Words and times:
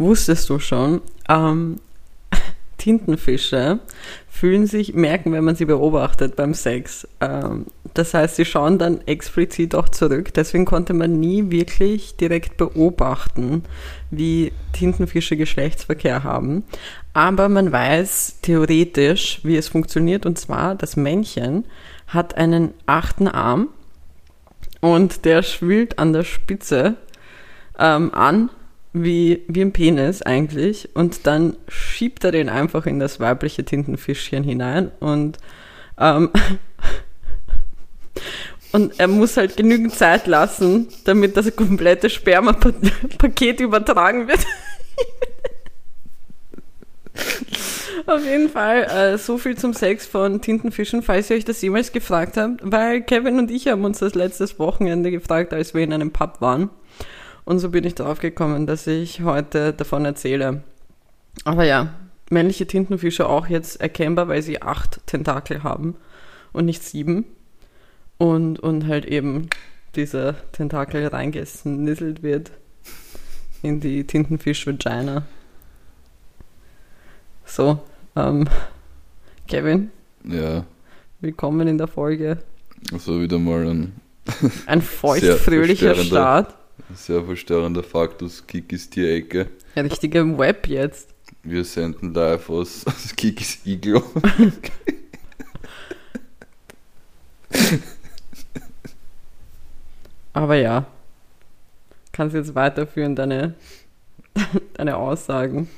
wusstest 0.00 0.48
du 0.50 0.58
schon, 0.58 1.00
ähm, 1.28 1.80
Tintenfische 2.78 3.78
fühlen 4.28 4.66
sich, 4.66 4.94
merken, 4.94 5.32
wenn 5.32 5.44
man 5.44 5.54
sie 5.54 5.66
beobachtet 5.66 6.34
beim 6.34 6.54
Sex. 6.54 7.06
Ähm, 7.20 7.66
das 7.92 8.14
heißt, 8.14 8.36
sie 8.36 8.46
schauen 8.46 8.78
dann 8.78 9.06
explizit 9.06 9.74
auch 9.74 9.90
zurück. 9.90 10.32
Deswegen 10.32 10.64
konnte 10.64 10.94
man 10.94 11.20
nie 11.20 11.50
wirklich 11.50 12.16
direkt 12.16 12.56
beobachten, 12.56 13.64
wie 14.10 14.52
Tintenfische 14.72 15.36
Geschlechtsverkehr 15.36 16.24
haben. 16.24 16.64
Aber 17.12 17.48
man 17.50 17.70
weiß 17.70 18.38
theoretisch, 18.40 19.40
wie 19.42 19.56
es 19.56 19.68
funktioniert. 19.68 20.24
Und 20.24 20.38
zwar, 20.38 20.74
das 20.74 20.96
Männchen 20.96 21.66
hat 22.06 22.36
einen 22.36 22.72
achten 22.86 23.28
Arm 23.28 23.68
und 24.80 25.26
der 25.26 25.42
schwillt 25.42 25.98
an 25.98 26.12
der 26.14 26.24
Spitze 26.24 26.96
ähm, 27.78 28.14
an, 28.14 28.50
wie, 28.92 29.42
wie 29.48 29.62
ein 29.62 29.72
Penis 29.72 30.22
eigentlich. 30.22 30.94
Und 30.94 31.26
dann 31.26 31.56
schiebt 31.68 32.24
er 32.24 32.32
den 32.32 32.48
einfach 32.48 32.86
in 32.86 32.98
das 32.98 33.20
weibliche 33.20 33.64
Tintenfischchen 33.64 34.44
hinein 34.44 34.90
und 35.00 35.38
ähm, 35.98 36.30
und 38.72 38.98
er 38.98 39.08
muss 39.08 39.36
halt 39.36 39.56
genügend 39.56 39.94
Zeit 39.94 40.26
lassen, 40.26 40.88
damit 41.04 41.36
das 41.36 41.54
komplette 41.54 42.08
Spermapaket 42.10 43.60
übertragen 43.60 44.26
wird. 44.28 44.40
Auf 48.06 48.24
jeden 48.24 48.48
Fall, 48.48 48.84
äh, 48.84 49.18
so 49.18 49.36
viel 49.38 49.56
zum 49.56 49.74
Sex 49.74 50.06
von 50.06 50.40
Tintenfischen, 50.40 51.02
falls 51.02 51.28
ihr 51.30 51.36
euch 51.36 51.44
das 51.44 51.60
jemals 51.60 51.92
gefragt 51.92 52.36
habt, 52.36 52.60
weil 52.62 53.02
Kevin 53.02 53.38
und 53.38 53.50
ich 53.50 53.68
haben 53.68 53.84
uns 53.84 53.98
das 53.98 54.14
letztes 54.14 54.58
Wochenende 54.58 55.10
gefragt, 55.10 55.52
als 55.52 55.74
wir 55.74 55.82
in 55.82 55.92
einem 55.92 56.10
Pub 56.10 56.40
waren. 56.40 56.70
Und 57.44 57.58
so 57.58 57.70
bin 57.70 57.84
ich 57.84 57.94
darauf 57.94 58.20
gekommen, 58.20 58.66
dass 58.66 58.86
ich 58.86 59.22
heute 59.22 59.72
davon 59.72 60.04
erzähle. 60.04 60.62
Aber 61.44 61.64
ja, 61.64 61.94
männliche 62.30 62.66
Tintenfische 62.66 63.28
auch 63.28 63.48
jetzt 63.48 63.80
erkennbar, 63.80 64.28
weil 64.28 64.42
sie 64.42 64.62
acht 64.62 65.06
Tentakel 65.06 65.62
haben 65.62 65.96
und 66.52 66.64
nicht 66.64 66.82
sieben. 66.82 67.24
Und, 68.18 68.60
und 68.60 68.86
halt 68.86 69.06
eben 69.06 69.48
dieser 69.96 70.34
Tentakel 70.52 71.06
reingesnisselt 71.06 72.22
wird 72.22 72.52
in 73.62 73.80
die 73.80 74.06
Tintenfisch-Vagina. 74.06 75.24
So, 77.44 77.80
ähm, 78.16 78.48
Kevin. 79.48 79.90
Ja. 80.24 80.64
Willkommen 81.20 81.66
in 81.66 81.78
der 81.78 81.88
Folge. 81.88 82.38
Also 82.92 83.20
wieder 83.20 83.38
mal 83.38 83.66
ein, 83.66 83.92
ein 84.66 84.82
feuchtfröhlicher 84.82 85.94
Start. 85.96 86.54
Sehr 86.94 87.24
verstörender 87.24 87.82
Fakt 87.82 88.22
aus 88.22 88.46
Kikis 88.46 88.90
Tierecke. 88.90 89.48
Ein 89.74 89.86
richtiger 89.86 90.38
Web 90.38 90.66
jetzt. 90.68 91.14
Wir 91.42 91.64
senden 91.64 92.12
live 92.12 92.50
aus, 92.50 92.86
aus 92.86 93.14
Kikis 93.16 93.60
Iglo. 93.64 94.02
Aber 100.32 100.54
ja, 100.56 100.86
kannst 102.12 102.34
jetzt 102.34 102.54
weiterführen, 102.54 103.16
deine, 103.16 103.54
deine 104.74 104.96
Aussagen. 104.96 105.68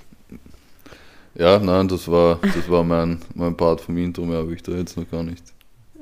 Ja, 1.35 1.59
nein, 1.59 1.89
das 1.89 2.11
war, 2.11 2.39
das 2.43 2.69
war 2.69 2.85
mein, 2.85 3.23
mein 3.35 3.57
Part 3.57 3.81
vom 3.81 3.97
Intro, 3.97 4.25
mehr 4.25 4.39
habe 4.39 4.53
ich 4.55 4.63
da 4.63 4.73
jetzt 4.73 4.97
noch 4.97 5.11
gar 5.11 5.23
nicht. 5.23 5.43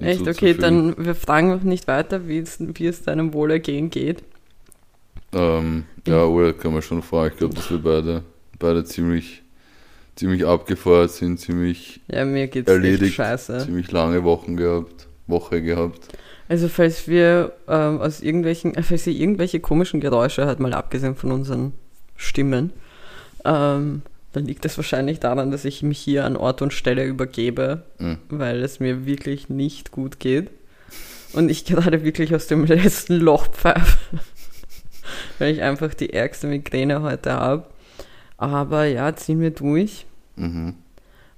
Echt? 0.00 0.27
Okay, 0.27 0.55
dann 0.55 0.97
wir 0.98 1.14
fragen 1.14 1.48
noch 1.50 1.62
nicht 1.62 1.86
weiter, 1.86 2.27
wie 2.27 2.39
es, 2.39 2.58
wie 2.58 2.86
es 2.86 3.02
deinem 3.02 3.33
Wohlergehen 3.34 3.91
geht. 3.91 4.24
Ähm, 5.33 5.84
ja, 6.06 6.25
oder 6.25 6.53
kann 6.53 6.73
man 6.73 6.83
schon 6.83 7.03
fragen. 7.03 7.33
Ich 7.33 7.39
glaube, 7.39 7.55
dass 7.55 7.70
wir 7.70 7.78
beide, 7.78 8.23
beide 8.59 8.84
ziemlich, 8.84 9.42
ziemlich 10.17 10.47
abgefeuert 10.47 11.11
sind, 11.11 11.39
ziemlich 11.39 12.00
ja, 12.09 12.25
mir 12.25 12.48
geht's 12.48 12.70
erledigt, 12.70 13.14
scheiße. 13.14 13.58
ziemlich 13.64 13.91
lange 13.92 14.25
Wochen 14.25 14.56
gehabt, 14.56 15.06
Woche 15.27 15.63
gehabt. 15.63 16.08
Also 16.48 16.69
falls 16.69 17.07
wir 17.07 17.52
ähm, 17.69 18.01
aus 18.01 18.20
irgendwelchen, 18.20 18.74
äh, 18.74 18.83
falls 18.83 19.07
ihr 19.07 19.14
irgendwelche 19.14 19.61
komischen 19.61 20.01
Geräusche 20.01 20.45
hört, 20.45 20.58
mal 20.58 20.74
abgesehen 20.74 21.14
von 21.14 21.30
unseren 21.30 21.73
Stimmen, 22.17 22.73
ähm, 23.45 24.02
dann 24.33 24.46
liegt 24.46 24.64
es 24.64 24.77
wahrscheinlich 24.77 25.20
daran, 25.20 25.51
dass 25.51 25.64
ich 25.64 25.83
mich 25.83 25.98
hier 25.98 26.24
an 26.24 26.36
Ort 26.36 26.63
und 26.63 26.73
Stelle 26.73 27.05
übergebe, 27.05 27.85
mhm. 27.98 28.19
weil 28.29 28.63
es 28.63 28.80
mir 28.80 29.07
wirklich 29.07 29.48
nicht 29.48 29.92
gut 29.92 30.19
geht. 30.19 30.51
Und 31.33 31.51
ich 31.51 31.64
gerade 31.64 32.02
wirklich 32.02 32.35
aus 32.35 32.48
dem 32.48 32.64
letzten 32.67 33.14
Loch 33.14 33.46
pfeife 33.48 33.98
weil 35.39 35.53
ich 35.53 35.63
einfach 35.63 35.95
die 35.95 36.13
ärgste 36.13 36.47
Migräne 36.47 37.03
heute 37.03 37.33
habe. 37.33 37.67
Aber 38.36 38.85
ja, 38.85 39.14
ziehen 39.14 39.41
wir 39.41 39.51
durch 39.51 40.07
mhm. 40.36 40.75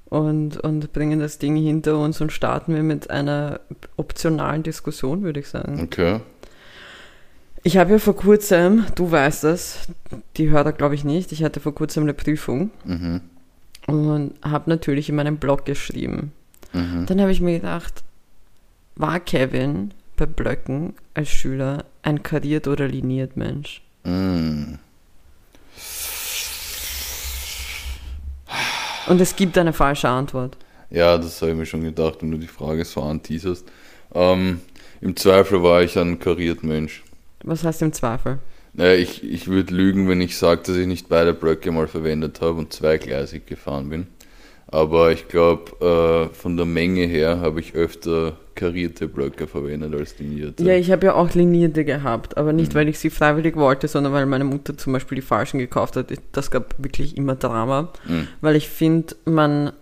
und, 0.07 0.57
und 0.59 0.93
bringen 0.93 1.19
das 1.19 1.39
Ding 1.39 1.57
hinter 1.57 1.99
uns 1.99 2.21
und 2.21 2.33
starten 2.33 2.75
wir 2.75 2.83
mit 2.83 3.11
einer 3.11 3.61
optionalen 3.97 4.63
Diskussion, 4.63 5.23
würde 5.23 5.41
ich 5.41 5.49
sagen. 5.49 5.81
Okay. 5.83 6.21
Ich 7.65 7.77
habe 7.77 7.93
ja 7.93 7.99
vor 7.99 8.17
kurzem, 8.17 8.87
du 8.95 9.11
weißt 9.11 9.45
das, 9.45 9.89
die 10.37 10.51
Hörer 10.51 10.73
glaube 10.73 10.95
ich 10.95 11.05
nicht, 11.05 11.33
ich 11.33 11.45
hatte 11.45 11.61
vor 11.61 11.75
kurzem 11.75 12.05
eine 12.05 12.15
Prüfung 12.15 12.71
mhm. 12.85 13.21
und 13.87 14.35
habe 14.43 14.71
natürlich 14.71 15.09
in 15.09 15.17
meinem 15.17 15.37
Blog 15.39 15.65
geschrieben. 15.65 16.33
Mhm. 16.73 17.07
Dann 17.07 17.21
habe 17.21 17.33
ich 17.33 17.41
mir 17.41 17.59
gedacht, 17.59 18.03
war 18.97 19.21
Kevin 19.21 19.93
bei 20.17 20.27
Blöcken 20.27 20.95
als 21.15 21.31
Schüler 21.31 21.85
ein 22.03 22.23
kariert 22.23 22.69
oder 22.69 22.89
liniert 22.89 23.37
Mensch? 23.37 23.83
Mm. 24.05 24.75
Und 29.09 29.21
es 29.21 29.35
gibt 29.37 29.59
eine 29.59 29.73
falsche 29.73 30.09
Antwort. 30.09 30.57
Ja, 30.91 31.17
das 31.19 31.41
habe 31.41 31.53
ich 31.53 31.59
mir 31.59 31.67
schon 31.67 31.83
gedacht, 31.83 32.19
wenn 32.21 32.31
du 32.31 32.39
die 32.39 32.47
Frage 32.47 32.85
so 32.85 33.03
anteaserst. 33.03 33.67
Ähm, 34.15 34.61
Im 35.01 35.17
Zweifel 35.17 35.63
war 35.63 35.83
ich 35.83 35.99
ein 35.99 36.19
kariert 36.19 36.63
Mensch. 36.63 37.03
Was 37.45 37.65
heißt 37.65 37.83
im 37.83 37.93
Zweifel? 37.93 38.39
Naja, 38.75 38.95
ich, 38.95 39.25
ich 39.25 39.49
würde 39.49 39.75
lügen, 39.75 40.09
wenn 40.09 40.21
ich 40.21 40.37
sage, 40.37 40.63
dass 40.65 40.77
ich 40.77 40.87
nicht 40.87 41.09
beide 41.09 41.35
Blöcke 41.35 41.71
mal 41.73 41.89
verwendet 41.89 42.41
habe 42.41 42.59
und 42.59 42.73
zweigleisig 42.73 43.47
gefahren 43.47 43.91
bin. 43.91 44.07
Aber 44.73 45.13
ich 45.13 45.29
glaube, 45.29 46.31
äh, 46.33 46.35
von 46.35 46.57
der 46.57 46.65
Menge 46.65 47.03
her 47.07 47.41
habe 47.41 47.61
ich 47.61 47.75
öfter 47.75 48.39
karierte 48.55 49.07
Blöcke 49.07 49.47
verwendet 49.47 49.95
als 49.95 50.19
linierte. 50.19 50.65
Ja, 50.65 50.75
ich 50.75 50.91
habe 50.91 51.07
ja 51.07 51.15
auch 51.15 51.35
linierte 51.35 51.85
gehabt, 51.85 52.39
aber 52.39 52.55
nicht, 52.55 52.73
mhm. 52.73 52.79
weil 52.79 52.89
ich 52.89 52.99
sie 52.99 53.11
freiwillig 53.11 53.57
wollte, 53.57 53.87
sondern 53.87 54.15
weil 54.15 54.25
meine 54.25 54.45
Mutter 54.45 54.77
zum 54.77 54.95
Beispiel 54.95 55.17
die 55.17 55.23
falschen 55.23 55.59
gekauft 55.59 55.97
hat. 55.97 56.07
Das 56.33 56.51
gab 56.51 56.83
wirklich 56.83 57.19
immer 57.19 57.35
Drama, 57.35 57.93
mhm. 58.09 58.29
weil 58.41 58.57
ich 58.57 58.71
finde, 58.71 59.15
man 59.27 59.73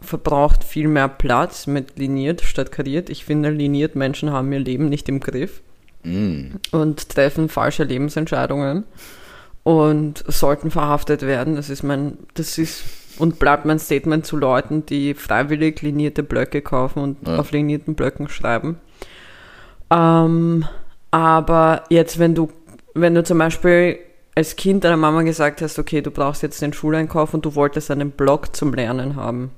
verbraucht 0.00 0.64
viel 0.64 0.88
mehr 0.88 1.08
Platz 1.08 1.68
mit 1.68 1.96
liniert 1.96 2.40
statt 2.42 2.72
kariert. 2.72 3.10
Ich 3.10 3.24
finde, 3.24 3.50
liniert 3.50 3.94
Menschen 3.94 4.32
haben 4.32 4.52
ihr 4.52 4.58
Leben 4.58 4.88
nicht 4.88 5.08
im 5.08 5.20
Griff 5.20 5.62
mhm. 6.02 6.56
und 6.72 7.10
treffen 7.10 7.48
falsche 7.48 7.84
Lebensentscheidungen 7.84 8.84
und 9.62 10.24
sollten 10.26 10.72
verhaftet 10.72 11.22
werden. 11.22 11.54
Das 11.54 11.70
ist 11.70 11.84
mein, 11.84 12.18
das 12.34 12.58
ist 12.58 12.82
und 13.18 13.38
bleibt 13.38 13.64
mein 13.64 13.78
Statement 13.78 14.26
zu 14.26 14.36
Leuten, 14.36 14.86
die 14.86 15.14
freiwillig 15.14 15.82
linierte 15.82 16.22
Blöcke 16.22 16.62
kaufen 16.62 17.02
und 17.02 17.26
ja. 17.26 17.38
auf 17.38 17.50
linierten 17.52 17.94
Blöcken 17.94 18.28
schreiben. 18.28 18.78
Ähm, 19.90 20.64
aber 21.10 21.84
jetzt, 21.88 22.18
wenn 22.18 22.34
du, 22.34 22.48
wenn 22.94 23.14
du 23.14 23.22
zum 23.24 23.38
Beispiel 23.38 23.98
als 24.34 24.56
Kind 24.56 24.84
deiner 24.84 24.96
Mama 24.96 25.22
gesagt 25.22 25.62
hast, 25.62 25.78
okay, 25.78 26.02
du 26.02 26.10
brauchst 26.10 26.42
jetzt 26.42 26.60
den 26.60 26.72
Schuleinkauf 26.72 27.32
und 27.32 27.44
du 27.44 27.54
wolltest 27.54 27.90
einen 27.90 28.10
Block 28.10 28.54
zum 28.54 28.74
Lernen 28.74 29.16
haben, 29.16 29.50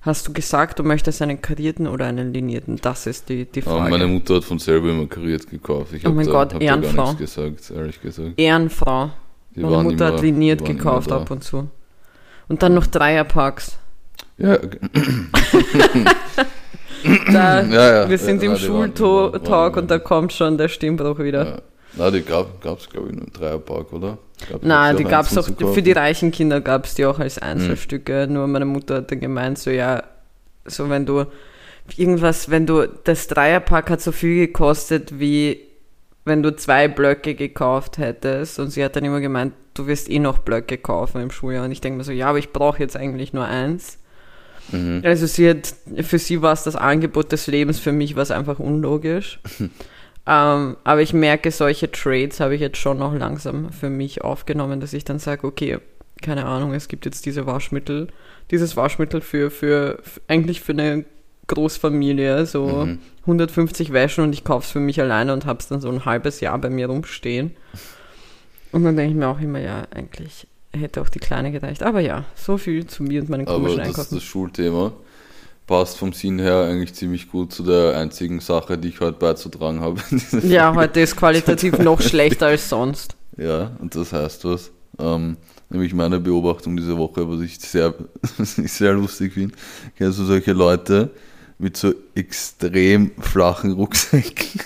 hast 0.00 0.26
du 0.26 0.32
gesagt, 0.32 0.78
du 0.78 0.82
möchtest 0.82 1.20
einen 1.20 1.42
karierten 1.42 1.86
oder 1.86 2.06
einen 2.06 2.32
linierten? 2.32 2.76
Das 2.80 3.06
ist 3.06 3.28
die, 3.28 3.44
die 3.44 3.60
Frage. 3.60 3.80
Aber 3.80 3.90
meine 3.90 4.06
Mutter 4.06 4.36
hat 4.36 4.44
von 4.44 4.58
selber 4.58 4.90
immer 4.90 5.06
kariert 5.06 5.48
gekauft. 5.50 5.92
Ich 5.92 6.06
oh 6.06 6.10
mein 6.10 6.26
da, 6.26 6.32
Gott, 6.32 6.60
Ehrenfrau. 6.60 7.14
gesagt, 7.14 7.70
ehrlich 7.70 8.00
gesagt. 8.00 8.38
Ehrenfrau. 8.38 9.10
Die 9.54 9.60
meine 9.60 9.82
Mutter 9.82 10.08
immer, 10.08 10.16
hat 10.16 10.22
liniert 10.22 10.64
gekauft 10.64 11.12
ab 11.12 11.30
und 11.30 11.44
zu. 11.44 11.68
Und 12.48 12.62
dann 12.62 12.74
noch 12.74 12.86
Dreierpacks. 12.86 13.78
Ja. 14.40 14.56
da, 17.32 17.62
ja, 17.62 18.02
ja, 18.02 18.08
wir 18.08 18.18
sind 18.18 18.42
ja, 18.42 18.50
im 18.50 18.56
Schultalk 18.56 19.76
und 19.76 19.90
da 19.90 19.98
kommt 19.98 20.32
schon 20.32 20.58
der 20.58 20.68
Stimmbruch 20.68 21.18
wieder. 21.18 21.44
Ja. 21.44 21.62
Na, 21.94 22.10
die 22.10 22.22
gab 22.22 22.64
es, 22.64 22.88
glaube 22.88 23.08
ich, 23.08 23.16
nur 23.16 23.26
im 23.26 23.32
Dreierpark, 23.32 23.92
oder? 23.92 24.18
Nein, 24.62 24.96
die 24.96 25.04
gab 25.04 25.26
es 25.26 25.36
auch, 25.36 25.48
für 25.74 25.82
die 25.82 25.92
reichen 25.92 26.30
Kinder 26.30 26.60
gab 26.60 26.86
es 26.86 26.94
die 26.94 27.04
auch 27.04 27.18
als 27.18 27.38
Einzelstücke. 27.38 28.26
Mhm. 28.26 28.34
Nur 28.34 28.46
meine 28.46 28.64
Mutter 28.64 28.96
hat 28.96 29.10
dann 29.10 29.20
gemeint, 29.20 29.58
so 29.58 29.70
ja, 29.70 30.02
so 30.64 30.88
wenn 30.88 31.06
du 31.06 31.24
irgendwas, 31.96 32.50
wenn 32.50 32.66
du, 32.66 32.86
das 32.86 33.26
Dreierpack 33.26 33.90
hat 33.90 34.00
so 34.00 34.12
viel 34.12 34.46
gekostet 34.46 35.18
wie 35.18 35.67
wenn 36.28 36.42
du 36.42 36.54
zwei 36.54 36.86
Blöcke 36.88 37.34
gekauft 37.34 37.98
hättest 37.98 38.58
und 38.58 38.70
sie 38.70 38.84
hat 38.84 38.94
dann 38.94 39.04
immer 39.04 39.20
gemeint, 39.20 39.54
du 39.74 39.86
wirst 39.86 40.08
eh 40.08 40.18
noch 40.18 40.38
Blöcke 40.38 40.78
kaufen 40.78 41.20
im 41.20 41.30
Schuljahr 41.30 41.64
und 41.64 41.72
ich 41.72 41.80
denke 41.80 41.98
mir 41.98 42.04
so, 42.04 42.12
ja, 42.12 42.28
aber 42.28 42.38
ich 42.38 42.52
brauche 42.52 42.78
jetzt 42.78 42.96
eigentlich 42.96 43.32
nur 43.32 43.44
eins. 43.44 43.98
Mhm. 44.70 45.02
Also 45.04 45.26
sie 45.26 45.48
hat, 45.48 45.74
für 46.02 46.18
sie 46.18 46.42
war 46.42 46.52
es 46.52 46.62
das 46.62 46.76
Angebot 46.76 47.32
des 47.32 47.46
Lebens, 47.46 47.78
für 47.78 47.92
mich 47.92 48.16
war 48.16 48.22
es 48.22 48.30
einfach 48.30 48.58
unlogisch. 48.58 49.40
ähm, 50.26 50.76
aber 50.84 51.00
ich 51.00 51.12
merke, 51.12 51.50
solche 51.50 51.90
Trades 51.90 52.40
habe 52.40 52.54
ich 52.54 52.60
jetzt 52.60 52.78
schon 52.78 52.98
noch 52.98 53.14
langsam 53.14 53.72
für 53.72 53.90
mich 53.90 54.22
aufgenommen, 54.22 54.80
dass 54.80 54.92
ich 54.92 55.04
dann 55.04 55.18
sage, 55.18 55.46
okay, 55.46 55.78
keine 56.20 56.46
Ahnung, 56.46 56.74
es 56.74 56.88
gibt 56.88 57.04
jetzt 57.04 57.26
diese 57.26 57.46
Waschmittel, 57.46 58.08
dieses 58.50 58.76
Waschmittel 58.76 59.20
für, 59.20 59.50
für, 59.50 60.00
für 60.02 60.20
eigentlich 60.26 60.60
für 60.60 60.72
eine 60.72 61.04
Großfamilie, 61.48 62.46
so 62.46 62.66
Mhm. 62.86 62.98
150 63.26 63.92
Wäschen 63.92 64.24
und 64.24 64.32
ich 64.32 64.44
kaufe 64.44 64.64
es 64.64 64.70
für 64.70 64.80
mich 64.80 65.00
alleine 65.00 65.32
und 65.32 65.44
habe 65.44 65.58
es 65.58 65.68
dann 65.68 65.80
so 65.80 65.90
ein 65.90 66.04
halbes 66.04 66.40
Jahr 66.40 66.56
bei 66.58 66.70
mir 66.70 66.86
rumstehen. 66.86 67.50
Und 68.72 68.84
dann 68.84 68.96
denke 68.96 69.12
ich 69.12 69.16
mir 69.18 69.28
auch 69.28 69.40
immer, 69.40 69.58
ja, 69.58 69.86
eigentlich 69.94 70.46
hätte 70.72 71.00
auch 71.00 71.08
die 71.08 71.18
Kleine 71.18 71.50
gereicht. 71.50 71.82
Aber 71.82 72.00
ja, 72.00 72.24
so 72.34 72.56
viel 72.58 72.86
zu 72.86 73.02
mir 73.02 73.20
und 73.22 73.28
meinen 73.30 73.46
Aber 73.46 73.56
komischen 73.56 73.78
das, 73.78 73.88
Einkaufen. 73.88 74.14
das 74.14 74.22
Schulthema 74.24 74.92
passt 75.66 75.98
vom 75.98 76.12
Sinn 76.14 76.38
her 76.38 76.64
eigentlich 76.64 76.94
ziemlich 76.94 77.30
gut 77.30 77.52
zu 77.52 77.62
der 77.62 77.96
einzigen 77.98 78.40
Sache, 78.40 78.78
die 78.78 78.88
ich 78.88 79.00
heute 79.00 79.18
beizutragen 79.18 79.80
habe. 79.80 80.00
Ja, 80.42 80.74
heute 80.74 81.00
ist 81.00 81.16
qualitativ 81.16 81.78
noch 81.78 82.00
schlechter 82.00 82.46
als 82.46 82.68
sonst. 82.68 83.14
Ja, 83.36 83.70
und 83.78 83.94
das 83.94 84.12
heißt 84.12 84.44
was. 84.46 84.72
Ähm, 84.98 85.36
nämlich 85.70 85.94
meine 85.94 86.18
Beobachtung 86.18 86.76
diese 86.76 86.98
Woche, 86.98 87.28
was 87.30 87.40
ich 87.40 87.60
sehr, 87.60 87.94
was 88.36 88.58
ich 88.58 88.72
sehr 88.72 88.94
lustig 88.94 89.34
finde. 89.34 89.54
Kennst 89.96 90.18
du 90.18 90.24
solche 90.24 90.52
Leute 90.52 91.10
mit 91.58 91.76
so 91.76 91.92
extrem 92.14 93.10
flachen 93.20 93.72
Rucksäcken? 93.72 94.60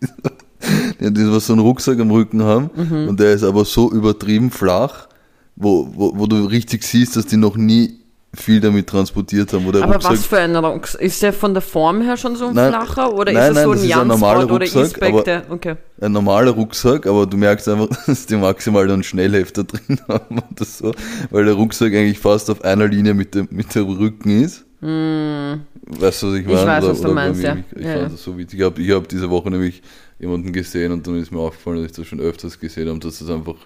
die, 1.00 1.12
die 1.12 1.30
was 1.32 1.46
so 1.46 1.52
einen 1.52 1.62
Rucksack 1.62 1.98
am 2.00 2.10
Rücken 2.10 2.42
haben 2.42 2.70
Mhm. 2.74 3.08
und 3.08 3.20
der 3.20 3.32
ist 3.34 3.44
aber 3.44 3.64
so 3.64 3.90
übertrieben 3.92 4.50
flach, 4.50 5.06
wo, 5.54 5.88
wo, 5.94 6.12
wo 6.18 6.26
du 6.26 6.44
richtig 6.44 6.82
siehst, 6.84 7.16
dass 7.16 7.26
die 7.26 7.36
noch 7.36 7.56
nie 7.56 8.00
viel 8.34 8.60
damit 8.60 8.86
transportiert 8.86 9.50
haben. 9.54 9.64
Wo 9.64 9.72
der 9.72 9.82
Aber 9.84 9.94
Rucksack 9.94 10.12
was 10.12 10.26
für 10.26 10.38
ein 10.38 10.54
Rucksack? 10.56 11.00
Ist 11.00 11.22
der 11.22 11.32
von 11.32 11.54
der 11.54 11.62
Form 11.62 12.02
her 12.02 12.18
schon 12.18 12.36
so 12.36 12.48
ein 12.48 12.54
Nein, 12.54 12.70
flacher 12.70 13.14
oder 13.14 13.32
nein, 13.32 13.52
ist 13.52 13.56
es 13.56 13.64
so 13.64 13.70
ein 13.70 13.82
Jansport 13.84 14.50
oder 14.50 14.66
E-Spec? 14.66 15.24
der- 15.24 15.42
Okay. 15.50 15.76
ein 16.02 16.12
normaler 16.12 16.50
Rucksack, 16.50 17.06
aber 17.06 17.24
du 17.24 17.38
merkst 17.38 17.66
einfach, 17.68 17.88
dass 18.06 18.26
die 18.26 18.36
maximal 18.36 18.90
einen 18.90 19.02
Schnellhefter 19.02 19.64
drin 19.64 19.98
haben 20.06 20.38
oder 20.40 20.64
so, 20.66 20.92
weil 21.30 21.46
der 21.46 21.54
Rucksack 21.54 21.94
eigentlich 21.94 22.18
fast 22.18 22.50
auf 22.50 22.62
einer 22.62 22.88
Linie 22.88 23.14
mit 23.14 23.34
dem, 23.34 23.48
mit 23.50 23.74
dem 23.74 23.86
Rücken 23.88 24.42
ist. 24.42 24.65
Weißt 24.80 26.22
du, 26.22 26.28
was 26.28 26.34
ich 26.38 26.46
meine? 26.46 26.60
Hm. 26.60 26.66
weiß, 26.66 26.84
oder, 26.84 26.88
was 26.88 27.00
du 27.00 27.08
meinst, 27.08 27.42
mir? 27.42 27.42
ja. 27.42 27.56
Ich, 27.56 27.72
ich 27.76 27.86
Ja, 27.86 27.92
fand 27.92 28.02
ja. 28.02 28.08
das 28.08 28.22
so 28.22 28.36
witzig. 28.38 28.60
Ich 28.60 28.64
habe 28.64 28.80
ich 28.82 28.90
hab 28.90 29.08
diese 29.08 29.30
Woche 29.30 29.50
nämlich 29.50 29.82
jemanden 30.18 30.52
gesehen 30.52 30.92
und 30.92 31.06
dann 31.06 31.16
ist 31.20 31.30
mir 31.32 31.38
aufgefallen, 31.40 31.78
dass 31.78 31.86
ich 31.86 31.96
das 31.96 32.06
schon 32.06 32.20
öfters 32.20 32.58
gesehen 32.58 32.88
habe, 32.88 32.98
dass 33.00 33.18
das 33.18 33.30
einfach 33.30 33.56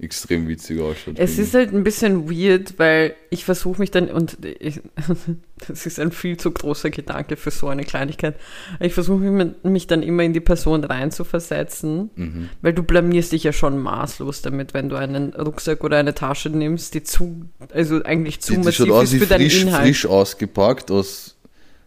extrem 0.00 0.46
witzig 0.46 0.80
ausschaut. 0.80 1.14
Es 1.18 1.38
ist 1.38 1.54
halt 1.54 1.74
ein 1.74 1.82
bisschen 1.82 2.30
weird, 2.30 2.74
weil 2.78 3.14
ich 3.30 3.44
versuche 3.44 3.80
mich 3.80 3.90
dann, 3.90 4.08
und 4.10 4.38
ich, 4.60 4.80
das 5.68 5.86
ist 5.86 5.98
ein 5.98 6.12
viel 6.12 6.36
zu 6.36 6.52
großer 6.52 6.90
Gedanke 6.90 7.36
für 7.36 7.50
so 7.50 7.66
eine 7.66 7.82
Kleinigkeit, 7.84 8.36
ich 8.78 8.94
versuche 8.94 9.18
mich, 9.64 9.86
dann 9.88 10.02
immer 10.04 10.22
in 10.22 10.32
die 10.32 10.40
Person 10.40 10.84
reinzuversetzen, 10.84 12.10
Mhm. 12.14 12.48
weil 12.62 12.72
du 12.72 12.82
blamierst 12.82 13.32
dich 13.32 13.42
ja 13.44 13.52
schon 13.52 13.78
maßlos 13.78 14.42
damit, 14.42 14.72
wenn 14.74 14.88
du 14.88 14.96
einen 14.96 15.34
Rucksack 15.34 15.82
oder 15.82 15.96
eine 15.96 16.14
Tasche 16.14 16.50
nimmst, 16.50 16.94
die 16.94 17.02
zu, 17.02 17.46
also 17.72 18.02
eigentlich 18.04 18.40
zu 18.40 18.52
Die, 18.52 18.58
die 18.60 18.64
massiv 18.64 18.86
ist 19.14 19.18
für 19.22 19.26
deinen 19.26 19.40
frisch, 19.50 19.62
Inhalt. 19.62 19.84
frisch 19.86 20.06
ausgepackt, 20.06 20.90
aus, 20.90 21.36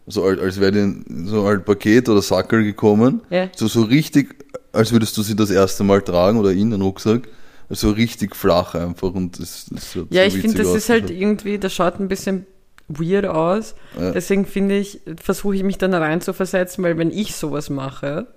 so 0.08 0.25
als, 0.25 0.40
als 0.42 0.60
wäre 0.60 0.78
in 0.78 1.28
so 1.28 1.46
ein 1.46 1.63
Paket 1.63 2.10
oder 2.10 2.22
Sackel 2.22 2.63
gekommen. 2.63 3.22
Ja. 3.30 3.50
So, 3.56 3.68
so 3.68 3.84
richtig, 3.84 4.36
als 4.74 4.92
würdest 4.92 5.16
du 5.18 5.22
sie 5.22 5.36
das 5.36 5.50
erste 5.50 5.84
Mal 5.86 6.02
tragen 6.02 6.38
oder 6.40 6.52
in 6.52 6.72
den 6.72 6.81
Rucksack. 6.81 7.28
So 7.73 7.91
richtig 7.91 8.35
flach 8.35 8.75
einfach 8.75 9.13
und 9.13 9.39
das, 9.39 9.68
das 9.71 9.94
schaut 9.94 10.07
Ja, 10.12 10.29
so 10.29 10.35
ich 10.35 10.41
finde, 10.41 10.57
das 10.57 10.68
aus. 10.68 10.75
ist 10.75 10.89
halt 10.89 11.09
irgendwie, 11.09 11.57
das 11.57 11.73
schaut 11.73 12.00
ein 12.00 12.07
bisschen 12.07 12.45
weird 12.88 13.25
aus. 13.25 13.75
Ja. 14.00 14.12
Deswegen 14.12 14.45
finde 14.45 14.77
ich, 14.77 15.00
versuche 15.21 15.56
ich 15.56 15.63
mich 15.63 15.77
dann 15.77 15.94
rein 15.94 16.21
zu 16.21 16.33
versetzen, 16.33 16.83
weil 16.83 16.97
wenn 16.97 17.12
ich 17.12 17.35
sowas 17.35 17.69
mache, 17.69 18.27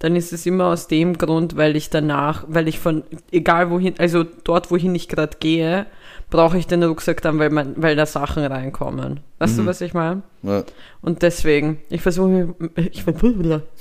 dann 0.00 0.16
ist 0.16 0.32
es 0.32 0.46
immer 0.46 0.66
aus 0.66 0.88
dem 0.88 1.16
Grund, 1.16 1.56
weil 1.56 1.76
ich 1.76 1.88
danach, 1.88 2.44
weil 2.48 2.66
ich 2.66 2.80
von, 2.80 3.04
egal 3.30 3.70
wohin, 3.70 3.94
also 3.98 4.24
dort, 4.24 4.72
wohin 4.72 4.94
ich 4.96 5.08
gerade 5.08 5.36
gehe, 5.38 5.86
brauche 6.28 6.58
ich 6.58 6.66
den 6.66 6.82
Rucksack 6.82 7.22
dann, 7.22 7.38
weil, 7.38 7.50
man, 7.50 7.74
weil 7.76 7.94
da 7.94 8.04
Sachen 8.04 8.44
reinkommen. 8.44 9.20
Weißt 9.38 9.58
du, 9.58 9.66
was 9.66 9.80
ich 9.80 9.94
meine? 9.94 10.22
Ja, 10.42 10.64
Und 11.02 11.22
deswegen, 11.22 11.80
ich 11.88 12.00
versuche 12.00 12.54
ich, 12.76 13.04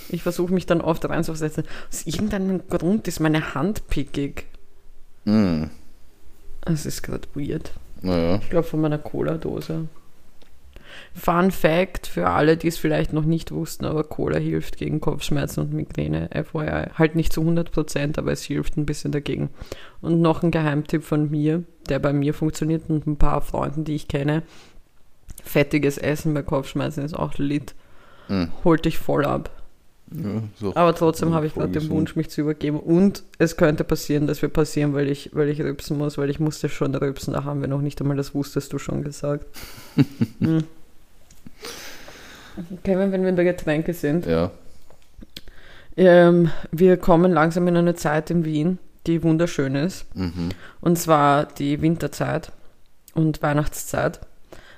ich 0.09 0.21
versuche 0.21 0.53
mich 0.53 0.65
dann 0.67 0.81
oft 0.81 1.03
reinzuversetzen. 1.09 1.63
Aus 1.89 2.05
irgendeinem 2.05 2.67
Grund 2.67 3.07
ist 3.07 3.19
meine 3.19 3.55
Hand 3.55 3.87
pickig. 3.87 4.45
Mm, 5.25 5.63
Das 6.61 6.85
ist 6.85 7.01
gerade 7.03 7.27
weird. 7.35 7.71
naja. 8.01 8.35
Ich 8.41 8.49
glaube 8.49 8.67
von 8.67 8.81
meiner 8.81 8.97
Cola-Dose. 8.97 9.87
Fun 11.13 11.51
Fact 11.51 12.07
für 12.07 12.29
alle, 12.29 12.57
die 12.57 12.67
es 12.67 12.77
vielleicht 12.77 13.13
noch 13.13 13.23
nicht 13.25 13.51
wussten, 13.51 13.85
aber 13.85 14.03
Cola 14.03 14.37
hilft 14.37 14.77
gegen 14.77 14.99
Kopfschmerzen 14.99 15.61
und 15.61 15.73
Migräne, 15.73 16.29
FYI. 16.33 16.89
Halt 16.97 17.15
nicht 17.15 17.31
zu 17.33 17.41
100%, 17.41 18.17
aber 18.17 18.31
es 18.31 18.43
hilft 18.43 18.77
ein 18.77 18.85
bisschen 18.85 19.11
dagegen. 19.11 19.49
Und 20.01 20.21
noch 20.21 20.43
ein 20.43 20.51
Geheimtipp 20.51 21.03
von 21.03 21.29
mir, 21.29 21.63
der 21.89 21.99
bei 21.99 22.11
mir 22.13 22.33
funktioniert 22.33 22.89
und 22.89 23.07
ein 23.07 23.17
paar 23.17 23.41
Freunden, 23.41 23.83
die 23.85 23.95
ich 23.95 24.07
kenne. 24.09 24.43
Fettiges 25.43 25.97
Essen 25.97 26.33
bei 26.33 26.43
Kopfschmerzen 26.43 27.03
ist 27.05 27.13
auch 27.15 27.37
lit. 27.37 27.73
Mm, 28.27 28.45
Holt 28.63 28.85
dich 28.85 28.97
voll 28.97 29.25
ab. 29.25 29.49
Ja, 30.11 30.43
so. 30.59 30.75
Aber 30.75 30.93
trotzdem 30.93 31.33
habe 31.33 31.47
ich 31.47 31.53
gerade 31.53 31.71
den. 31.71 31.89
Wunsch, 31.89 32.15
mich 32.15 32.29
zu 32.29 32.41
übergeben. 32.41 32.79
Und 32.79 33.23
es 33.37 33.57
könnte 33.57 33.83
passieren, 33.83 34.27
dass 34.27 34.41
wir 34.41 34.49
passieren, 34.49 34.93
weil 34.93 35.09
ich, 35.09 35.31
weil 35.33 35.49
ich 35.49 35.61
rübsen 35.61 35.97
muss, 35.97 36.17
weil 36.17 36.29
ich 36.29 36.39
musste 36.39 36.69
schon 36.69 36.93
rübsen. 36.95 37.33
Da 37.33 37.43
haben 37.43 37.61
wir 37.61 37.67
noch 37.67 37.81
nicht 37.81 38.01
einmal, 38.01 38.17
das 38.17 38.35
wusstest 38.35 38.73
du 38.73 38.77
schon 38.77 39.03
gesagt. 39.03 39.45
hm. 40.39 40.63
Kevin, 42.83 43.11
wenn 43.11 43.23
wir 43.23 43.31
bei 43.31 43.45
Getränke 43.45 43.93
sind, 43.93 44.25
Ja, 44.25 44.51
ähm, 45.97 46.49
wir 46.71 46.97
kommen 46.97 47.31
langsam 47.31 47.67
in 47.67 47.77
eine 47.77 47.95
Zeit 47.95 48.29
in 48.29 48.45
Wien, 48.45 48.79
die 49.07 49.23
wunderschön 49.23 49.75
ist. 49.75 50.05
mhm. 50.15 50.49
Und 50.79 50.97
zwar 50.97 51.45
die 51.45 51.81
Winterzeit 51.81 52.51
und 53.13 53.41
Weihnachtszeit, 53.41 54.19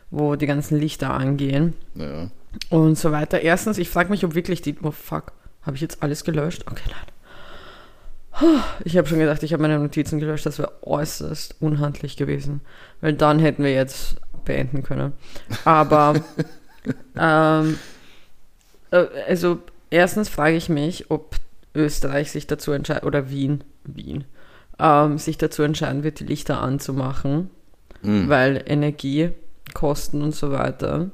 wo 0.09 0.35
die 0.35 0.47
ganzen 0.47 0.79
Lichter 0.79 1.11
angehen 1.11 1.73
ja. 1.95 2.29
Und 2.69 2.97
so 2.97 3.11
weiter. 3.11 3.41
Erstens, 3.41 3.77
ich 3.77 3.89
frage 3.89 4.09
mich, 4.09 4.25
ob 4.25 4.35
wirklich 4.35 4.61
die. 4.61 4.75
Oh 4.83 4.91
fuck, 4.91 5.33
habe 5.61 5.75
ich 5.75 5.81
jetzt 5.81 6.03
alles 6.03 6.23
gelöscht? 6.23 6.65
Okay, 6.69 6.89
nein. 6.89 8.59
Ich 8.83 8.97
habe 8.97 9.07
schon 9.07 9.19
gedacht, 9.19 9.43
ich 9.43 9.53
habe 9.53 9.61
meine 9.61 9.77
Notizen 9.77 10.19
gelöscht. 10.19 10.45
Das 10.45 10.57
wäre 10.57 10.71
äußerst 10.81 11.57
unhandlich 11.59 12.17
gewesen, 12.17 12.61
weil 12.99 13.13
dann 13.13 13.37
hätten 13.39 13.63
wir 13.63 13.73
jetzt 13.73 14.15
beenden 14.43 14.81
können. 14.81 15.13
Aber 15.65 16.15
ähm, 17.15 17.77
äh, 18.91 19.05
also 19.27 19.59
erstens 19.91 20.29
frage 20.29 20.55
ich 20.55 20.67
mich, 20.67 21.11
ob 21.11 21.35
Österreich 21.75 22.31
sich 22.31 22.47
dazu 22.47 22.71
entscheidet 22.71 23.03
oder 23.03 23.29
Wien, 23.29 23.63
Wien, 23.83 24.25
ähm, 24.79 25.19
sich 25.19 25.37
dazu 25.37 25.61
entscheiden 25.61 26.03
wird, 26.03 26.19
die 26.19 26.25
Lichter 26.25 26.59
anzumachen 26.59 27.51
Mm. 28.03 28.27
weil 28.27 28.63
Energie, 28.67 29.29
Kosten 29.73 30.21
und 30.21 30.35
so 30.35 30.51
weiter. 30.51 31.09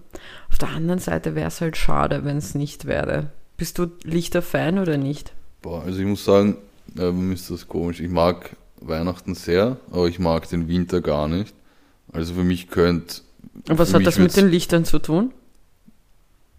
Auf 0.51 0.57
der 0.57 0.69
anderen 0.69 0.99
Seite 0.99 1.35
wäre 1.35 1.47
es 1.47 1.61
halt 1.61 1.77
schade, 1.77 2.23
wenn 2.25 2.37
es 2.37 2.55
nicht 2.55 2.85
wäre. 2.85 3.27
Bist 3.57 3.77
du 3.77 3.87
Lichter-Fan 4.03 4.79
oder 4.79 4.97
nicht? 4.97 5.33
Boah, 5.61 5.83
also 5.83 5.99
ich 5.99 6.05
muss 6.05 6.23
sagen, 6.25 6.57
äh, 6.97 7.11
mir 7.11 7.33
ist 7.33 7.49
das 7.49 7.67
komisch. 7.67 7.99
Ich 7.99 8.09
mag 8.09 8.55
Weihnachten 8.81 9.35
sehr, 9.35 9.77
aber 9.91 10.07
ich 10.07 10.19
mag 10.19 10.47
den 10.49 10.67
Winter 10.67 11.01
gar 11.01 11.27
nicht. 11.27 11.53
Also 12.13 12.33
für 12.33 12.43
mich 12.43 12.69
könnte. 12.69 13.21
Und 13.67 13.77
was 13.77 13.93
hat 13.93 14.05
das 14.05 14.17
mit 14.17 14.35
den 14.37 14.49
Lichtern 14.49 14.85
zu 14.85 14.99
tun? 14.99 15.31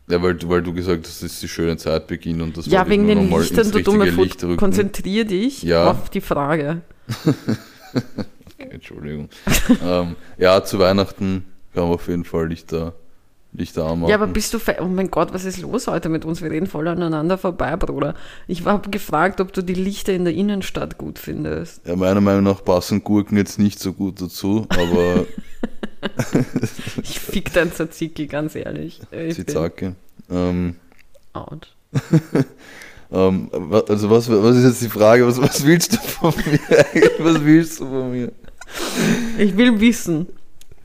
Ja, 0.08 0.20
weil, 0.22 0.34
du- 0.34 0.48
weil 0.48 0.62
du 0.62 0.72
gesagt 0.74 1.06
hast, 1.06 1.22
das 1.22 1.32
ist 1.32 1.42
die 1.42 1.48
schöne 1.48 1.76
Zeitbeginn 1.76 2.42
und 2.42 2.56
das 2.56 2.66
ja, 2.66 2.88
wegen 2.88 3.06
den 3.06 3.30
Lichtern, 3.30 3.70
du 3.70 3.80
dumme. 3.82 4.10
Licht 4.10 4.42
rücken. 4.42 4.56
Konzentrier 4.56 5.24
dich 5.24 5.62
Ja. 5.62 5.90
auf 5.90 6.10
die 6.10 6.20
Frage. 6.20 6.82
Okay, 7.92 8.68
Entschuldigung. 8.70 9.28
ähm, 9.84 10.16
ja, 10.38 10.62
zu 10.62 10.78
Weihnachten 10.78 11.44
kann 11.72 11.84
man 11.84 11.92
auf 11.92 12.08
jeden 12.08 12.24
Fall 12.24 12.48
Lichter, 12.48 12.94
Lichter 13.52 13.84
anmachen. 13.84 14.10
Ja, 14.10 14.16
aber 14.16 14.26
bist 14.26 14.54
du? 14.54 14.58
Oh 14.80 14.84
mein 14.84 15.10
Gott, 15.10 15.32
was 15.32 15.44
ist 15.44 15.60
los 15.60 15.86
heute 15.86 16.08
mit 16.08 16.24
uns? 16.24 16.42
Wir 16.42 16.50
reden 16.50 16.66
voll 16.66 16.88
aneinander 16.88 17.38
vorbei, 17.38 17.76
Bruder. 17.76 18.14
Ich 18.46 18.64
habe 18.64 18.90
gefragt, 18.90 19.40
ob 19.40 19.52
du 19.52 19.62
die 19.62 19.74
Lichter 19.74 20.12
in 20.12 20.24
der 20.24 20.34
Innenstadt 20.34 20.98
gut 20.98 21.18
findest. 21.18 21.86
Ja, 21.86 21.96
meiner 21.96 22.20
Meinung 22.20 22.44
nach 22.44 22.64
passen 22.64 23.02
Gurken 23.04 23.36
jetzt 23.36 23.58
nicht 23.58 23.78
so 23.78 23.92
gut 23.92 24.20
dazu, 24.20 24.66
aber 24.68 25.26
Ich 27.02 27.20
fick 27.20 27.52
dein 27.52 27.72
Tzatziki, 27.72 28.26
ganz 28.26 28.54
ehrlich. 28.54 29.00
Zizake. 29.10 29.94
Ähm, 30.30 30.76
out. 31.32 31.74
ähm, 33.12 33.50
also 33.88 34.10
was, 34.10 34.30
was 34.30 34.56
ist 34.56 34.64
jetzt 34.64 34.82
die 34.82 34.88
Frage? 34.88 35.26
Was, 35.26 35.40
was 35.40 35.64
willst 35.64 35.92
du 35.94 35.96
von 35.98 36.34
mir? 36.36 36.60
eigentlich? 36.78 37.12
was 37.18 37.44
willst 37.44 37.80
du 37.80 37.86
von 37.86 38.10
mir? 38.10 38.32
Ich 39.38 39.56
will 39.56 39.80
wissen, 39.80 40.28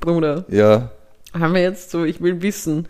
Bruder. 0.06 0.46
Ja, 0.50 0.92
haben 1.40 1.54
wir 1.54 1.62
jetzt 1.62 1.92
so, 1.92 2.04
ich 2.04 2.22
will 2.22 2.42
wissen, 2.42 2.88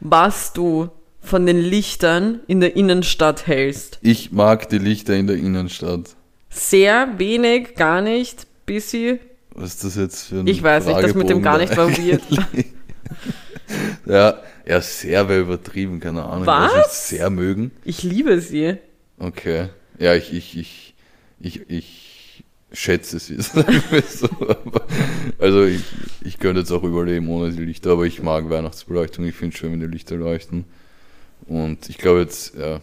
was 0.00 0.52
du 0.52 0.90
von 1.20 1.46
den 1.46 1.58
Lichtern 1.58 2.40
in 2.46 2.60
der 2.60 2.76
Innenstadt 2.76 3.46
hältst. 3.46 3.98
ich 4.02 4.32
mag 4.32 4.68
die 4.68 4.78
Lichter 4.78 5.14
in 5.14 5.26
der 5.26 5.36
Innenstadt. 5.36 6.16
Sehr 6.50 7.18
wenig, 7.18 7.74
gar 7.76 8.02
nicht, 8.02 8.46
busy. 8.66 9.20
Was 9.54 9.74
ist 9.74 9.84
das 9.84 9.96
jetzt 9.96 10.24
für 10.24 10.40
ein 10.40 10.46
Ich 10.46 10.62
weiß 10.62 10.86
nicht, 10.86 11.02
das 11.02 11.14
mit 11.14 11.30
dem 11.30 11.42
gar 11.42 11.58
nicht 11.58 11.76
war 11.76 11.88
weird. 11.90 12.22
ja, 14.06 14.38
ja, 14.66 14.80
sehr 14.80 15.28
wäre 15.28 15.40
übertrieben, 15.40 16.00
keine 16.00 16.24
Ahnung. 16.24 16.46
Was? 16.46 16.72
Ich 16.72 16.78
weiß 16.78 16.86
nicht, 16.86 16.90
sehr 16.90 17.30
mögen. 17.30 17.70
Ich 17.84 18.02
liebe 18.02 18.40
sie. 18.40 18.76
Okay. 19.18 19.68
Ja, 19.98 20.14
ich, 20.14 20.32
ich, 20.32 20.56
ich, 20.58 20.94
ich, 21.40 21.70
ich 21.70 22.01
schätze 22.72 23.18
sagen 23.18 23.82
wir 23.90 24.02
so. 24.02 24.28
Also 25.38 25.64
ich, 25.64 25.82
ich 26.24 26.38
könnte 26.38 26.60
jetzt 26.60 26.72
auch 26.72 26.82
überleben 26.82 27.28
ohne 27.28 27.50
die 27.50 27.64
Lichter, 27.64 27.92
aber 27.92 28.04
ich 28.04 28.22
mag 28.22 28.48
Weihnachtsbeleuchtung. 28.50 29.24
Ich 29.24 29.34
finde 29.34 29.54
es 29.54 29.58
schön, 29.58 29.72
wenn 29.72 29.80
die 29.80 29.86
Lichter 29.86 30.16
leuchten. 30.16 30.64
Und 31.46 31.88
ich 31.88 31.98
glaube 31.98 32.20
jetzt, 32.20 32.54
ja, 32.56 32.80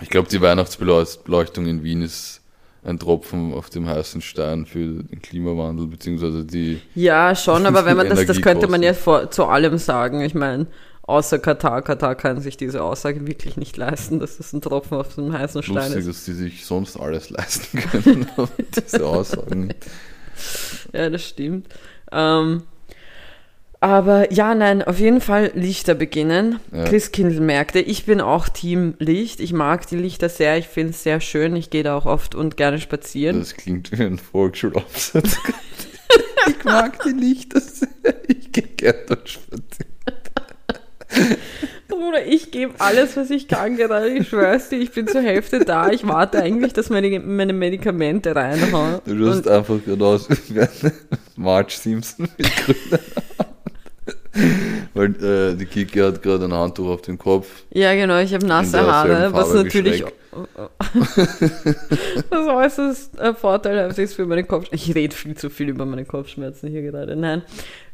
ich 0.00 0.10
glaube 0.10 0.28
die 0.28 0.40
Weihnachtsbeleuchtung 0.40 1.66
in 1.66 1.82
Wien 1.82 2.02
ist 2.02 2.40
ein 2.84 2.98
Tropfen 2.98 3.52
auf 3.52 3.70
dem 3.70 3.86
heißen 3.86 4.20
Stein 4.20 4.66
für 4.66 5.02
den 5.02 5.20
Klimawandel, 5.20 5.86
beziehungsweise 5.86 6.44
die 6.44 6.80
Ja, 6.94 7.34
schon, 7.34 7.66
aber 7.66 7.84
wenn 7.84 7.96
man 7.96 8.08
das, 8.08 8.24
das 8.24 8.40
könnte 8.40 8.68
man 8.68 8.82
ja 8.82 8.94
vor, 8.94 9.30
zu 9.30 9.44
allem 9.44 9.78
sagen. 9.78 10.20
Ich 10.20 10.34
meine, 10.34 10.66
außer 11.08 11.38
Katar, 11.38 11.82
Katar 11.82 12.14
kann 12.14 12.40
sich 12.40 12.56
diese 12.56 12.82
Aussage 12.82 13.26
wirklich 13.26 13.56
nicht 13.56 13.76
leisten, 13.76 14.20
dass 14.20 14.36
das 14.36 14.52
ein 14.52 14.60
Tropfen 14.60 14.98
auf 14.98 15.14
dem 15.14 15.32
heißen 15.32 15.62
Stein 15.62 15.74
lustig, 15.74 15.98
ist. 15.98 16.08
dass 16.08 16.24
die 16.24 16.32
sich 16.32 16.64
sonst 16.64 16.96
alles 16.96 17.30
leisten 17.30 17.78
können, 17.90 18.26
diese 18.74 19.06
Aussagen. 19.06 19.74
Ja, 20.92 21.10
das 21.10 21.24
stimmt. 21.24 21.66
Ähm, 22.12 22.62
aber 23.80 24.32
ja, 24.32 24.54
nein, 24.54 24.82
auf 24.82 24.98
jeden 24.98 25.20
Fall 25.20 25.52
Lichter 25.54 25.94
beginnen. 25.94 26.58
Ja. 26.72 26.84
Christkindlmärkte. 26.84 27.78
Ich 27.78 28.06
bin 28.06 28.20
auch 28.20 28.48
Team 28.48 28.94
Licht. 28.98 29.40
Ich 29.40 29.52
mag 29.52 29.86
die 29.86 29.96
Lichter 29.96 30.28
sehr. 30.28 30.58
Ich 30.58 30.66
finde 30.66 30.90
es 30.90 31.04
sehr 31.04 31.20
schön. 31.20 31.54
Ich 31.54 31.70
gehe 31.70 31.84
da 31.84 31.96
auch 31.96 32.06
oft 32.06 32.34
und 32.34 32.56
gerne 32.56 32.80
spazieren. 32.80 33.38
Das 33.38 33.54
klingt 33.54 33.96
wie 33.96 34.02
ein 34.02 34.18
Volksschulaufsatz. 34.18 35.36
ich 36.48 36.64
mag 36.64 37.02
die 37.04 37.12
Lichter 37.12 37.60
sehr. 37.60 37.88
Ich 38.26 38.50
gehe 38.50 38.64
gerne 38.64 38.98
dort 39.06 39.28
spazieren. 39.28 39.87
Bruder, 41.88 42.26
ich 42.26 42.50
gebe 42.50 42.74
alles, 42.78 43.16
was 43.16 43.30
ich 43.30 43.48
kann 43.48 43.76
gerade. 43.76 44.08
Ich 44.10 44.28
schwör's 44.28 44.68
dir, 44.68 44.76
ich 44.76 44.92
bin 44.92 45.08
zur 45.08 45.22
Hälfte 45.22 45.64
da. 45.64 45.90
Ich 45.90 46.06
warte 46.06 46.42
eigentlich, 46.42 46.72
dass 46.72 46.90
meine, 46.90 47.18
meine 47.20 47.52
Medikamente 47.52 48.36
reinhauen. 48.36 49.00
Du 49.04 49.30
Und, 49.30 49.48
einfach 49.48 49.82
gerade 49.84 50.04
aus 50.04 50.28
Marge 51.36 51.72
Simpson 51.72 52.28
mit 52.36 52.56
grünen 52.56 52.98
Haaren. 53.38 54.67
Weil 54.98 55.52
äh, 55.52 55.54
die 55.56 55.64
Kiki 55.66 55.98
hat 56.00 56.22
gerade 56.22 56.44
ein 56.46 56.52
Handtuch 56.52 56.88
auf 56.88 57.02
dem 57.02 57.16
Kopf. 57.18 57.46
ja, 57.70 57.94
genau, 57.94 58.18
ich 58.18 58.34
habe 58.34 58.44
nasse 58.46 58.80
Haare, 58.80 59.32
was 59.32 59.54
natürlich 59.54 60.04
was 62.30 62.46
äußerst 62.48 63.18
äh, 63.18 63.34
vorteilhaft 63.34 63.98
ist 63.98 64.14
für 64.14 64.26
meine 64.26 64.44
Kopfschmerzen. 64.44 64.88
Ich 64.88 64.94
rede 64.94 65.14
viel 65.14 65.36
zu 65.36 65.50
viel 65.50 65.68
über 65.68 65.84
meine 65.86 66.04
Kopfschmerzen 66.04 66.68
hier 66.70 66.82
gerade. 66.82 67.16
Nein. 67.16 67.42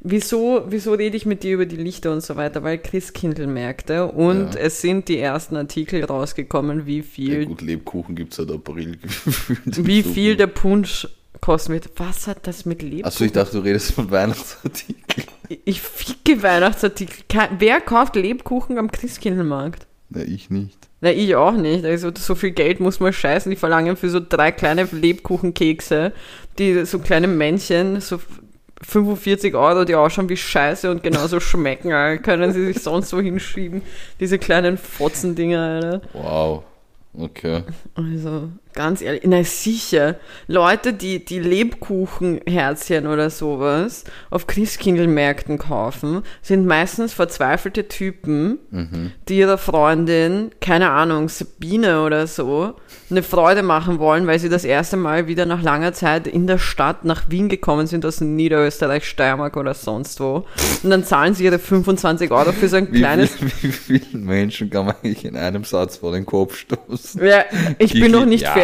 Wieso, 0.01 0.65
wieso 0.69 0.93
rede 0.95 1.17
ich 1.17 1.25
mit 1.27 1.43
dir 1.43 1.55
über 1.55 1.67
die 1.67 1.77
Lichter 1.77 2.13
und 2.13 2.23
so 2.23 2.37
weiter? 2.37 2.63
Weil 2.63 2.79
Christkindlmärkte 2.79 4.07
und 4.07 4.55
Ja. 4.55 4.61
es 4.61 4.81
sind 4.81 5.09
die 5.09 5.19
ersten 5.19 5.57
Artikel 5.57 6.05
rausgekommen, 6.05 6.87
wie 6.87 6.99
Ja, 6.99 7.03
viel, 7.05 7.47
gut, 7.47 7.63
Lebkuchen 7.63 8.15
gibt 8.15 8.33
es 8.33 8.37
seit 8.39 8.51
April 8.51 8.97
gefühlt. 8.97 9.87
wie 9.87 10.03
viel 10.03 10.37
der 10.37 10.49
Punsch 10.49 11.09
kostet. 11.45 11.91
Was 11.97 12.27
hat 12.27 12.47
das 12.47 12.65
mit 12.65 12.83
Lebkuchen? 12.83 13.05
Achso, 13.05 13.25
ich 13.25 13.33
dachte, 13.33 13.53
du 13.59 13.65
redest 13.65 13.93
von 13.93 14.11
Weihnachtsartikeln. 14.11 15.27
Ich 15.67 15.83
ficke 15.83 16.43
Weihnachtsartikel. 16.43 17.17
Ke- 17.29 17.51
Wer 17.59 17.81
kauft 17.83 18.17
Lebkuchen 18.17 18.79
am 18.79 18.91
Christkindlmarkt? 18.91 19.87
Na, 20.09 20.23
ich 20.23 20.49
nicht. 20.49 20.79
Na, 21.03 21.11
ich 21.13 21.37
auch 21.37 21.53
nicht. 21.53 21.85
Also 21.85 22.11
so 22.17 22.35
viel 22.35 22.53
Geld 22.53 22.81
muss 22.81 22.99
man 22.99 23.13
scheißen. 23.13 23.51
Die 23.51 23.57
verlangen 23.57 23.97
für 23.97 24.09
so 24.09 24.21
drei 24.27 24.53
kleine 24.53 24.85
Lebkuchenkekse, 24.91 26.13
die 26.59 26.87
so 26.87 26.99
kleine 26.99 27.27
Männchen, 27.29 28.01
so 28.01 28.21
45 28.83 29.55
Euro, 29.55 29.85
die 29.85 29.95
ausschauen 29.95 30.31
wie 30.31 30.37
Scheiße 30.37 30.91
und 30.91 31.03
genauso 31.03 31.41
schmecken, 31.51 31.93
Alter. 31.93 32.23
Können 32.23 32.53
sie 32.55 32.65
sich 32.65 32.83
sonst 32.83 33.13
wo 33.13 33.21
hinschieben. 33.21 33.83
Diese 34.21 34.39
kleinen 34.39 34.79
Fotzendinger, 34.79 35.61
Alter. 35.61 36.01
Wow. 36.15 36.63
Okay. 37.17 37.63
Also, 37.95 38.49
ganz 38.75 39.01
ehrlich, 39.01 39.23
na 39.25 39.43
sicher. 39.45 40.17
Leute, 40.47 40.93
die, 40.93 41.25
die 41.25 41.39
Lebkuchenherzchen 41.39 43.07
oder 43.07 43.31
sowas 43.31 44.05
auf 44.31 44.47
Christkindlmärkten 44.47 45.59
kaufen, 45.59 46.23
sind 46.43 46.67
meistens 46.67 47.13
verzweifelte 47.13 47.89
Typen, 47.89 48.59
die 49.29 49.39
ihrer 49.39 49.59
Freundin, 49.59 50.51
keine 50.61 50.91
Ahnung, 50.91 51.29
Sabine 51.29 52.03
oder 52.03 52.27
so, 52.27 52.75
eine 53.11 53.23
Freude 53.23 53.63
machen 53.63 53.99
wollen, 53.99 54.27
weil 54.27 54.39
sie 54.39 54.49
das 54.49 54.65
erste 54.65 54.97
Mal 54.97 55.27
wieder 55.27 55.47
nach 55.47 55.63
langer 55.63 55.93
Zeit 55.93 56.27
in 56.27 56.47
der 56.47 56.59
Stadt 56.59 57.05
nach 57.05 57.31
Wien 57.31 57.49
gekommen 57.49 57.87
sind, 57.87 58.05
aus 58.05 58.21
Niederösterreich, 58.21 59.07
Steiermark 59.07 59.57
oder 59.57 59.75
sonst 59.75 60.21
wo. 60.21 60.45
Und 60.83 60.91
dann 60.91 61.05
zahlen 61.05 61.35
sie 61.35 61.45
ihre 61.45 61.59
25 61.59 62.31
Euro 62.31 62.53
für 62.53 62.69
so 62.69 62.77
ein 62.77 62.93
Wie, 62.93 62.99
kleines 62.99 63.31
viel, 63.31 63.51
wie 63.63 63.73
vielen 63.99 64.25
Menschen 64.25 64.71
kann 64.71 64.87
man 64.87 64.97
eigentlich 65.03 65.25
in 65.25 65.37
einem 65.37 65.65
Satz 65.65 65.99
vor 65.99 66.13
den 66.13 66.27
Kopf 66.27 66.57
stoßen? 66.57 67.25
Ja, 67.25 67.45
ich 67.79 67.93
bin 67.93 68.03
Kiki, 68.03 68.13
noch 68.13 68.27
nicht 68.27 68.43
ja. 68.43 68.53
fertig. 68.53 68.64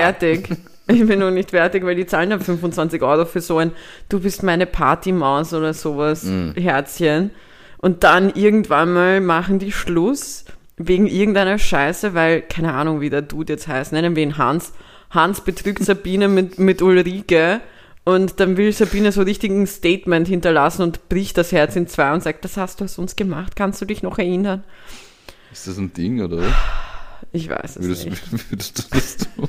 Ich 0.88 1.07
bin 1.07 1.21
noch 1.21 1.30
nicht 1.30 1.50
fertig, 1.50 1.85
weil 1.85 1.95
die 1.95 2.07
zahlen 2.07 2.30
dann 2.30 2.40
25 2.40 3.00
Euro 3.02 3.25
für 3.25 3.40
so 3.40 3.59
ein 3.59 3.71
Du 4.09 4.19
bist 4.21 4.42
meine 4.42 4.66
Partymaus 4.66 5.54
oder 5.54 5.73
sowas 5.73 6.25
Mm. 6.25 6.50
Herzchen. 6.57 7.30
Und 7.78 8.02
dann 8.02 8.30
irgendwann 8.35 8.92
mal 8.92 9.21
machen 9.21 9.59
die 9.61 9.71
Schluss 9.73 10.45
wegen 10.76 11.07
irgendeiner 11.07 11.59
Scheiße, 11.59 12.14
weil, 12.14 12.42
keine 12.42 12.73
Ahnung, 12.75 13.00
wie 13.00 13.09
der 13.11 13.23
Dude 13.23 13.52
jetzt 13.52 13.69
heißt, 13.69 13.92
nennen 13.92 14.16
wir 14.16 14.23
ihn 14.25 14.37
Hans. 14.37 14.73
Hans 15.11 15.42
betrügt 15.42 15.85
Sabine 15.85 16.26
mit, 16.28 16.59
mit 16.59 16.83
Ulrike 16.83 17.61
und 18.04 18.40
dann 18.40 18.57
will 18.57 18.73
Sabine 18.73 19.12
so 19.12 19.23
richtig 19.23 19.50
ein 19.52 19.66
Statement 19.66 20.26
hinterlassen 20.26 20.83
und 20.83 21.09
bricht 21.09 21.37
das 21.38 21.52
Herz 21.52 21.76
in 21.76 21.87
zwei 21.87 22.12
und 22.12 22.23
sagt, 22.23 22.45
das 22.45 22.57
hast 22.57 22.80
du 22.80 22.85
aus 22.85 22.99
uns 22.99 23.14
gemacht, 23.16 23.54
kannst 23.57 23.80
du 23.80 23.85
dich 23.85 24.02
noch 24.02 24.19
erinnern? 24.19 24.64
Ist 25.52 25.66
das 25.69 25.76
ein 25.78 25.92
Ding, 25.92 26.21
oder? 26.21 26.42
Ich 27.33 27.49
weiß 27.49 27.76
es 27.76 27.83
Würdest, 27.85 28.07
nicht. 28.07 28.50
würdest 28.50 28.78
du 28.78 28.83
das 28.90 29.16
tun? 29.19 29.49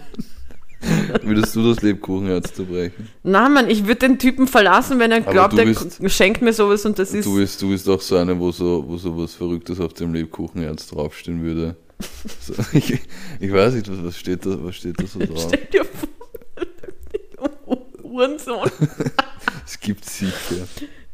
Würdest 1.24 1.56
du 1.56 1.68
das 1.74 1.82
Lebkuchenherz 1.84 2.54
zerbrechen? 2.54 3.08
Na, 3.24 3.48
Mann, 3.50 3.70
ich 3.70 3.86
würde 3.86 4.08
den 4.08 4.18
Typen 4.20 4.48
verlassen, 4.48 4.98
wenn 5.00 5.12
er 5.12 5.22
glaubt, 5.22 5.58
er 5.58 5.66
bist- 5.66 6.00
schenkt 6.12 6.42
mir 6.42 6.54
sowas 6.54 6.86
und 6.86 6.98
das 6.98 7.14
ist. 7.14 7.26
Du 7.26 7.36
bist, 7.36 7.62
du 7.62 7.70
bist 7.70 7.88
auch 7.88 8.02
so 8.02 8.16
eine, 8.18 8.40
wo 8.40 8.52
so, 8.52 8.84
wo 8.88 8.98
so 8.98 9.16
was 9.18 9.36
Verrücktes 9.36 9.80
auf 9.80 9.94
dem 9.94 10.14
Lebkuchenherz 10.14 10.88
draufstehen 10.88 11.42
würde. 11.42 11.76
So, 12.40 12.54
ich, 12.74 13.00
ich 13.40 13.54
weiß 13.54 13.76
nicht, 13.76 13.88
was, 13.92 14.04
was 14.04 14.18
steht 14.18 14.44
da, 14.46 14.58
was 14.64 14.76
steht 14.76 15.00
da 15.00 15.06
so 15.06 15.20
drauf? 15.20 15.46
Stell 15.48 15.68
dir 15.72 15.86
vor, 15.86 16.10
Hurensohn. 18.04 18.70
Es 19.66 19.80
gibt 19.80 20.06
sicher. 20.06 20.66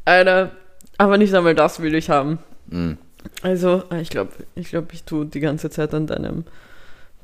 Alter, 0.06 0.52
aber 0.98 1.18
nicht 1.18 1.34
einmal 1.34 1.56
das 1.56 1.82
will 1.82 1.94
ich 1.96 2.10
haben. 2.10 2.40
Mhm. 2.68 2.98
Also, 3.42 3.84
ich 4.02 4.10
glaube, 4.10 4.32
ich, 4.56 4.70
glaub, 4.70 4.94
ich 4.94 5.04
tue 5.04 5.26
die 5.26 5.42
ganze 5.42 5.70
Zeit 5.70 5.94
an 5.94 6.08
deinem 6.08 6.46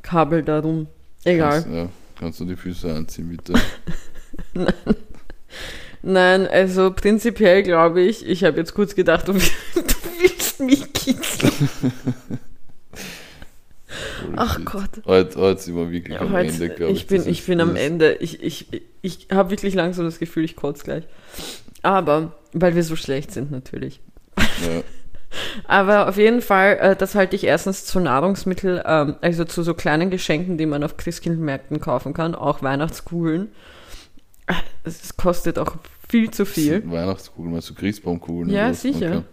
Kabel 0.02 0.44
da 0.44 0.60
rum. 0.60 0.88
Egal. 1.24 1.62
Kannst, 1.64 1.68
ja, 1.74 1.90
kannst 2.24 2.40
du 2.40 2.46
die 2.46 2.56
Füße 2.56 2.94
anziehen, 2.94 3.28
bitte? 3.28 3.54
Nein, 6.02 6.48
also 6.48 6.92
prinzipiell 6.92 7.64
glaube 7.64 8.02
ich, 8.02 8.26
ich 8.26 8.46
habe 8.46 8.58
jetzt 8.58 8.74
kurz 8.74 8.96
gedacht, 8.96 9.28
du, 9.28 9.34
willst 9.34 10.60
mich 10.62 10.94
kitzeln. 10.94 11.52
Ach. 14.38 14.60
Gott. 14.64 14.90
Heute, 15.06 15.38
heute 15.38 15.62
sind 15.62 15.76
wir 15.76 15.92
wirklich 15.92 16.16
Ja, 16.16 16.22
am 16.22 16.32
heute, 16.32 16.54
Ende, 16.54 16.70
glaube 16.70 16.94
ich. 16.94 17.02
ich 17.02 17.08
bin, 17.08 17.28
ich 17.28 17.46
bin 17.46 17.60
am 17.60 17.76
Ende. 17.76 18.14
Ich, 18.16 18.42
ich, 18.42 18.68
ich 19.02 19.28
habe 19.32 19.52
wirklich 19.52 19.74
langsam 19.74 20.06
das 20.06 20.18
Gefühl, 20.18 20.46
ich 20.46 20.56
kotze 20.56 20.86
gleich. 20.86 21.04
Aber, 21.82 22.40
weil 22.54 22.74
wir 22.74 22.84
so 22.84 22.96
schlecht 22.96 23.32
sind 23.32 23.52
natürlich. 23.52 24.00
Ja, 24.38 24.82
Aber 25.66 26.08
auf 26.10 26.18
jeden 26.18 26.42
Fall, 26.42 26.78
äh, 26.80 26.96
das 26.96 27.16
halte 27.16 27.36
ich 27.36 27.44
erstens 27.46 27.86
zu 27.86 28.00
Nahrungsmittel, 28.00 28.84
ähm, 28.86 29.16
also 29.22 29.46
zu 29.46 29.64
so 29.64 29.74
kleinen 29.74 30.10
Geschenken, 30.10 30.58
die 30.58 30.66
man 30.66 30.84
auf 30.84 30.98
Christkindmärkten 30.98 31.80
kaufen 31.80 32.14
kann, 32.14 32.36
auch 32.36 32.62
Weihnachtskugeln. 32.62 33.50
Äh, 34.48 34.54
Es 34.84 35.16
kostet 35.18 35.58
auch 35.60 35.76
viel 36.10 36.30
zu 36.32 36.46
viel. 36.46 36.84
Weihnachtskugeln, 36.90 37.54
meinst 37.54 37.70
du 37.70 37.74
Christbaumkugeln? 37.76 38.50
Ja, 38.50 38.66
oder 38.66 38.74
sicher. 38.74 39.24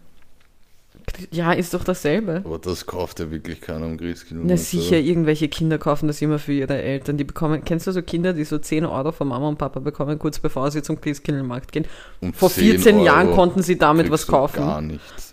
Ja, 1.33 1.53
ist 1.53 1.75
doch 1.75 1.83
dasselbe. 1.85 2.43
Aber 2.45 2.59
das 2.59 2.87
kauft 2.87 3.19
ja 3.21 3.31
wirklich 3.31 3.61
keiner 3.61 3.87
am 3.87 3.97
Christkind. 3.97 4.43
Na 4.45 4.57
sicher, 4.57 4.97
irgendwelche 4.97 5.49
Kinder 5.49 5.79
kaufen 5.79 6.07
das 6.07 6.23
immer 6.23 6.39
für 6.39 6.53
ihre 6.53 6.81
Eltern. 6.81 7.17
Die 7.17 7.25
bekommen, 7.25 7.65
kennst 7.65 7.87
du 7.87 7.93
so 7.93 8.03
Kinder, 8.03 8.33
die 8.33 8.45
so 8.45 8.59
10 8.59 8.87
Euro 8.87 9.11
von 9.11 9.29
Mama 9.29 9.49
und 9.49 9.59
Papa 9.59 9.81
bekommen, 9.81 10.19
kurz 10.19 10.39
bevor 10.39 10.71
sie 10.71 10.83
zum 10.83 11.01
Christkindlmarkt 11.01 11.73
gehen? 11.73 11.87
Um 12.21 12.33
Vor 12.33 12.51
10 12.51 12.65
14 12.79 13.01
Jahren 13.01 13.29
Euro 13.29 13.37
konnten 13.37 13.63
sie 13.63 13.77
damit 13.77 14.11
was 14.11 14.27
kaufen. 14.27 14.61
Gar 14.61 14.81
nichts. 14.83 15.30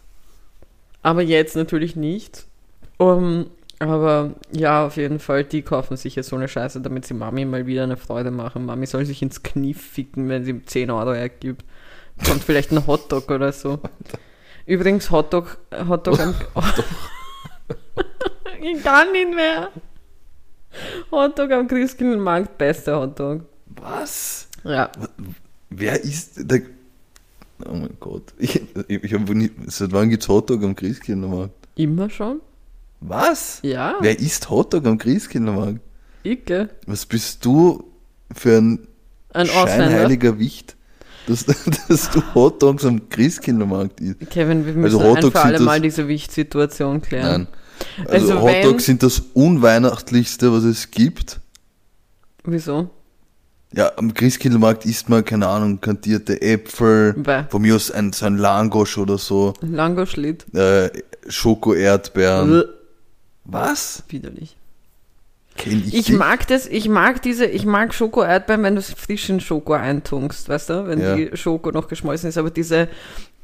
Aber 1.07 1.21
jetzt 1.21 1.55
natürlich 1.55 1.95
nicht. 1.95 2.45
Um, 2.97 3.49
aber 3.79 4.33
ja, 4.51 4.85
auf 4.85 4.97
jeden 4.97 5.19
Fall, 5.19 5.45
die 5.45 5.61
kaufen 5.61 5.95
sich 5.95 6.17
jetzt 6.17 6.27
so 6.27 6.35
eine 6.35 6.49
Scheiße, 6.49 6.81
damit 6.81 7.05
sie 7.05 7.13
Mami 7.13 7.45
mal 7.45 7.65
wieder 7.65 7.83
eine 7.83 7.95
Freude 7.95 8.29
machen. 8.29 8.65
Mami 8.65 8.87
soll 8.87 9.05
sich 9.05 9.21
ins 9.21 9.41
Knie 9.41 9.73
ficken, 9.73 10.27
wenn 10.27 10.43
sie 10.43 10.65
10 10.65 10.91
Euro 10.91 11.11
ergibt. 11.11 11.63
Kommt 12.25 12.43
vielleicht 12.43 12.73
ein 12.73 12.85
Hotdog 12.87 13.31
oder 13.31 13.53
so. 13.53 13.79
Übrigens, 14.65 15.09
Hotdog, 15.09 15.57
Hotdog 15.87 16.19
am. 16.19 16.35
ich 18.61 18.83
kann 18.83 19.09
nicht 19.13 19.33
mehr. 19.33 19.69
Hotdog 21.09 21.53
am 21.53 21.69
Christkindlmarkt, 21.69 22.57
bester 22.57 22.99
Hotdog. 22.99 23.45
Was? 23.67 24.49
Ja, 24.65 24.91
Wer 25.69 26.03
ist 26.03 26.51
der. 26.51 26.63
Oh 27.65 27.73
mein 27.73 27.97
Gott. 27.99 28.33
Ich, 28.37 28.61
ich, 28.87 29.03
ich 29.03 29.13
habe 29.13 29.33
nie. 29.35 29.51
Seit 29.67 29.91
wann 29.91 30.09
gibt's 30.09 30.27
Hotdog 30.27 30.63
am 30.63 30.75
Christkindlmarkt? 30.75 31.53
immer 31.75 32.09
schon? 32.09 32.39
Was? 32.99 33.59
Ja, 33.61 33.95
Wer 34.01 34.19
isst 34.19 34.49
Hotdog 34.49 34.85
am 34.87 34.97
Christkindlmarkt? 34.97 35.79
Icke. 36.23 36.69
Was 36.87 37.05
bist 37.05 37.45
du 37.45 37.83
für 38.35 38.57
ein 38.57 38.87
Ein 39.33 39.49
Ausländer. 39.49 39.85
scheinheiliger 39.85 40.39
Wicht, 40.39 40.75
dass, 41.27 41.45
dass 41.87 42.09
du 42.11 42.21
Hotdogs 42.33 42.83
am 42.85 43.07
Christkindlmarkt 43.09 44.01
isst. 44.01 44.29
Kevin, 44.31 44.65
wir 44.65 44.73
müssen 44.73 44.99
Also 44.99 45.13
ein 45.15 45.31
für 45.31 45.39
alle 45.41 45.57
sind 45.57 45.65
Mal 45.65 45.79
das- 45.81 45.83
diese 45.95 46.07
Wichtsituation 46.07 47.01
klären. 47.01 47.47
Nein. 47.97 48.07
Also, 48.07 48.33
Also 48.33 48.41
Hotdogs 48.41 48.85
sind 48.85 49.03
das 49.03 49.19
unweihnachtlichste, 49.35 50.51
was 50.51 50.63
es 50.63 50.89
gibt. 50.89 51.39
Wieso? 52.43 52.89
Ja, 53.73 53.91
am 53.97 54.13
Christkindlmarkt 54.13 54.85
isst 54.85 55.09
man, 55.09 55.25
keine 55.25 55.47
Ahnung, 55.47 55.81
kantierte 55.81 56.41
Äpfel, 56.41 57.13
Bäh. 57.13 57.43
von 57.49 57.61
mir 57.61 57.75
aus 57.75 57.91
ein, 57.91 58.13
so 58.13 58.25
ein 58.25 58.37
Langosch 58.37 58.97
oder 58.97 59.17
so, 59.17 59.53
Langoschlitt. 59.61 60.45
äh, 60.55 60.89
Schoko-Erdbeeren. 61.27 62.63
Was? 63.43 64.03
Widerlich. 64.09 64.55
Kenn 65.57 65.83
ich, 65.85 65.93
Ich 65.93 66.11
mag 66.11 66.47
das, 66.47 66.65
ich 66.67 66.87
mag 66.87 67.21
diese, 67.23 67.45
ich 67.45 67.65
mag 67.65 67.93
Schoko-Erdbeeren, 67.93 68.63
wenn 68.63 68.75
du 68.75 68.79
es 68.79 68.91
frisch 68.93 69.29
in 69.29 69.39
Schoko 69.39 69.73
eintunkst, 69.73 70.47
weißt 70.49 70.69
du, 70.69 70.87
wenn 70.87 71.01
Ja. 71.01 71.15
die 71.15 71.31
Schoko 71.35 71.71
noch 71.71 71.87
geschmolzen 71.87 72.29
ist, 72.29 72.37
aber 72.37 72.51
diese, 72.51 72.87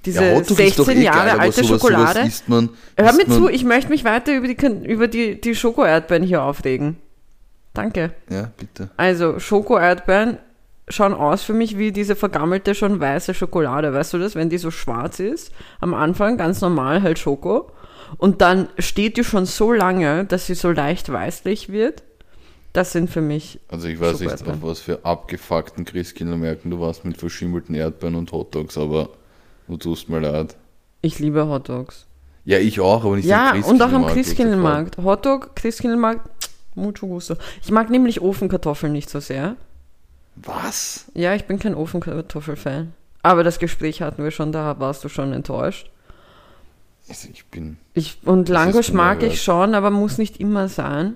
diese 0.06 0.24
ja, 0.24 0.36
Hotdog 0.36 0.60
ist 0.60 0.80
doch 0.80 0.86
16 0.86 0.98
eh 1.02 1.06
Jahre 1.06 1.30
geil, 1.32 1.40
alte 1.40 1.64
sowas, 1.64 1.82
Schokolade. 1.82 2.14
Sowas 2.20 2.28
isst 2.28 2.50
man, 2.50 2.70
Hör 2.98 3.10
isst 3.10 3.18
mir 3.18 3.28
man, 3.28 3.38
zu, 3.38 3.50
ich 3.50 3.64
möchte 3.66 3.90
mich 3.90 4.04
weiter 4.06 4.36
über 4.36 4.48
die, 4.48 4.88
über 4.88 5.08
die, 5.08 5.42
die 5.42 5.56
Schoko-Erdbeeren 5.56 6.24
hier 6.24 6.44
aufregen. 6.44 6.98
Danke. 7.74 8.14
Ja, 8.30 8.52
bitte. 8.58 8.90
Also, 8.98 9.40
Schoko-Erdbeeren 9.40 10.38
schauen 10.88 11.14
aus 11.14 11.44
für 11.44 11.54
mich 11.54 11.78
wie 11.78 11.92
diese 11.92 12.16
vergammelte, 12.16 12.76
schon 12.76 13.00
weiße 13.00 13.34
Schokolade. 13.34 13.94
Weißt 13.94 14.14
du 14.14 14.18
das? 14.20 14.36
Wenn 14.36 14.50
die 14.50 14.58
so 14.58 14.70
schwarz 14.72 15.20
ist, 15.20 15.52
am 15.80 15.94
Anfang 15.94 16.38
ganz 16.38 16.62
normal 16.62 17.02
halt 17.02 17.20
Schoko. 17.20 17.72
Und 18.18 18.42
dann 18.42 18.68
steht 18.78 19.18
die 19.18 19.24
schon 19.24 19.46
so 19.46 19.72
lange, 19.72 20.26
dass 20.26 20.46
sie 20.46 20.56
so 20.56 20.72
leicht 20.72 21.12
weißlich 21.12 21.70
wird. 21.70 22.04
Das 22.74 22.92
sind 22.92 23.10
für 23.10 23.22
mich. 23.22 23.60
Also 23.70 23.88
ich 23.88 24.00
weiß 24.00 24.20
nicht, 24.20 24.48
auf 24.48 24.62
was 24.62 24.80
für 24.80 25.06
abgefuckten 25.06 25.86
Christkindlmärkten 25.86 26.72
du 26.72 26.80
warst 26.80 27.06
mit 27.06 27.18
verschimmelten 27.18 27.76
Erdbeeren 27.76 28.16
und 28.16 28.32
Hotdogs, 28.32 28.78
aber 28.78 29.10
du 29.68 29.78
tust 29.78 30.10
mir 30.10 30.20
leid. 30.20 30.56
Ich 31.02 31.20
liebe 31.20 31.48
Hotdogs. 31.48 32.08
Ja, 32.46 32.58
ich 32.58 32.80
auch, 32.80 33.06
aber 33.06 33.16
nicht 33.16 33.26
Ja, 33.26 33.54
und 33.54 33.82
auch 33.82 33.92
am. 33.92 34.08
Christkindlmarkt. 34.08 34.98
Hotdog, 34.98 35.56
Christkindlmarkt, 35.56 36.33
mucho 36.76 37.08
gusto. 37.08 37.36
Ich 37.62 37.72
mag 37.72 37.90
nämlich 37.90 38.22
Ofenkartoffeln 38.22 38.92
nicht 38.92 39.10
so 39.10 39.20
sehr. 39.20 39.56
Was? 40.36 41.06
Ja, 41.14 41.36
ich 41.36 41.46
bin 41.46 41.60
kein 41.60 41.76
Ofenkartoffel-Fan. 41.76 42.94
Aber 43.22 43.44
das 43.44 43.60
Gespräch 43.60 44.02
hatten 44.02 44.24
wir 44.24 44.32
schon, 44.32 44.52
da 44.52 44.80
warst 44.80 45.04
du 45.04 45.10
schon 45.10 45.34
enttäuscht. 45.34 45.90
Also 47.08 47.28
ich 47.32 47.46
bin. 47.46 47.78
Ich, 47.94 48.18
und 48.26 48.50
Langosch 48.50 48.92
mag 48.92 49.24
ich 49.24 49.42
schon, 49.42 49.76
aber 49.76 49.92
muss 49.92 50.18
nicht 50.18 50.40
immer 50.40 50.68
sein. 50.70 51.16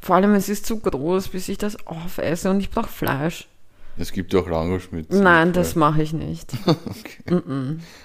Vor 0.00 0.16
allem, 0.16 0.34
es 0.34 0.48
ist 0.48 0.66
zu 0.66 0.80
groß, 0.80 1.28
bis 1.28 1.48
ich 1.48 1.58
das 1.58 1.86
aufesse 1.86 2.50
und 2.50 2.60
ich 2.60 2.70
brauche 2.70 2.88
Fleisch. 2.88 3.48
Es 3.96 4.12
gibt 4.12 4.32
ja 4.32 4.40
auch 4.40 4.48
Langosch 4.48 4.90
mit. 4.90 5.12
Nein, 5.12 5.52
das 5.52 5.76
mache 5.76 6.02
ich 6.02 6.12
nicht. 6.12 6.52
Okay. 6.66 7.40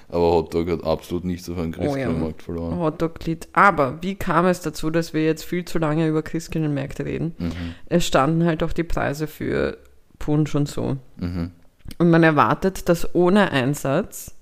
Aber 0.10 0.32
Hotdog 0.32 0.70
hat 0.70 0.84
absolut 0.84 1.24
nichts 1.26 1.50
auf 1.50 1.58
einen 1.58 1.74
Oh 1.76 1.82
ja. 1.82 1.86
Christkindlmarkt 1.92 2.42
verloren. 2.44 2.78
Hotdog-Lied. 2.80 3.48
Aber 3.54 3.98
wie 4.02 4.16
kam 4.16 4.46
es 4.46 4.62
dazu, 4.62 4.90
dass 4.90 5.14
wir 5.14 5.24
jetzt 5.26 5.44
viel 5.46 5.66
zu 5.66 5.78
lange 5.80 6.08
über 6.08 6.22
Christkindlmärkte 6.22 7.06
reden? 7.06 7.36
Mhm. 7.38 7.52
Es 7.88 8.06
standen 8.06 8.46
halt 8.46 8.62
auch 8.64 8.74
die 8.74 8.84
Preise 8.84 9.28
für 9.28 9.78
Punsch 10.20 10.54
und 10.56 10.68
so. 10.68 10.98
Mhm. 11.18 11.52
Und 11.98 12.10
man 12.10 12.24
erwartet, 12.24 12.88
dass 12.90 13.14
ohne 13.16 13.52
Einsatz, 13.52 14.36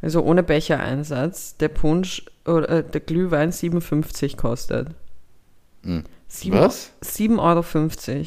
also 0.00 0.22
ohne 0.22 0.42
Bechereinsatz, 0.42 1.56
der 1.58 1.68
Punsch 1.68 2.24
oder 2.46 2.68
äh, 2.68 2.82
der 2.84 3.00
Glühwein 3.00 3.52
57 3.52 4.36
kostet. 4.36 4.88
Mhm. 5.82 6.04
Sieben- 6.28 6.58
Was? 6.58 6.92
7,50 7.02 7.38
Euro. 7.38 8.26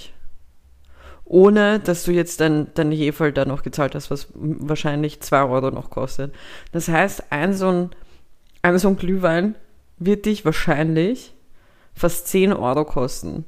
Ohne, 1.34 1.80
dass 1.80 2.04
du 2.04 2.12
jetzt 2.12 2.42
dein, 2.42 2.68
dein 2.74 2.92
Hefe 2.92 3.32
da 3.32 3.46
noch 3.46 3.64
gezahlt 3.64 3.96
hast, 3.96 4.12
was 4.12 4.28
wahrscheinlich 4.34 5.22
2 5.22 5.46
Euro 5.46 5.72
noch 5.72 5.90
kostet. 5.90 6.36
Das 6.74 6.90
heißt, 6.90 7.32
ein 7.32 7.54
so 7.54 7.70
ein, 7.70 7.90
ein 8.64 8.78
so 8.78 8.90
ein 8.90 8.98
Glühwein 8.98 9.56
wird 9.98 10.26
dich 10.26 10.44
wahrscheinlich 10.44 11.34
fast 11.94 12.28
10 12.28 12.52
Euro 12.52 12.84
kosten. 12.84 13.46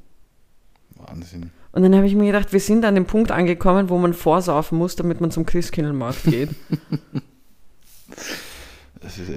Wahnsinn. 0.96 1.52
Und 1.74 1.84
dann 1.84 1.94
habe 1.94 2.08
ich 2.08 2.16
mir 2.16 2.28
gedacht, 2.28 2.54
wir 2.54 2.62
sind 2.62 2.86
an 2.86 2.96
dem 2.96 3.06
Punkt 3.06 3.32
angekommen, 3.32 3.90
wo 3.90 3.98
man 3.98 4.14
vorsaufen 4.14 4.78
muss, 4.78 4.96
damit 4.96 5.20
man 5.20 5.32
zum 5.32 5.46
Christkindlmarkt 5.46 6.24
geht. 6.24 6.52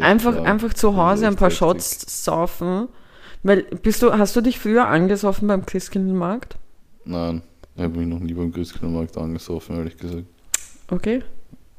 Einfach, 0.01 0.35
krank. 0.35 0.47
einfach 0.47 0.73
zu 0.73 0.97
Hause 0.97 1.27
ein 1.27 1.35
paar 1.35 1.49
heftig. 1.49 1.59
Shots 1.59 2.25
saufen. 2.25 2.87
Weil, 3.43 3.65
bist 3.65 4.03
du, 4.03 4.13
hast 4.13 4.37
du 4.37 4.41
dich 4.41 4.61
früher 4.61 4.87
angesoffen 4.87 5.49
beim 5.49 5.67
Christkindlmarkt? 5.67 6.57
Nein, 7.05 7.43
ich 7.77 7.83
habe 7.83 7.99
mich 7.99 8.07
noch 8.09 8.21
nie 8.21 8.35
beim 8.35 8.53
Christkindlmarkt 8.53 9.17
angesoffen, 9.19 9.77
ehrlich 9.77 9.97
gesagt. 9.97 10.25
Okay. 10.91 11.23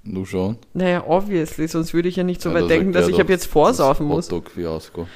Du 0.03 0.23
schon? 0.25 0.57
Naja, 0.73 1.03
obviously, 1.05 1.67
sonst 1.67 1.93
würde 1.93 2.07
ich 2.07 2.15
ja 2.15 2.23
nicht 2.23 2.41
so 2.41 2.49
Ja, 2.49 2.55
weit 2.55 2.61
das 2.63 2.67
denken, 2.69 2.93
dass 2.93 3.07
ich 3.07 3.19
ab 3.19 3.29
jetzt 3.29 3.45
vorsaufen 3.47 4.07
das 4.07 4.15
muss. 4.15 4.25
Hotdog-Fiasko. 4.27 5.07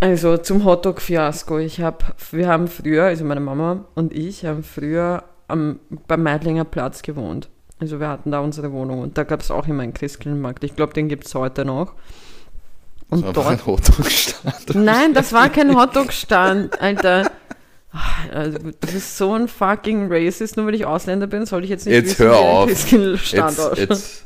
Also 0.00 0.36
zum 0.36 0.64
Hotdog-Fiasko. 0.64 1.58
Ich 1.58 1.80
hab, 1.80 2.16
wir 2.32 2.48
haben 2.48 2.68
früher, 2.68 3.04
also 3.04 3.24
meine 3.24 3.40
Mama 3.40 3.84
und 3.94 4.12
ich 4.12 4.44
haben 4.44 4.62
früher 4.62 5.24
am, 5.48 5.78
beim 6.06 6.22
Meidlinger 6.22 6.64
Platz 6.64 7.02
gewohnt. 7.02 7.48
Also 7.78 8.00
wir 8.00 8.08
hatten 8.08 8.30
da 8.30 8.40
unsere 8.40 8.72
Wohnung 8.72 9.00
und 9.00 9.16
da 9.16 9.24
gab 9.24 9.40
es 9.40 9.50
auch 9.50 9.66
immer 9.68 9.82
einen 9.82 9.94
Christkindlmarkt. 9.94 10.64
Ich 10.64 10.76
glaube, 10.76 10.92
den 10.92 11.08
gibt 11.08 11.26
es 11.26 11.34
heute 11.34 11.64
noch. 11.64 11.94
Das 13.08 13.22
Und 13.22 13.36
war 13.36 13.46
einfach 13.46 13.66
dort. 13.66 13.88
ein 13.88 13.94
Hotdog-Stand. 13.96 14.74
Nein, 14.74 15.14
das 15.14 15.32
war 15.32 15.48
kein 15.48 15.74
Hotdog-Stand, 15.76 16.80
Alter. 16.80 17.30
Also, 18.32 18.58
du 18.58 18.72
bist 18.72 19.16
so 19.16 19.32
ein 19.32 19.48
fucking 19.48 20.12
Racist, 20.12 20.56
nur 20.56 20.66
weil 20.66 20.74
ich 20.74 20.84
Ausländer 20.84 21.26
bin, 21.26 21.46
soll 21.46 21.64
ich 21.64 21.70
jetzt 21.70 21.86
nicht 21.86 21.94
Jetzt 21.94 22.18
wissen, 22.18 22.26
hör 22.26 22.38
auf. 22.38 22.68
Jetzt, 22.68 22.92
jetzt, 22.92 24.24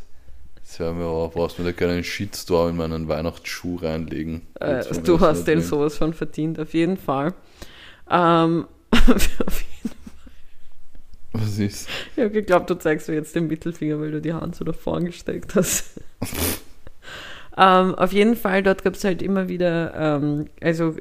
jetzt 0.56 0.78
hör 0.78 0.92
mir 0.92 1.06
auf, 1.06 1.34
brauchst 1.34 1.58
mir 1.58 1.64
da 1.64 1.72
keinen 1.72 2.04
Shitstorm 2.04 2.70
in 2.70 2.76
meinen 2.76 3.08
Weihnachtsschuh 3.08 3.76
reinlegen. 3.76 4.42
Äh, 4.60 4.84
du 5.04 5.12
das 5.16 5.20
hast 5.20 5.44
den 5.44 5.58
nehmen. 5.58 5.68
sowas 5.68 5.96
schon 5.96 6.14
verdient, 6.14 6.58
auf 6.58 6.72
jeden 6.74 6.96
Fall. 6.96 7.34
Ähm, 8.10 8.66
Was 11.32 11.58
ist? 11.58 11.88
ich 12.16 12.22
habe 12.22 12.30
geglaubt, 12.30 12.68
du 12.70 12.74
zeigst 12.74 13.08
mir 13.08 13.14
jetzt 13.14 13.34
den 13.36 13.46
Mittelfinger, 13.46 14.00
weil 14.00 14.10
du 14.10 14.20
die 14.20 14.32
Hand 14.32 14.56
so 14.56 14.64
nach 14.64 14.74
vorn 14.74 15.04
gestreckt 15.04 15.54
hast. 15.54 16.00
ähm, 17.56 17.94
auf 17.94 18.12
jeden 18.12 18.34
Fall, 18.34 18.62
dort 18.62 18.82
gab 18.82 18.94
es 18.94 19.04
halt 19.04 19.22
immer 19.22 19.48
wieder, 19.48 19.94
ähm, 19.94 20.46
also 20.60 20.96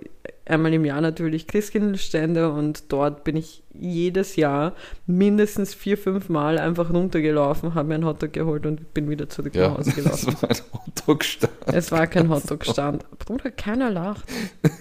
einmal 0.49 0.73
im 0.73 0.85
Jahr 0.85 1.01
natürlich 1.01 1.47
Christkindlstände 1.47 2.51
und 2.51 2.91
dort 2.91 3.23
bin 3.23 3.35
ich 3.37 3.63
jedes 3.73 4.35
Jahr 4.35 4.73
mindestens 5.07 5.73
vier, 5.73 5.97
fünf 5.97 6.29
Mal 6.29 6.57
einfach 6.57 6.91
runtergelaufen, 6.91 7.75
habe 7.75 7.87
mir 7.89 7.95
einen 7.95 8.05
Hotdog 8.05 8.33
geholt 8.33 8.65
und 8.65 8.93
bin 8.93 9.09
wieder 9.09 9.29
zurück 9.29 9.55
Ja, 9.55 9.69
nach 9.69 9.77
Hause 9.77 9.91
gelaufen. 9.95 10.35
war 10.41 10.49
ein 10.49 10.57
Hotdog-Stand. 10.73 11.53
Es 11.67 11.91
war 11.91 12.07
kein 12.07 12.29
Hotdog-Stand. 12.29 13.05
Bruder, 13.19 13.51
keiner 13.51 13.89
lacht. 13.91 14.25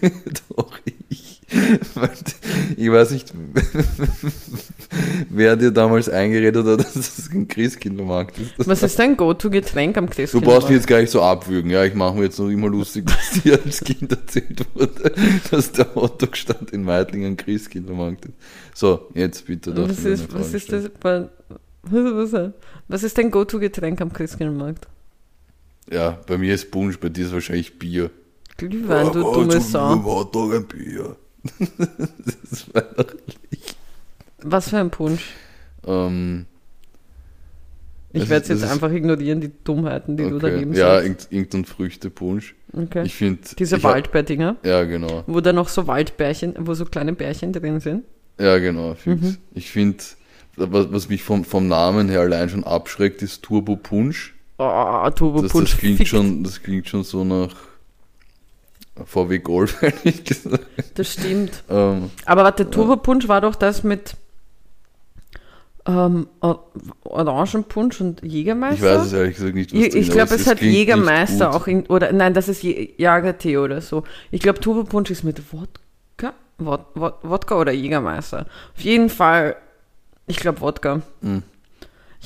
Doch, 0.57 0.79
ich. 0.85 0.95
Ich 2.77 2.91
weiß 2.91 3.11
nicht, 3.13 3.33
wer 5.31 5.57
dir 5.57 5.71
damals 5.71 6.09
eingeredet 6.09 6.67
hat, 6.67 6.81
dass 6.81 6.97
es 6.97 7.31
ein 7.31 7.49
Christkindlmarkt 7.49 8.39
ist. 8.39 8.69
Was 8.69 8.83
ist 8.83 8.99
dein 8.99 9.17
Go-To-Getränk 9.17 9.97
am 9.97 10.07
Du 10.07 10.13
Christkindlmarkt? 10.13 10.61
brauchst 10.61 10.69
mich 10.69 10.77
jetzt 10.77 10.87
gar 10.87 11.01
nicht 11.01 11.11
so 11.11 11.23
abwürgen, 11.23 11.71
ja. 11.71 11.85
Ich 11.85 11.95
mache 11.95 12.17
mir 12.17 12.25
jetzt 12.25 12.39
noch 12.39 12.49
immer 12.49 12.69
lustig, 12.69 13.07
dass 13.07 13.43
dir 13.43 13.59
als 13.65 13.81
Kind 13.83 14.11
erzählt 14.13 14.67
wurde, 14.75 15.13
dass 15.51 15.73
der 15.73 15.95
Hotdog-Stand 15.95 16.71
in 16.71 16.85
Meidling 16.85 17.25
ein 17.25 17.37
Christkindlmarkt 17.37 18.27
ist. 18.27 18.35
So, 18.75 19.09
jetzt 19.15 19.47
bitte. 19.47 19.75
Was 19.77 20.03
du 20.03 20.09
ist, 20.11 20.33
was 20.35 20.55
ist 20.55 20.71
das? 20.73 20.91
Was, 21.01 21.25
was, 21.83 22.51
was 22.89 23.03
ist 23.03 23.17
dein 23.17 23.31
Go-To-Getränk 23.31 24.01
am 24.01 24.13
Christkindlmarkt? 24.13 24.87
Ja, 25.91 26.19
bei 26.27 26.37
mir 26.37 26.55
ist 26.55 26.71
Punsch, 26.71 26.99
bei 26.99 27.09
dir 27.09 27.25
ist 27.25 27.33
wahrscheinlich 27.33 27.79
Bier. 27.79 28.11
Glühwein, 28.59 29.13
du 29.13 29.21
Ja, 29.21 29.33
dumme 29.33 29.55
also, 29.55 29.61
Sau. 29.61 30.05
Hotdog 30.05 30.55
ein 30.55 30.65
Bier. 30.67 31.17
das 31.59 32.53
ist 32.53 32.75
weihnachtlich. 32.75 33.61
Was 34.43 34.69
für 34.71 34.79
ein 34.79 34.91
Punsch? 34.91 35.25
Ähm, 35.87 36.47
Ich 38.13 38.21
Das 38.23 38.31
werde 38.31 38.43
es 38.45 38.49
jetzt 38.49 38.63
das 38.63 38.71
einfach 38.71 38.91
ignorieren, 38.91 39.41
die 39.41 39.51
Dummheiten, 39.65 40.17
die 40.17 40.25
du 40.29 40.37
okay. 40.37 40.51
daneben 40.51 40.73
Ja, 40.75 40.95
sagst. 40.95 41.05
irgend- 41.07 41.29
irgendein 41.31 41.65
Früchtepunsch. 41.65 42.55
Okay. 42.73 43.03
Ich 43.05 43.15
finde. 43.15 43.41
Diese 43.59 43.83
Waldbeerdinger, 43.83 44.57
Ja, 44.65 44.85
genau. 44.85 45.25
wo 45.27 45.41
da 45.41 45.53
noch 45.53 45.69
so 45.69 45.87
Waldbärchen, 45.87 46.55
wo 46.61 46.75
so 46.75 46.85
kleine 46.85 47.13
Bärchen 47.13 47.53
drin 47.53 47.81
sind. 47.81 48.05
Ja, 48.41 48.59
genau. 48.59 48.95
fix. 48.95 49.21
Mhm. 49.23 49.37
Ich 49.55 49.71
finde, 49.71 49.99
was, 50.57 50.93
was 50.93 51.09
mich 51.09 51.23
vom, 51.23 51.45
vom 51.45 51.67
Namen 51.69 52.09
her 52.09 52.21
allein 52.21 52.49
schon 52.49 52.65
abschreckt, 52.65 53.23
ist 53.23 53.43
Turbo 53.43 53.77
Punsch. 53.77 54.35
Oh, 54.59 55.09
Turbo 55.11 55.43
Das, 55.43 55.53
Punsch. 55.53 55.71
das, 55.73 55.79
klingt 55.81 55.97
fickt. 55.99 56.09
schon, 56.11 56.43
das 56.45 56.63
klingt 56.63 56.89
schon 56.89 57.05
so 57.05 57.25
nach 57.25 57.55
VW 59.05 59.39
Golf, 59.39 59.83
ehrlich 59.83 60.25
gesagt. 60.25 60.65
Das 60.95 61.13
stimmt. 61.13 61.63
Ähm, 61.69 62.11
Aber 62.25 62.45
warte, 62.45 62.71
Turbo 62.71 62.97
Punsch 62.97 63.29
war 63.29 63.41
doch 63.41 63.55
das 63.55 63.83
mit 63.85 64.15
ähm, 65.87 66.27
Or- 66.41 66.71
Orangenpunsch 67.05 68.01
und 68.01 68.23
Jägermeister? 68.23 68.77
ich 68.77 68.83
weiß 68.99 69.07
es 69.07 69.13
ehrlich 69.15 69.37
gesagt 69.37 69.55
nicht, 69.55 69.73
was 69.73 69.81
Ich, 69.81 69.95
ich 69.95 70.11
glaube, 70.11 70.35
es 70.35 70.47
hat 70.47 70.61
Jägermeister 70.61 71.55
auch 71.55 71.67
in, 71.67 71.87
oder 71.87 72.13
nein, 72.13 72.35
das 72.35 72.49
ist 72.49 72.63
Jagertee 72.63 73.57
oder 73.59 73.81
so. 73.81 74.05
Ich 74.31 74.41
glaube, 74.41 74.61
Turbopunsch 74.61 75.11
ist 75.11 75.25
mit 75.25 75.41
Wodka, 75.53 76.35
Wod, 76.59 76.81
Wod, 76.95 77.15
Wodka 77.23 77.59
oder 77.59 77.73
Jägermeister. 77.73 78.47
Auf 78.77 78.83
jeden 78.83 79.09
Fall 79.09 79.57
Ich 80.27 80.37
glaube 80.37 80.61
Wodka. 80.61 81.01
Mm. 81.23 81.39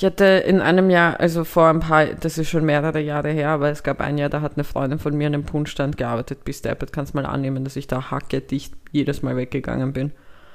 Ich 0.03 0.07
hatte 0.07 0.25
in 0.25 0.61
einem 0.61 0.91
Jahr, 0.91 1.21
also 1.21 1.45
vor 1.45 1.69
ein 1.69 1.79
paar, 1.79 2.07
das 2.07 2.37
ist 2.37 2.51
schon 2.51 2.65
mehrere 2.65 2.99
Jahre 2.99 3.31
her, 3.31 3.51
aber 3.51 3.71
es 3.71 3.85
gab 3.85 4.01
ein 4.01 4.19
Jahr, 4.19 4.31
da 4.31 4.41
hat 4.41 4.55
eine 4.55 4.65
Freundin 4.65 4.99
von 4.99 5.17
mir 5.17 5.29
an 5.29 5.35
einem 5.35 5.45
Punschstand 5.45 5.97
gearbeitet. 5.97 6.43
Bis 6.45 6.61
Deppet 6.61 6.93
kannst 6.93 7.15
mal 7.15 7.25
annehmen, 7.25 7.63
dass 7.63 7.77
ich 7.77 7.87
da 7.87 8.11
hacke 8.11 8.41
dicht 8.41 8.75
jedes 8.91 9.23
Mal 9.23 9.37
weggegangen 9.37 9.93
bin. 9.93 10.11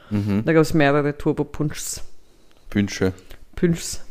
Mhm. 0.10 0.44
Da 0.44 0.52
gab 0.52 0.64
es 0.64 0.74
mehrere 0.74 1.18
Turbo-Punschs. 1.18 2.04
Pünsche. 2.70 3.14
Pünschs. 3.56 4.04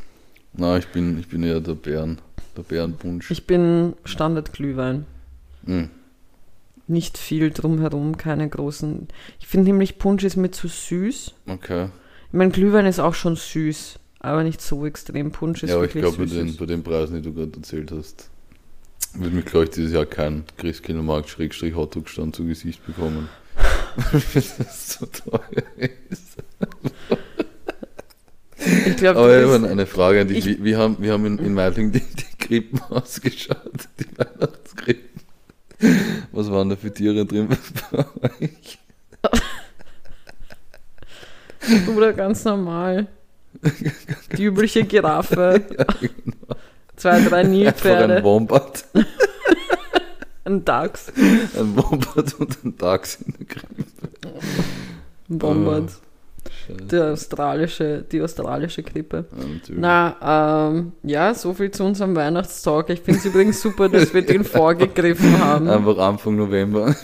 Na, 0.55 0.79
ich 0.79 0.87
bin, 0.87 1.19
ich 1.21 1.29
bin 1.29 1.43
eher 1.43 1.61
der 1.61 1.75
Bären, 1.75 2.19
der 2.57 2.63
Bärenpunsch. 2.63 3.31
Ich 3.31 3.47
bin 3.47 3.93
Standard-Glühwein. 4.07 5.05
Mhm. 5.65 5.91
Nicht 6.87 7.19
viel 7.19 7.51
drumherum, 7.51 8.17
keine 8.17 8.49
großen. 8.49 9.07
Ich 9.39 9.49
finde 9.49 9.67
nämlich 9.67 9.99
Punsch 9.99 10.25
ist 10.25 10.37
mir 10.37 10.51
zu 10.51 10.67
süß. 10.67 11.35
Okay. 11.47 11.91
Ich 12.29 12.33
meine, 12.33 12.53
Glühwein 12.53 12.87
ist 12.87 13.01
auch 13.01 13.15
schon 13.15 13.37
süß, 13.37 13.99
aber 14.27 14.43
nicht 14.43 14.61
so 14.61 14.85
extrem. 14.87 15.31
Punsch 15.31 15.63
ist 15.63 15.71
ja, 15.71 15.77
aber 15.77 15.87
ich 15.87 15.93
glaube, 15.93 16.17
bei 16.17 16.27
den, 16.27 16.57
bei 16.57 16.67
den 16.67 16.83
Preisen, 16.83 17.17
die 17.17 17.23
du 17.23 17.33
gerade 17.33 17.53
erzählt 17.57 17.93
hast, 17.93 18.29
wird 19.15 19.33
mich, 19.33 19.45
glaube 19.45 19.65
ich, 19.65 19.71
dieses 19.71 19.93
Jahr 19.93 20.07
kein 20.07 20.45
Christkindlmarkt-Hotdog-Stand 20.59 22.37
zu 22.37 22.47
Gesicht 22.47 22.85
bekommen. 22.87 23.29
Weil 23.97 24.23
das 24.33 24.99
so 24.99 25.07
teuer 25.07 25.65
ist. 26.11 26.37
Ich 28.87 28.97
glaub, 28.97 29.17
Aber 29.17 29.43
ich 29.43 29.71
eine 29.71 29.87
Frage 29.87 30.23
an 30.23 30.29
dich. 30.29 30.45
Wie, 30.45 30.65
wie, 30.65 30.77
haben, 30.77 30.97
wie 31.01 31.11
haben 31.11 31.25
in, 31.25 31.39
in 31.39 31.55
Meidling 31.55 31.93
die, 31.93 32.01
die 32.01 32.39
Krippen 32.39 32.81
ausgeschaut? 32.91 33.89
Die 34.01 34.19
Weihnachtskrippen? 34.19 35.21
Was 36.33 36.51
waren 36.51 36.69
da 36.69 36.77
für 36.77 36.93
Tiere 36.93 37.25
drin 37.25 37.49
bei 37.49 37.99
euch? 38.41 38.79
Oder 41.97 42.13
ganz 42.13 42.45
normal. 42.45 43.09
Die 44.37 44.45
übliche 44.45 44.85
Giraffe. 44.85 45.63
Ja, 45.79 45.85
genau. 45.85 46.57
Zwei, 46.97 47.21
drei 47.21 47.43
Nilpferde. 47.43 48.17
ein 48.17 48.25
Wombat. 48.25 48.85
ein 50.45 50.65
Dachs. 50.65 51.13
Ein 51.17 51.77
Wombat 51.77 52.35
und 52.39 52.65
ein 52.65 52.77
Dachs 52.79 53.17
in 53.17 53.35
der 53.39 53.47
Krippe. 53.47 53.85
Ein 55.29 55.43
Wombat. 55.43 55.91
Oh. 56.69 56.85
Die 56.91 56.99
australische, 56.99 58.05
die 58.11 58.21
australische 58.21 58.83
Krippe. 58.83 59.27
Na, 59.69 60.69
ähm, 60.71 60.93
ja, 61.03 61.35
so 61.35 61.55
viel 61.55 61.71
zu 61.71 61.85
unserem 61.85 62.17
Weihnachtstalk. 62.17 62.91
Ich 62.91 63.01
finde 63.01 63.21
es 63.21 63.27
übrigens 63.27 63.61
super, 63.61 63.89
dass 63.89 64.13
wir 64.13 64.23
den 64.23 64.45
vorgegriffen 64.45 65.39
haben. 65.39 65.69
Einfach 65.69 65.99
Anfang 65.99 66.37
November. 66.37 66.95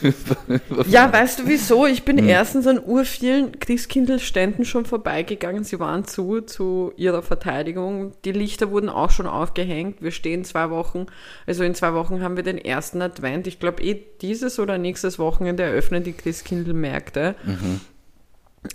ja, 0.89 1.13
weißt 1.13 1.41
du 1.41 1.47
wieso? 1.47 1.87
Ich 1.87 2.05
bin 2.05 2.19
hm. 2.19 2.29
erstens 2.29 2.67
an 2.67 2.81
urvielen 2.85 3.59
Christkindlständen 3.59 4.65
schon 4.65 4.85
vorbeigegangen. 4.85 5.65
Sie 5.65 5.79
waren 5.79 6.05
zu, 6.05 6.41
zu 6.41 6.93
ihrer 6.97 7.23
Verteidigung. 7.23 8.13
Die 8.25 8.33
Lichter 8.33 8.71
wurden 8.71 8.89
auch 8.89 9.11
schon 9.11 9.27
aufgehängt. 9.27 10.03
Wir 10.03 10.11
stehen 10.11 10.45
zwei 10.45 10.71
Wochen, 10.71 11.07
also 11.47 11.65
in 11.65 11.75
zwei 11.75 11.95
Wochen 11.95 12.23
haben 12.23 12.37
wir 12.37 12.43
den 12.43 12.59
ersten 12.59 13.03
Advent. 13.03 13.47
Ich 13.47 13.61
glaube, 13.61 13.83
eh 13.83 14.03
dieses 14.21 14.59
oder 14.59 14.79
nächstes 14.79 15.19
Wochenende 15.19 15.63
eröffnen 15.63 16.05
die 16.05 16.13
Christkindlmärkte. 16.13 17.35
Mhm. 17.45 17.81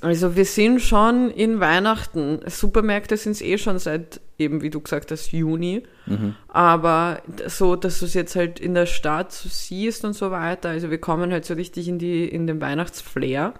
Also 0.01 0.35
wir 0.35 0.45
sind 0.45 0.81
schon 0.81 1.31
in 1.31 1.59
Weihnachten. 1.59 2.39
Supermärkte 2.45 3.15
sind 3.15 3.33
es 3.33 3.41
eh 3.41 3.57
schon 3.57 3.79
seit 3.79 4.19
eben, 4.37 4.61
wie 4.61 4.69
du 4.69 4.81
gesagt 4.81 5.11
hast, 5.11 5.31
Juni. 5.31 5.83
Mhm. 6.05 6.35
Aber 6.49 7.21
so, 7.47 7.75
dass 7.75 7.99
du 7.99 8.05
es 8.05 8.13
jetzt 8.13 8.35
halt 8.35 8.59
in 8.59 8.73
der 8.73 8.85
Stadt 8.85 9.31
so 9.31 9.47
siehst 9.49 10.03
und 10.03 10.13
so 10.13 10.29
weiter. 10.29 10.69
Also 10.69 10.91
wir 10.91 10.97
kommen 10.99 11.31
halt 11.31 11.45
so 11.45 11.53
richtig 11.53 11.87
in, 11.87 11.99
die, 11.99 12.27
in 12.27 12.47
den 12.47 12.59
Weihnachtsflair. 12.59 13.53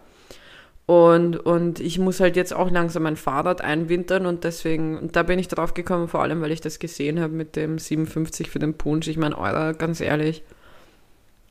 Und, 0.86 1.38
und 1.38 1.80
ich 1.80 2.00
muss 2.00 2.20
halt 2.20 2.36
jetzt 2.36 2.54
auch 2.54 2.72
langsam 2.72 3.04
mein 3.04 3.18
Fahrrad 3.18 3.60
einwintern 3.62 4.26
und 4.26 4.46
deswegen, 4.46 4.98
und 4.98 5.18
da 5.18 5.24
bin 5.24 5.38
ich 5.38 5.50
drauf 5.50 5.74
gekommen, 5.74 6.08
vor 6.08 6.22
allem, 6.22 6.40
weil 6.40 6.54
ich 6.54 6.62
das 6.62 6.80
gesehen 6.80 7.20
habe 7.20 7.34
mit 7.34 7.58
dem 7.58 7.78
57 7.78 8.50
für 8.50 8.60
den 8.60 8.76
Punsch. 8.76 9.10
Ich 9.10 9.18
meine, 9.18 9.38
eurer, 9.38 9.74
ganz 9.74 10.00
ehrlich, 10.00 10.44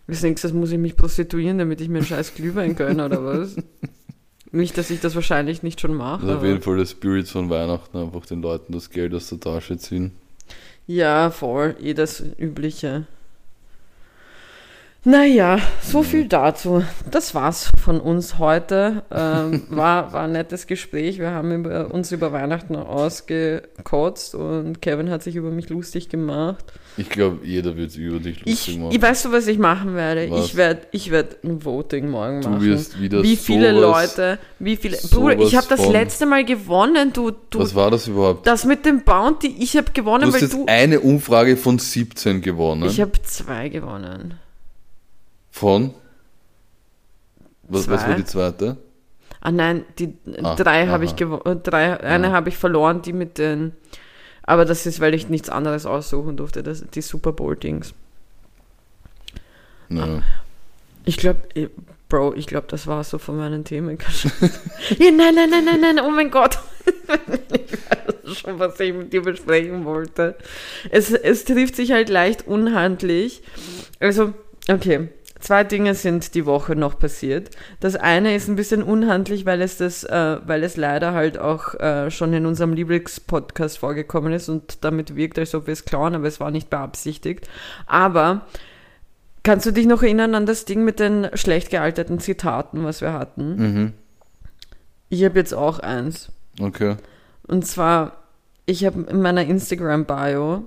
bis 0.07 0.23
nächstes 0.23 0.55
muss 0.55 0.73
ich 0.73 0.79
mich 0.79 0.97
prostituieren, 0.97 1.59
damit 1.59 1.83
ich 1.83 1.91
mir 1.91 1.99
einen 1.99 2.07
scheiß 2.07 2.35
Glühwein 2.35 2.77
gönne 2.77 3.05
oder 3.05 3.25
was? 3.25 3.57
Nicht, 4.53 4.79
dass 4.79 4.91
ich 4.91 5.01
das 5.01 5.15
wahrscheinlich 5.15 5.63
nicht 5.63 5.81
schon 5.81 5.95
mache. 5.95 6.23
Also 6.23 6.39
auf 6.39 6.45
jeden 6.45 6.63
Fall 6.63 6.77
der 6.79 6.87
Spirit 6.87 7.29
von 7.29 7.51
Weihnachten, 7.51 7.97
einfach 7.99 8.27
den 8.27 8.43
Leuten 8.43 8.73
das 8.73 8.91
Geld 8.91 9.13
aus 9.15 9.29
der 9.29 9.41
Tasche 9.41 9.77
ziehen. 9.79 10.13
Ja, 10.87 11.31
voll, 11.31 11.77
eh 11.83 11.95
das 11.95 12.23
Übliche. 12.39 13.07
Naja, 15.07 15.61
so 15.83 16.03
viel 16.03 16.27
dazu. 16.27 16.83
Das 17.09 17.33
war's 17.33 17.71
von 17.81 18.01
uns 18.01 18.41
heute. 18.41 19.05
Ähm, 19.13 19.63
war, 19.71 20.13
war 20.13 20.25
ein 20.25 20.33
nettes 20.33 20.67
Gespräch. 20.67 21.21
Wir 21.21 21.31
haben 21.31 21.53
über, 21.53 21.95
uns 21.95 22.11
über 22.11 22.33
Weihnachten 22.33 22.75
ausgekotzt 22.75 24.35
und 24.35 24.83
Kevin 24.83 25.09
hat 25.09 25.23
sich 25.23 25.37
über 25.37 25.53
mich 25.53 25.69
lustig 25.69 26.09
gemacht. 26.09 26.65
Ich 26.97 27.09
glaube, 27.09 27.47
jeder 27.47 27.77
wird 27.77 27.93
sich 27.93 28.03
über 28.03 28.19
dich 28.19 28.45
lustig 28.45 28.69
ich, 28.75 28.79
machen. 28.81 28.91
Ich 28.91 29.01
weiß 29.01 29.23
du, 29.23 29.31
was 29.31 29.47
ich 29.47 29.59
machen 29.59 29.95
werde? 29.95 30.29
Was? 30.29 30.45
Ich 30.45 30.57
werde 30.57 30.81
ich 30.91 31.13
werd 31.13 31.45
ein 31.45 31.65
Voting 31.65 32.11
morgen 32.11 32.41
machen. 32.41 32.59
Du 32.59 32.63
wirst 32.63 33.01
wieder 33.01 33.23
Wie 33.23 33.37
viele 33.37 33.81
sowas, 33.81 34.17
Leute, 34.17 34.39
wie 34.59 34.75
viele. 34.75 34.97
Bruder, 35.09 35.39
ich 35.39 35.55
habe 35.55 35.69
das 35.69 35.87
letzte 35.87 36.27
Mal 36.27 36.45
gewonnen. 36.45 37.13
Du, 37.13 37.31
du, 37.51 37.61
was 37.61 37.77
war 37.77 37.93
das 37.93 38.09
überhaupt? 38.09 38.45
Das 38.45 38.65
mit 38.65 38.85
dem 38.85 39.05
Bounty, 39.05 39.55
ich 39.57 39.77
habe 39.77 39.93
gewonnen, 39.93 40.23
du 40.23 40.27
hast 40.27 40.35
weil 40.35 40.43
jetzt 40.43 40.55
du. 40.55 40.65
eine 40.67 40.99
Umfrage 40.99 41.57
von 41.57 41.79
17 41.79 42.41
gewonnen. 42.41 42.89
Ich 42.89 43.01
habe 43.01 43.13
zwei 43.23 43.69
gewonnen. 43.69 44.35
Von? 45.57 45.95
Was, 47.63 47.89
was, 47.89 48.07
war 48.07 48.15
die 48.15 48.27
zweite? 48.27 48.77
Ah 49.41 49.51
nein, 49.51 49.87
die 49.99 50.15
ah, 50.43 50.55
drei 50.55 50.87
habe 50.89 51.07
ich 51.07 51.17
gewonnen. 51.17 51.63
Drei, 51.63 51.99
eine 51.99 52.31
habe 52.33 52.51
ich 52.51 52.59
verloren, 52.59 53.01
die 53.01 53.15
mit 53.15 53.39
den. 53.39 53.73
Aber 54.43 54.67
das 54.67 54.85
ist, 54.85 55.01
weil 55.01 55.15
ich 55.15 55.31
nichts 55.31 55.49
anderes 55.49 55.87
aussuchen 55.87 56.37
durfte, 56.37 56.63
das, 56.63 56.85
die 56.91 57.01
Super 57.01 57.33
Bowl-Dings. 57.33 57.95
Ja. 59.89 60.21
Ich 61.07 61.17
glaube, 61.17 61.41
Bro, 62.11 62.35
ich 62.35 62.47
glaube, 62.47 62.67
das 62.69 62.87
war 62.87 63.03
so 63.03 63.17
von 63.17 63.39
meinen 63.39 63.65
Themen. 63.65 63.97
ja, 64.99 65.11
nein, 65.11 65.35
nein, 65.37 65.49
nein, 65.49 65.65
nein, 65.65 65.81
nein, 65.81 66.01
oh 66.05 66.11
mein 66.11 66.31
Gott. 66.31 66.59
ich 66.85 67.73
weiß 68.29 68.39
schon, 68.41 68.59
was 68.59 68.79
ich 68.79 68.93
mit 68.93 69.11
dir 69.11 69.23
besprechen 69.23 69.87
wollte. 69.87 70.37
Es, 70.91 71.11
es 71.13 71.47
trifft 71.47 71.77
sich 71.77 71.93
halt 71.93 72.11
leicht 72.11 72.47
unhandlich. 72.47 73.43
Also, 74.01 74.35
okay. 74.69 75.09
Zwei 75.39 75.65
Dinge 75.65 75.95
sind 75.95 76.35
die 76.35 76.47
Woche 76.47 76.75
noch 76.77 76.99
passiert. 76.99 77.51
Das 77.81 77.95
eine 77.95 78.35
ist 78.35 78.49
ein 78.49 78.57
bisschen 78.57 78.83
unhandlich, 78.83 79.45
weil 79.45 79.61
es 79.61 79.77
das, 79.77 80.03
äh, 80.05 80.39
weil 80.47 80.65
es 80.65 80.77
leider 80.77 81.13
halt 81.13 81.39
auch 81.39 81.75
äh, 81.75 82.11
schon 82.11 82.33
in 82.33 82.47
unserem 82.47 82.73
Lieblingspodcast 82.73 83.79
vorgekommen 83.79 84.33
ist 84.33 84.49
und 84.49 84.85
damit 84.85 85.15
wirkt, 85.15 85.39
als 85.39 85.55
ob 85.55 85.67
wir 85.67 85.73
es 85.73 85.85
klauen, 85.85 86.15
aber 86.15 86.27
es 86.27 86.41
war 86.41 86.51
nicht 86.51 86.71
beabsichtigt. 86.71 87.49
Aber 87.87 88.47
kannst 89.43 89.67
du 89.67 89.73
dich 89.73 89.87
noch 89.87 90.03
erinnern 90.03 90.35
an 90.35 90.47
das 90.47 90.65
Ding 90.65 90.85
mit 90.85 91.01
den 91.01 91.29
schlecht 91.35 91.71
gealterten 91.71 92.19
Zitaten, 92.19 92.85
was 92.85 93.03
wir 93.03 93.13
hatten? 93.13 93.57
Mhm. 93.57 93.93
Ich 95.09 95.23
habe 95.25 95.39
jetzt 95.39 95.55
auch 95.55 95.79
eins. 95.79 96.33
Okay. 96.61 96.97
Und 97.47 97.67
zwar, 97.67 98.17
ich 98.65 98.85
habe 98.87 99.03
in 99.03 99.21
meiner 99.21 99.45
Instagram-Bio 99.45 100.65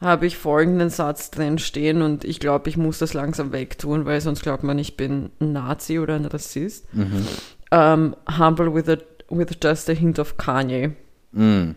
habe 0.00 0.26
ich 0.26 0.36
folgenden 0.36 0.90
Satz 0.90 1.30
drin 1.30 1.58
stehen 1.58 2.02
und 2.02 2.24
ich 2.24 2.38
glaube, 2.40 2.68
ich 2.68 2.76
muss 2.76 2.98
das 2.98 3.14
langsam 3.14 3.52
wegtun, 3.52 4.04
weil 4.04 4.20
sonst 4.20 4.42
glaubt 4.42 4.62
man, 4.62 4.78
ich 4.78 4.96
bin 4.96 5.30
ein 5.40 5.52
Nazi 5.52 5.98
oder 5.98 6.14
ein 6.14 6.26
Rassist. 6.26 6.92
Mhm. 6.94 7.26
Um, 7.70 7.78
ähm, 7.78 8.16
humble 8.38 8.74
with, 8.74 8.88
a, 8.88 8.96
with 9.28 9.48
just 9.62 9.90
a 9.90 9.92
hint 9.92 10.18
of 10.18 10.36
Kanye. 10.36 10.92
Mhm. 11.32 11.74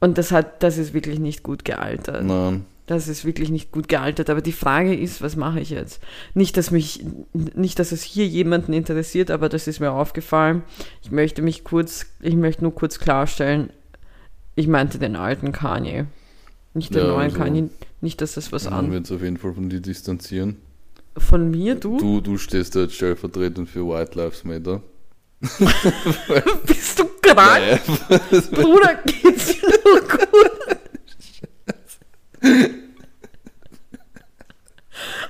Und 0.00 0.18
das 0.18 0.30
hat, 0.30 0.62
das 0.62 0.78
ist 0.78 0.94
wirklich 0.94 1.18
nicht 1.18 1.42
gut 1.42 1.64
gealtert. 1.64 2.24
Nein. 2.24 2.64
Das 2.86 3.08
ist 3.08 3.24
wirklich 3.24 3.50
nicht 3.50 3.72
gut 3.72 3.88
gealtert. 3.88 4.30
Aber 4.30 4.40
die 4.40 4.52
Frage 4.52 4.94
ist, 4.94 5.20
was 5.20 5.34
mache 5.34 5.58
ich 5.58 5.70
jetzt? 5.70 6.00
Nicht, 6.34 6.56
dass 6.56 6.70
mich, 6.70 7.04
nicht, 7.32 7.80
dass 7.80 7.90
es 7.90 8.02
hier 8.02 8.26
jemanden 8.26 8.72
interessiert, 8.72 9.30
aber 9.30 9.48
das 9.48 9.66
ist 9.66 9.80
mir 9.80 9.90
aufgefallen. 9.90 10.62
Ich 11.02 11.10
möchte 11.10 11.42
mich 11.42 11.64
kurz, 11.64 12.06
ich 12.20 12.36
möchte 12.36 12.62
nur 12.62 12.74
kurz 12.74 13.00
klarstellen, 13.00 13.70
ich 14.54 14.68
meinte 14.68 14.98
den 14.98 15.16
alten 15.16 15.50
Kanye. 15.50 16.06
Nicht 16.76 16.94
den 16.94 17.06
ja, 17.06 17.08
neuen 17.08 17.30
also, 17.30 17.38
Kanye, 17.38 17.70
nicht, 18.02 18.20
dass 18.20 18.34
das 18.34 18.52
was 18.52 18.66
an. 18.66 18.90
wir 18.90 18.98
uns 18.98 19.10
auf 19.10 19.22
jeden 19.22 19.38
Fall 19.38 19.54
von 19.54 19.70
dir 19.70 19.80
distanzieren. 19.80 20.56
Von 21.16 21.50
mir, 21.50 21.74
du? 21.76 21.96
Du, 21.96 22.20
du 22.20 22.36
stehst 22.36 22.76
da 22.76 22.80
jetzt 22.80 22.96
stellvertretend 22.96 23.70
für 23.70 23.88
White 23.88 24.18
Lives 24.18 24.44
Matter. 24.44 24.82
Bist 26.66 26.98
du 26.98 27.06
krank? 27.22 27.80
Bruder, 28.50 28.94
geht's 29.06 29.58
dir 29.58 29.72
nur 29.86 30.00
gut? 30.02 30.50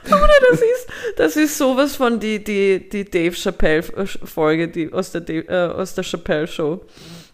Bruder, 0.02 0.34
das 0.50 0.60
ist, 0.60 0.88
das 1.16 1.36
ist 1.36 1.58
sowas 1.58 1.94
von 1.94 2.18
die, 2.18 2.42
die, 2.42 2.88
die 2.88 3.04
Dave 3.04 3.36
Chappelle-Folge 3.36 4.66
die 4.66 4.92
aus, 4.92 5.12
der 5.12 5.28
äh, 5.28 5.72
aus 5.72 5.94
der 5.94 6.02
Chappelle-Show 6.02 6.80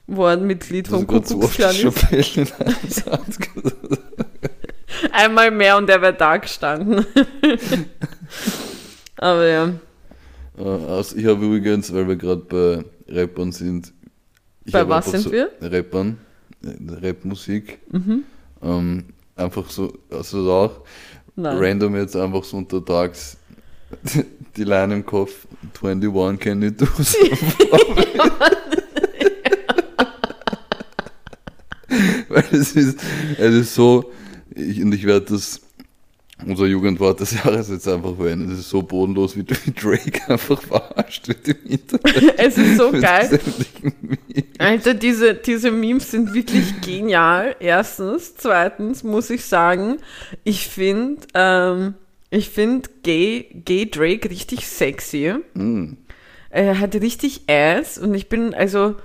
wo 0.06 0.24
ein 0.24 0.46
Mitglied 0.46 0.88
vom 0.88 1.06
Kuckucksklan 1.06 1.74
ist. 1.74 3.04
Einmal 5.12 5.50
mehr 5.50 5.76
und 5.76 5.88
er 5.88 6.00
wäre 6.02 6.14
da 6.14 6.36
gestanden. 6.36 7.06
Aber 9.16 9.46
ja. 9.46 9.72
Also 10.56 11.16
ich 11.16 11.26
habe 11.26 11.44
übrigens, 11.44 11.92
weil 11.92 12.08
wir 12.08 12.16
gerade 12.16 12.42
bei 12.42 12.84
Rappern 13.14 13.52
sind, 13.52 13.92
Bei 14.70 14.88
was 14.88 15.10
sind 15.10 15.30
wir? 15.32 15.50
Rappern, 15.60 16.18
äh, 16.64 17.06
Rapmusik. 17.06 17.80
Ähm, 18.62 19.04
einfach 19.36 19.68
so, 19.70 19.92
also 20.10 20.50
auch 20.52 20.80
Nein. 21.34 21.56
random 21.58 21.96
jetzt 21.96 22.16
einfach 22.16 22.44
so 22.44 22.58
untertags 22.58 23.36
die 24.56 24.64
Line 24.64 24.94
im 24.94 25.06
Kopf, 25.06 25.46
21 25.82 26.40
can 26.40 26.62
you 26.62 26.70
do 26.70 26.86
so 26.98 27.18
Weil 32.32 32.44
es 32.52 32.72
ist, 32.72 32.98
es 33.38 33.54
ist 33.54 33.74
so, 33.74 34.10
ich, 34.54 34.82
und 34.82 34.94
ich 34.94 35.04
werde 35.04 35.26
das, 35.26 35.60
unser 36.46 36.66
Jugendwort 36.66 37.20
des 37.20 37.34
Jahres 37.44 37.68
jetzt 37.68 37.86
einfach 37.86 38.16
verwenden, 38.16 38.50
es 38.50 38.60
ist 38.60 38.70
so 38.70 38.82
bodenlos, 38.82 39.36
wie 39.36 39.44
Drake 39.44 40.20
einfach 40.28 40.62
verarscht 40.62 41.28
wird 41.28 41.46
im 41.48 41.56
Internet. 41.66 42.34
Es 42.38 42.56
ist 42.56 42.78
so 42.78 42.90
geil. 42.90 43.38
Alter, 44.58 44.94
diese, 44.94 45.34
diese 45.34 45.70
Memes 45.70 46.10
sind 46.10 46.32
wirklich 46.32 46.80
genial. 46.80 47.54
Erstens. 47.60 48.34
Zweitens 48.36 49.04
muss 49.04 49.28
ich 49.30 49.44
sagen, 49.44 49.98
ich 50.42 50.68
finde, 50.68 51.22
ähm, 51.34 51.94
ich 52.30 52.48
finde 52.48 52.88
Gay, 53.02 53.62
Gay 53.64 53.90
Drake 53.90 54.30
richtig 54.30 54.66
sexy. 54.66 55.34
Hm. 55.54 55.98
Er 56.54 56.80
hat 56.80 56.94
richtig 56.94 57.48
Ass 57.48 57.96
und 57.96 58.12
ich 58.12 58.28
bin, 58.28 58.52
also, 58.52 58.96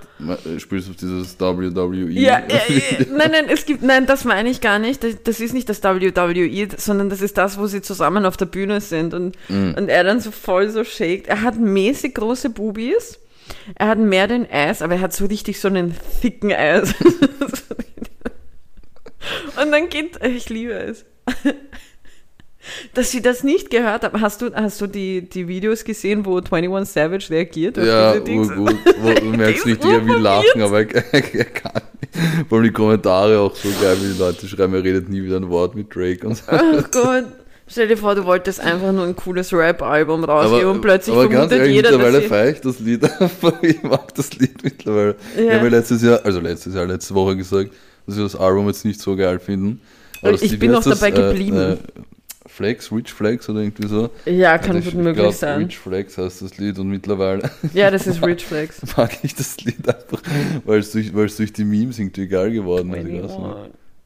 Spielst 0.57 0.87
du 0.87 0.91
auf 0.91 0.97
dieses 0.97 1.39
WWE? 1.39 2.09
ja, 2.11 2.39
äh, 2.39 2.77
äh, 2.77 3.05
nein, 3.09 3.31
nein, 3.31 3.45
es 3.47 3.65
gibt, 3.65 3.83
nein, 3.83 4.05
das 4.05 4.25
meine 4.25 4.49
ich 4.49 4.59
gar 4.59 4.79
nicht. 4.79 5.01
Das, 5.01 5.23
das 5.23 5.39
ist 5.39 5.53
nicht 5.53 5.69
das 5.69 5.81
WWE, 5.81 6.67
sondern 6.75 7.09
das 7.09 7.21
ist 7.21 7.37
das, 7.37 7.57
wo 7.57 7.67
sie 7.67 7.81
zusammen 7.81 8.25
auf 8.25 8.35
der 8.35 8.47
Bühne 8.47 8.81
sind 8.81 9.13
und, 9.13 9.37
und 9.47 9.87
er 9.87 10.03
dann 10.03 10.19
so 10.19 10.31
voll 10.31 10.69
so 10.69 10.83
shakt. 10.83 11.27
Er 11.27 11.41
hat 11.41 11.57
mäßig 11.57 12.15
große 12.15 12.49
Bubis. 12.49 13.17
Er 13.75 13.87
hat 13.87 13.99
mehr 13.99 14.27
den 14.27 14.45
Ass, 14.51 14.81
aber 14.81 14.95
er 14.95 15.01
hat 15.01 15.13
so 15.13 15.25
richtig 15.25 15.61
so 15.61 15.69
einen 15.69 15.95
thicken 16.21 16.51
Ass. 16.51 16.93
Und 19.61 19.71
dann 19.71 19.89
geht, 19.89 20.23
ich 20.23 20.49
liebe 20.49 20.73
es. 20.73 21.05
Dass 22.93 23.11
sie 23.11 23.21
das 23.21 23.43
nicht 23.43 23.69
gehört 23.69 24.03
haben. 24.03 24.21
Hast 24.21 24.41
du, 24.41 24.53
hast 24.53 24.81
du 24.81 24.87
die, 24.87 25.21
die 25.21 25.47
Videos 25.47 25.83
gesehen, 25.83 26.25
wo 26.25 26.37
21 26.37 26.93
Savage 26.93 27.29
reagiert? 27.29 27.77
Ja, 27.77 28.15
urgut. 28.15 28.75
Wo, 29.01 29.13
du 29.13 29.25
merkst 29.37 29.65
Die 29.65 29.71
ist 29.71 29.77
richtig, 29.77 29.91
er 29.91 30.05
will 30.05 30.17
urverwirrt. 30.17 30.21
lachen, 30.23 30.61
aber 30.61 30.79
er, 30.79 30.85
kann 31.45 31.81
nicht. 32.01 32.47
Vor 32.49 32.57
allem 32.57 32.67
die 32.67 32.73
Kommentare 32.73 33.39
auch 33.39 33.55
so 33.55 33.69
geil, 33.81 33.97
wie 34.01 34.13
die 34.13 34.19
Leute 34.19 34.47
schreiben, 34.47 34.73
er 34.73 34.83
redet 34.83 35.09
nie 35.09 35.23
wieder 35.23 35.37
ein 35.37 35.49
Wort 35.49 35.75
mit 35.75 35.93
Drake 35.95 36.25
und 36.27 36.35
so. 36.35 36.43
Oh 36.51 36.83
Gott. 36.91 37.25
Stell 37.69 37.89
dir 37.89 37.97
vor, 37.97 38.15
du 38.15 38.23
wolltest 38.23 38.61
einfach 38.61 38.93
nur 38.93 39.03
ein 39.03 39.15
cooles 39.15 39.51
Rap-Album 39.51 40.23
rausgeben 40.23 40.71
und 40.71 40.81
plötzlich 40.81 41.13
aber 41.13 41.27
ganz 41.27 41.51
vermutet 41.51 41.59
ehrlich, 41.59 41.75
jeder, 41.75 41.89
dass 41.89 41.97
mittlerweile 41.97 42.21
sie... 42.21 42.27
feiere 42.29 42.49
ich 42.51 42.61
das 42.61 42.79
Lied 42.79 43.03
einfach. 43.21 43.61
Ich 43.61 43.83
mag 43.83 44.15
das 44.15 44.33
Lied 44.37 44.63
mittlerweile. 44.63 45.15
Ja. 45.35 45.43
Ich 45.43 45.51
habe 45.51 45.63
mir 45.63 45.69
letztes 45.69 46.01
Jahr, 46.01 46.21
also 46.23 46.39
letztes 46.39 46.73
Jahr, 46.73 46.85
letzte 46.85 47.13
Woche 47.13 47.35
gesagt, 47.35 47.71
dass 48.05 48.15
wir 48.15 48.23
das 48.23 48.37
Album 48.37 48.67
jetzt 48.67 48.85
nicht 48.85 49.01
so 49.01 49.17
geil 49.17 49.39
finden. 49.39 49.81
das 50.21 50.41
Ich 50.41 50.57
bin 50.57 50.71
wie 50.71 50.75
noch 50.75 50.83
dabei 50.83 51.11
geblieben. 51.11 51.77
Flex, 52.57 52.91
Rich 52.91 53.13
Flex 53.13 53.47
oder 53.49 53.59
irgendwie 53.59 53.87
so. 53.87 54.09
Ja, 54.25 54.57
kann 54.57 54.77
Also 54.77 54.79
gut 54.79 54.87
ich 54.87 54.93
möglich 54.95 55.15
glaub, 55.23 55.33
sein. 55.33 55.59
Rich 55.63 55.77
Flex 55.77 56.17
heißt 56.17 56.41
das 56.41 56.57
Lied 56.57 56.79
und 56.79 56.89
mittlerweile 56.89 57.49
Ja, 57.73 57.91
das 57.91 58.07
ist 58.07 58.25
Rich 58.25 58.45
Flex. 58.45 58.81
mag 58.97 59.11
ich 59.21 59.35
das 59.35 59.57
Lied 59.63 59.87
einfach, 59.87 60.21
weil 60.65 60.79
es 60.79 60.91
durch, 60.91 61.15
weil 61.15 61.25
es 61.25 61.37
durch 61.37 61.53
die 61.53 61.63
Memes 61.65 61.99
irgendwie 61.99 62.27
geil 62.27 62.51
geworden 62.51 62.93
ist. 62.95 63.37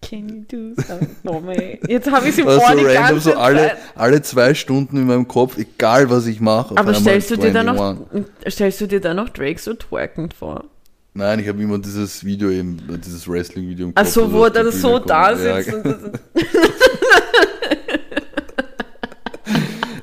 Can 0.02 0.28
you 0.28 0.44
do 0.76 0.82
something 0.82 1.16
for 1.24 1.40
me? 1.42 1.78
Jetzt 1.88 2.12
habe 2.12 2.28
ich 2.28 2.36
sie 2.36 2.44
Also 2.44 2.60
vor 2.60 2.76
die 2.76 2.84
random, 2.86 3.04
ganze 3.04 3.20
so 3.22 3.34
alle, 3.36 3.60
Zeit. 3.60 3.78
alle 3.96 4.22
zwei 4.24 4.54
Stunden 4.56 4.98
in 4.98 5.06
meinem 5.08 5.28
Kopf, 5.28 5.58
egal 5.58 6.10
was 6.10 6.26
ich 6.26 6.42
mache. 6.42 6.76
Aber 6.78 6.94
stellst 6.94 7.30
du, 7.32 7.38
dir 7.38 7.54
da 7.54 7.64
noch, 7.64 7.80
21. 7.80 8.26
stellst 8.54 8.82
du 8.82 8.88
dir 8.88 9.00
da 9.00 9.14
noch 9.14 9.30
Drake 9.30 9.60
so 9.62 9.74
twerkend 9.76 10.34
vor? 10.34 10.66
Nein, 11.14 11.40
ich 11.40 11.48
habe 11.48 11.62
immer 11.62 11.78
dieses 11.78 12.24
Video 12.26 12.50
eben, 12.50 12.80
dieses 13.06 13.28
Wrestling-Video 13.30 13.88
im 13.88 13.92
Ach 13.96 14.04
Kopf, 14.04 14.14
so, 14.14 14.32
wo 14.34 14.44
er 14.46 14.50
dann 14.50 14.72
so 14.72 14.98
da 14.98 15.34
kommt. 15.34 15.44
Ja, 15.46 15.62
sitzt. 15.62 15.74
und 15.76 15.86
das- 15.86 16.12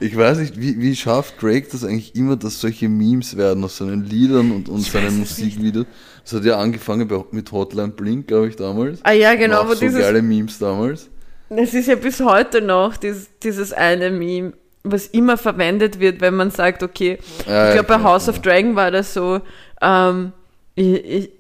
Ich 0.01 0.17
weiß 0.17 0.39
nicht, 0.39 0.61
wie, 0.61 0.81
wie 0.81 0.95
schafft 0.95 1.43
Drake 1.43 1.67
das 1.73 1.85
eigentlich 1.85 2.15
immer, 2.15 2.37
dass 2.37 2.61
solche 2.61 2.89
Memes 2.89 3.37
werden 3.37 3.65
aus 3.65 3.79
seinen 3.79 4.05
Liedern 4.05 4.53
und, 4.53 4.69
und 4.69 4.81
seinen 4.81 5.23
es. 5.23 5.39
Musikvideos. 5.39 5.87
Das 6.25 6.35
hat 6.35 6.45
ja 6.45 6.59
angefangen 6.59 7.09
bei, 7.09 7.25
mit 7.33 7.51
Hotline 7.53 7.89
Blink, 7.89 8.29
glaube 8.29 8.49
ich, 8.49 8.57
damals. 8.57 9.01
Ah 9.03 9.13
ja, 9.13 9.35
genau, 9.35 9.57
War 9.57 9.65
auch 9.67 9.75
so 9.75 9.81
dieses, 9.81 10.01
geile 10.01 10.23
Memes 10.23 10.59
damals. 10.59 11.09
das 11.49 11.75
ist 11.75 11.89
ja 11.89 11.97
bis 11.97 12.21
heute 12.21 12.61
noch 12.61 12.97
dieses, 12.97 13.29
dieses 13.43 13.73
eine 13.73 14.11
Meme, 14.11 14.53
was 14.85 15.07
immer 15.09 15.37
verwendet 15.37 15.99
wird, 15.99 16.21
wenn 16.21 16.35
man 16.35 16.51
sagt, 16.51 16.83
okay, 16.83 17.19
Ja, 17.47 17.69
ich 17.69 17.75
glaube 17.75 17.89
bei 17.89 18.03
House 18.03 18.29
of 18.29 18.41
Dragon 18.41 18.77
war 18.77 18.91
das 18.91 19.13
so, 19.15 19.41
ähm, 19.83 20.33
ich, 20.75 21.05
ich, 21.05 21.31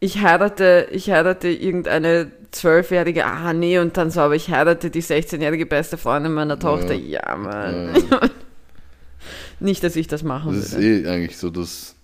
ich 0.00 0.22
heirate, 0.22 0.88
ich 0.92 1.10
heirate 1.10 1.48
irgendeine 1.48 2.30
zwölfjährige, 2.50 3.26
ah 3.26 3.52
nee, 3.52 3.78
und 3.78 3.96
dann 3.96 4.10
so, 4.10 4.20
aber 4.20 4.34
ich 4.36 4.48
heirate 4.50 4.90
die 4.90 5.02
16-jährige 5.02 5.66
beste 5.66 5.96
Freundin 5.98 6.32
meiner 6.32 6.58
Tochter, 6.58 6.94
ja, 6.94 7.36
Mann. 7.36 7.90
Nicht, 9.60 9.82
dass 9.82 9.96
ich 9.96 10.06
das 10.06 10.22
machen 10.22 10.54
Das 10.54 10.66
ist 10.66 10.78
würde. 10.80 11.08
eh 11.08 11.08
eigentlich 11.08 11.36
so 11.36 11.50
das, 11.50 11.94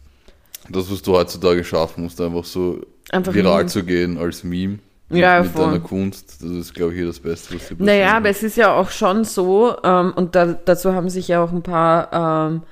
das, 0.69 0.91
was 0.91 1.03
du 1.03 1.13
heutzutage 1.13 1.63
schaffen 1.65 2.03
musst, 2.05 2.21
einfach 2.21 2.45
so 2.45 2.81
Einfach 3.11 3.33
viral 3.35 3.59
Meme. 3.59 3.67
zu 3.69 3.85
gehen 3.85 4.19
als 4.19 4.43
Meme. 4.45 4.79
Mit, 5.09 5.21
Ja, 5.21 5.43
mit 5.43 5.53
voll. 5.53 5.67
deiner 5.67 5.81
Kunst. 5.81 6.43
Das 6.43 6.51
ist, 6.51 6.75
glaube 6.75 6.93
ich, 6.93 6.99
hier 6.99 7.07
das 7.07 7.21
Beste, 7.21 7.55
was 7.55 7.61
passieren 7.63 7.85
Naja, 7.85 8.09
kann. 8.09 8.17
aber 8.17 8.29
es 8.31 8.43
ist 8.43 8.57
ja 8.57 8.73
auch 8.75 8.91
schon 8.91 9.25
so, 9.25 9.77
ähm, 9.85 10.13
und 10.17 10.35
da, 10.35 10.47
dazu 10.65 10.95
haben 10.95 11.09
sich 11.11 11.29
ja 11.29 11.45
auch 11.45 11.53
ein 11.53 11.63
paar 11.63 12.49
ähm, 12.51 12.63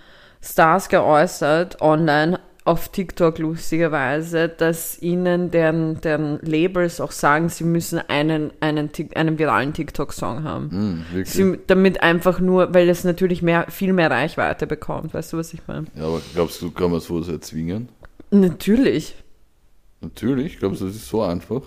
Stars 0.43 0.89
geäußert, 0.89 1.81
online 1.81 2.41
auf 2.65 2.91
TikTok 2.91 3.39
lustigerweise, 3.39 4.49
dass 4.49 5.01
ihnen 5.03 5.51
deren, 5.51 6.01
deren 6.01 6.39
Labels 6.43 7.01
auch 7.01 7.11
sagen, 7.11 7.49
sie 7.49 7.65
müssen 7.65 7.99
einen, 7.99 8.53
einen, 8.61 8.91
einen 9.15 9.39
viralen 9.39 9.73
TikTok-Song 9.73 10.45
haben. 10.45 11.05
Wirklich. 11.13 11.31
Sie, 11.35 11.59
damit 11.67 12.03
einfach 12.03 12.39
nur, 12.39 12.73
weil 12.73 12.89
es 12.89 13.03
natürlich 13.03 13.43
mehr, 13.43 13.67
viel 13.69 13.93
mehr 13.93 14.11
Reichweite 14.11 14.67
bekommt. 14.69 15.13
Weißt 15.13 15.33
du, 15.33 15.39
was 15.39 15.53
ich 15.53 15.61
meine? 15.67 15.87
ja, 15.97 16.05
aber 16.05 16.21
glaubst 16.35 16.63
du, 16.63 16.71
kann 16.71 16.93
man 16.93 17.01
sowas 17.01 17.29
erzwingen? 17.29 17.89
Natürlich. 18.31 19.17
Natürlich, 20.01 20.59
glaubst 20.59 20.81
du, 20.81 20.87
das 20.87 20.97
ist 20.97 21.09
so 21.09 21.23
einfach? 21.23 21.63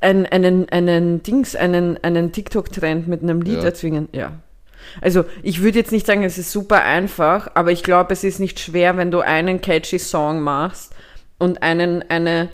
Ein, 0.00 0.26
einen, 0.26 0.68
einen 0.68 1.22
Dings, 1.24 1.56
einen, 1.56 1.96
einen 2.04 2.30
TikTok-Trend 2.30 3.08
mit 3.08 3.22
einem 3.22 3.42
Lied 3.42 3.58
Ja. 3.58 3.64
erzwingen, 3.64 4.08
ja. 4.12 4.32
Also 5.00 5.24
ich 5.42 5.62
würde 5.62 5.78
jetzt 5.78 5.92
nicht 5.92 6.06
sagen, 6.06 6.22
es 6.22 6.38
ist 6.38 6.52
super 6.52 6.82
einfach, 6.82 7.50
aber 7.54 7.72
ich 7.72 7.82
glaube, 7.82 8.12
es 8.12 8.24
ist 8.24 8.40
nicht 8.40 8.60
schwer, 8.60 8.96
wenn 8.96 9.10
du 9.10 9.20
einen 9.20 9.60
catchy 9.60 9.98
Song 9.98 10.40
machst 10.40 10.94
und 11.38 11.62
einen, 11.62 12.02
eine, 12.08 12.50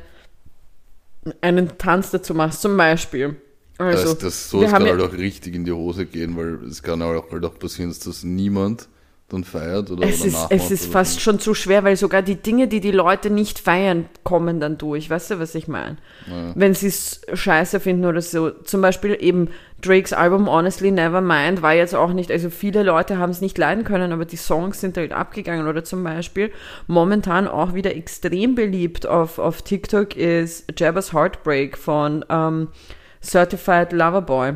einen 1.41 1.79
Tanz 1.79 2.11
dazu 2.11 2.35
machst, 2.35 2.63
zum 2.63 2.77
Beispiel. 2.77 3.37
Also, 3.79 4.15
das, 4.15 4.19
das, 4.19 4.53
wir 4.53 4.61
sowas 4.61 4.73
haben 4.73 4.85
kann 4.85 4.99
halt 4.99 5.13
auch 5.13 5.17
richtig 5.17 5.55
in 5.55 5.65
die 5.65 5.73
Hose 5.73 6.07
gehen, 6.07 6.37
weil 6.37 6.65
es 6.69 6.83
kann 6.83 7.03
auch, 7.03 7.31
halt 7.31 7.45
auch 7.45 7.59
passieren, 7.59 7.91
dass 7.91 8.01
das 8.01 8.23
niemand 8.23 8.89
dann 9.29 9.43
feiert 9.43 9.91
oder, 9.91 10.07
es 10.07 10.21
oder 10.21 10.29
ist, 10.29 10.47
es 10.51 10.71
ist 10.71 10.93
fast 10.93 11.15
so. 11.15 11.21
schon 11.21 11.41
zu 11.41 11.55
schwer, 11.55 11.83
weil 11.83 11.97
sogar 11.97 12.23
die 12.23 12.37
Dinge, 12.37 12.69
die 12.69 12.81
die 12.81 12.91
Leute 12.91 13.31
nicht 13.31 13.59
feiern, 13.59 14.07
kommen 14.23 14.61
dann 14.61 14.79
durch. 14.79 15.09
Weißt 15.09 15.31
du, 15.31 15.39
was 15.41 15.55
ich 15.55 15.67
meine? 15.67 15.97
Ja. 16.29 16.53
Wenn 16.55 16.75
sie 16.75 16.89
es 16.89 17.23
scheiße 17.33 17.81
finden 17.81 18.05
oder 18.05 18.21
so. 18.21 18.51
Zum 18.51 18.81
Beispiel 18.83 19.17
eben 19.19 19.49
Drakes 19.85 20.13
Album 20.13 20.49
Honestly 20.49 20.91
Nevermind 20.91 21.61
war 21.63 21.75
jetzt 21.75 21.95
auch 21.95 22.13
nicht, 22.13 22.31
also 22.31 22.49
viele 22.51 22.83
Leute 22.83 23.19
haben 23.19 23.31
es 23.31 23.41
nicht 23.41 23.59
leiden 23.59 23.85
können, 23.85 24.13
aber 24.13 24.25
die 24.25 24.37
Songs 24.37 24.81
sind 24.81 24.97
halt 24.97 25.13
abgegangen. 25.13 25.67
Oder 25.69 25.85
zum 25.85 26.03
Beispiel 26.03 26.51
momentan 26.87 27.47
auch 27.47 27.75
wieder 27.75 27.95
extrem 27.95 28.55
beliebt 28.55 29.07
auf, 29.07 29.39
auf 29.39 29.63
TikTok 29.63 30.17
ist 30.17 30.65
Jabba's 30.79 31.13
Heartbreak 31.13 31.77
von 31.77 32.25
ähm, 32.29 32.69
Certified 33.23 33.93
Lover 33.93 34.23
Boy 34.23 34.53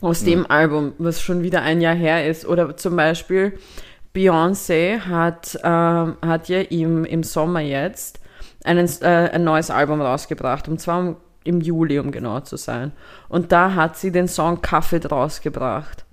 aus 0.00 0.24
dem 0.24 0.50
Album, 0.50 0.92
was 0.98 1.20
schon 1.20 1.42
wieder 1.42 1.62
ein 1.62 1.80
Jahr 1.80 1.94
her 1.94 2.26
ist. 2.26 2.46
Oder 2.46 2.76
zum 2.76 2.96
Beispiel 2.96 3.58
Beyoncé 4.14 5.00
hat, 5.00 5.58
ähm, 5.62 6.16
hat 6.24 6.48
ja 6.48 6.60
im, 6.60 7.04
im 7.04 7.22
Sommer 7.22 7.60
jetzt 7.60 8.18
einen, 8.64 8.88
äh, 9.02 9.06
ein 9.32 9.44
neues 9.44 9.70
Album 9.70 10.00
rausgebracht, 10.00 10.68
und 10.68 10.80
zwar 10.80 11.00
im- 11.00 11.16
im 11.44 11.60
Juli, 11.60 11.98
um 11.98 12.10
genau 12.12 12.40
zu 12.40 12.56
sein. 12.56 12.92
Und 13.28 13.52
da 13.52 13.74
hat 13.74 13.96
sie 13.96 14.12
den 14.12 14.28
Song 14.28 14.60
Kaffee 14.62 15.00
draus 15.00 15.40
gebracht. 15.40 16.04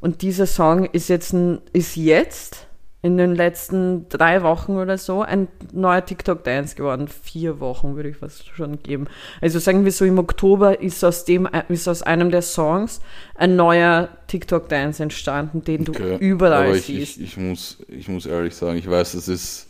Und 0.00 0.20
dieser 0.22 0.46
Song 0.46 0.84
ist 0.84 1.08
jetzt, 1.08 1.32
ein, 1.32 1.58
ist 1.72 1.96
jetzt 1.96 2.66
in 3.00 3.16
den 3.18 3.34
letzten 3.34 4.08
drei 4.08 4.42
Wochen 4.42 4.76
oder 4.76 4.96
so 4.98 5.22
ein 5.22 5.48
neuer 5.72 6.04
TikTok-Dance 6.04 6.74
geworden. 6.74 7.08
Vier 7.08 7.60
Wochen 7.60 7.96
würde 7.96 8.08
ich 8.10 8.16
fast 8.16 8.46
schon 8.48 8.82
geben. 8.82 9.06
Also 9.40 9.58
sagen 9.58 9.84
wir 9.84 9.92
so, 9.92 10.04
im 10.04 10.18
Oktober 10.18 10.80
ist 10.80 11.02
aus 11.04 11.24
dem, 11.26 11.48
ist 11.68 11.86
aus 11.88 12.02
einem 12.02 12.30
der 12.30 12.40
Songs 12.42 13.00
ein 13.34 13.56
neuer 13.56 14.08
TikTok-Dance 14.28 15.02
entstanden, 15.02 15.62
den 15.64 15.84
du 15.84 15.92
Okay. 15.92 16.16
überall 16.18 16.76
ich, 16.76 16.84
siehst. 16.86 17.16
ich, 17.18 17.22
ich, 17.24 17.36
muss, 17.36 17.78
ich 17.88 18.08
muss 18.08 18.26
ehrlich 18.26 18.54
sagen, 18.54 18.78
ich 18.78 18.88
weiß, 18.88 19.12
das 19.12 19.28
ist 19.28 19.66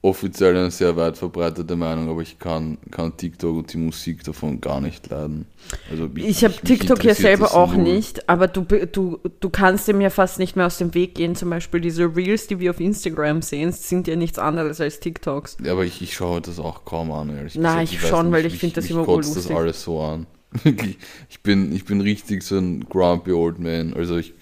offiziell 0.00 0.56
eine 0.56 0.70
sehr 0.70 0.96
weit 0.96 1.18
verbreitete 1.18 1.74
Meinung, 1.74 2.08
aber 2.08 2.22
ich 2.22 2.38
kann, 2.38 2.78
kann 2.90 3.16
TikTok 3.16 3.56
und 3.56 3.72
die 3.72 3.78
Musik 3.78 4.22
davon 4.22 4.60
gar 4.60 4.80
nicht 4.80 5.10
leiden. 5.10 5.46
Also 5.90 6.08
ich, 6.14 6.24
ich 6.24 6.44
habe 6.44 6.54
TikTok 6.54 7.02
ja 7.02 7.14
selber 7.14 7.52
auch 7.54 7.72
null. 7.72 7.82
nicht, 7.82 8.28
aber 8.28 8.46
du, 8.46 8.62
du, 8.62 9.18
du 9.40 9.50
kannst 9.50 9.88
dem 9.88 10.00
ja 10.00 10.10
fast 10.10 10.38
nicht 10.38 10.54
mehr 10.54 10.66
aus 10.66 10.78
dem 10.78 10.94
Weg 10.94 11.16
gehen. 11.16 11.34
Zum 11.34 11.50
Beispiel 11.50 11.80
diese 11.80 12.14
Reels, 12.14 12.46
die 12.46 12.60
wir 12.60 12.70
auf 12.70 12.78
Instagram 12.78 13.42
sehen, 13.42 13.72
sind 13.72 14.06
ja 14.06 14.14
nichts 14.14 14.38
anderes 14.38 14.80
als 14.80 15.00
TikToks. 15.00 15.56
Ja, 15.64 15.72
aber 15.72 15.84
ich, 15.84 16.00
ich 16.00 16.14
schaue 16.14 16.40
das 16.40 16.60
auch 16.60 16.84
kaum 16.84 17.10
an, 17.10 17.36
ehrlich 17.36 17.56
Nein, 17.56 17.84
ich, 17.84 17.94
ich 17.94 18.00
schon, 18.00 18.30
weil 18.30 18.46
ich 18.46 18.56
finde 18.56 18.76
das 18.76 18.88
immer 18.88 19.04
lustig. 19.04 19.46
das 19.48 19.50
alles 19.50 19.82
so 19.82 20.00
an. 20.00 20.26
ich, 21.28 21.42
bin, 21.42 21.74
ich 21.74 21.84
bin 21.84 22.00
richtig 22.00 22.42
so 22.44 22.56
ein 22.56 22.88
grumpy 22.88 23.32
old 23.32 23.58
man. 23.58 23.94
Also 23.94 24.16
ich 24.16 24.32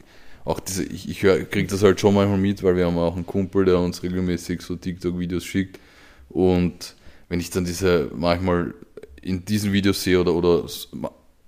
auch 0.47 0.61
diese, 0.61 0.85
ich, 0.85 1.11
ich 1.11 1.19
kriege 1.21 1.67
das 1.67 1.83
halt 1.83 2.01
schon 2.01 2.15
manchmal 2.15 2.39
mit, 2.39 2.63
weil 2.63 2.77
wir 2.77 2.87
haben 2.87 2.97
auch 2.97 3.17
einen 3.17 3.27
Kumpel, 3.27 3.65
der 3.65 3.81
uns 3.81 4.03
regelmäßig 4.03 4.63
so 4.63 4.77
TikTok-Videos 4.77 5.45
schickt. 5.45 5.81
Und 6.29 6.95
wenn 7.29 7.41
ich 7.41 7.51
dann 7.51 7.65
diese 7.65 8.11
manchmal 8.15 8.73
in 9.21 9.45
diesen 9.45 9.73
Videos 9.73 10.05
sehe 10.05 10.21
oder, 10.21 10.33
oder 10.35 10.65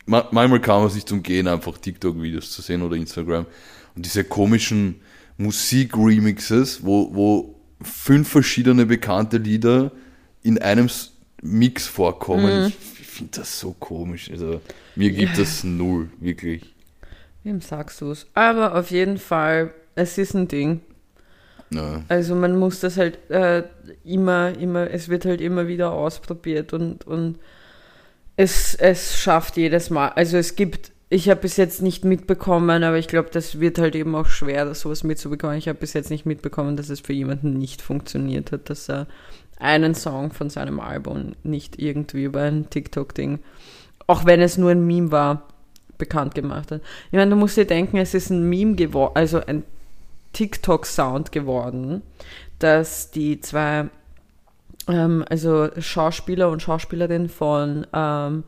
manchmal 0.06 0.60
kann 0.60 0.82
man 0.82 0.90
sich 0.90 1.06
zum 1.06 1.22
Gehen 1.22 1.46
einfach 1.46 1.78
TikTok-Videos 1.78 2.50
zu 2.50 2.60
sehen 2.60 2.82
oder 2.82 2.96
Instagram. 2.96 3.46
Und 3.94 4.04
diese 4.04 4.24
komischen 4.24 4.96
Musik-Remixes, 5.36 6.84
wo, 6.84 7.14
wo 7.14 7.54
fünf 7.80 8.28
verschiedene 8.28 8.84
bekannte 8.84 9.38
Lieder 9.38 9.92
in 10.42 10.58
einem 10.58 10.90
Mix 11.40 11.86
vorkommen. 11.86 12.62
Mhm. 12.62 12.66
Ich, 12.66 13.00
ich 13.00 13.06
finde 13.06 13.38
das 13.38 13.60
so 13.60 13.76
komisch. 13.78 14.28
Also 14.28 14.60
mir 14.96 15.12
gibt 15.12 15.36
ja. 15.36 15.44
das 15.44 15.62
null, 15.62 16.10
wirklich. 16.18 16.74
Wem 17.48 17.62
sagst 17.62 18.02
du 18.02 18.10
es? 18.10 18.26
Aber 18.34 18.74
auf 18.74 18.90
jeden 18.90 19.16
Fall, 19.16 19.70
es 19.94 20.18
ist 20.18 20.34
ein 20.34 20.48
Ding. 20.48 20.82
Ja. 21.70 22.02
Also 22.06 22.34
man 22.34 22.58
muss 22.58 22.80
das 22.80 22.98
halt 22.98 23.30
äh, 23.30 23.62
immer, 24.04 24.52
immer, 24.58 24.90
es 24.90 25.08
wird 25.08 25.24
halt 25.24 25.40
immer 25.40 25.66
wieder 25.66 25.92
ausprobiert 25.92 26.74
und, 26.74 27.06
und 27.06 27.38
es, 28.36 28.74
es 28.74 29.18
schafft 29.18 29.56
jedes 29.56 29.88
Mal. 29.88 30.08
Also 30.08 30.36
es 30.36 30.56
gibt, 30.56 30.92
ich 31.08 31.30
habe 31.30 31.40
bis 31.40 31.56
jetzt 31.56 31.80
nicht 31.80 32.04
mitbekommen, 32.04 32.84
aber 32.84 32.98
ich 32.98 33.08
glaube, 33.08 33.30
das 33.32 33.60
wird 33.60 33.78
halt 33.78 33.96
eben 33.96 34.14
auch 34.14 34.26
schwer, 34.26 34.74
sowas 34.74 35.02
mitzubekommen. 35.02 35.56
Ich 35.56 35.68
habe 35.68 35.78
bis 35.78 35.94
jetzt 35.94 36.10
nicht 36.10 36.26
mitbekommen, 36.26 36.76
dass 36.76 36.90
es 36.90 37.00
für 37.00 37.14
jemanden 37.14 37.54
nicht 37.54 37.80
funktioniert 37.80 38.52
hat, 38.52 38.68
dass 38.68 38.90
er 38.90 39.06
einen 39.58 39.94
Song 39.94 40.32
von 40.32 40.50
seinem 40.50 40.80
Album 40.80 41.32
nicht 41.44 41.78
irgendwie 41.78 42.24
über 42.24 42.42
ein 42.42 42.68
TikTok-Ding, 42.68 43.38
auch 44.06 44.26
wenn 44.26 44.42
es 44.42 44.58
nur 44.58 44.70
ein 44.70 44.86
Meme 44.86 45.12
war, 45.12 45.48
bekannt 45.98 46.34
gemacht 46.34 46.70
hat. 46.70 46.80
Ich 47.10 47.16
meine, 47.16 47.30
du 47.30 47.36
musst 47.36 47.56
dir 47.56 47.66
denken, 47.66 47.98
es 47.98 48.14
ist 48.14 48.30
ein 48.30 48.48
Meme 48.48 48.76
geworden, 48.76 49.12
also 49.14 49.44
ein 49.44 49.64
TikTok-Sound 50.32 51.32
geworden, 51.32 52.02
dass 52.58 53.10
die 53.10 53.40
zwei, 53.40 53.88
ähm, 54.88 55.24
also 55.28 55.68
Schauspieler 55.78 56.48
und 56.50 56.62
Schauspielerin 56.62 57.28
von 57.28 57.86
ähm, 57.92 58.44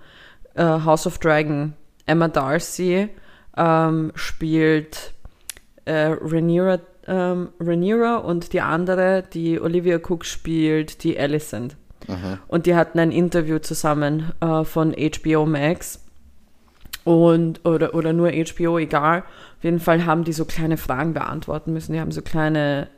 äh, 0.54 0.62
House 0.62 1.06
of 1.06 1.18
Dragon, 1.18 1.74
Emma 2.06 2.28
Darcy, 2.28 3.08
ähm, 3.56 4.12
spielt 4.14 5.12
äh, 5.84 6.14
Rhaenyra, 6.20 6.78
ähm, 7.06 7.48
Rhaenyra 7.60 8.16
und 8.16 8.52
die 8.52 8.60
andere, 8.60 9.24
die 9.32 9.60
Olivia 9.60 9.96
Cook 9.96 10.24
spielt, 10.24 11.02
die 11.02 11.18
Alicent. 11.18 11.76
Aha. 12.08 12.38
Und 12.48 12.66
die 12.66 12.74
hatten 12.74 12.98
ein 12.98 13.12
Interview 13.12 13.58
zusammen 13.58 14.32
äh, 14.40 14.64
von 14.64 14.94
HBO 14.94 15.46
Max 15.46 16.00
und, 17.04 17.64
oder, 17.64 17.94
oder 17.94 18.12
nur 18.12 18.30
HBO, 18.30 18.78
egal. 18.78 19.20
Auf 19.58 19.64
jeden 19.64 19.80
Fall 19.80 20.04
haben 20.06 20.24
die 20.24 20.32
so 20.32 20.44
kleine 20.44 20.76
Fragen 20.76 21.14
beantworten 21.14 21.72
müssen. 21.72 21.92
Die 21.92 22.00
haben 22.00 22.12
so 22.12 22.22
kleine 22.22 22.88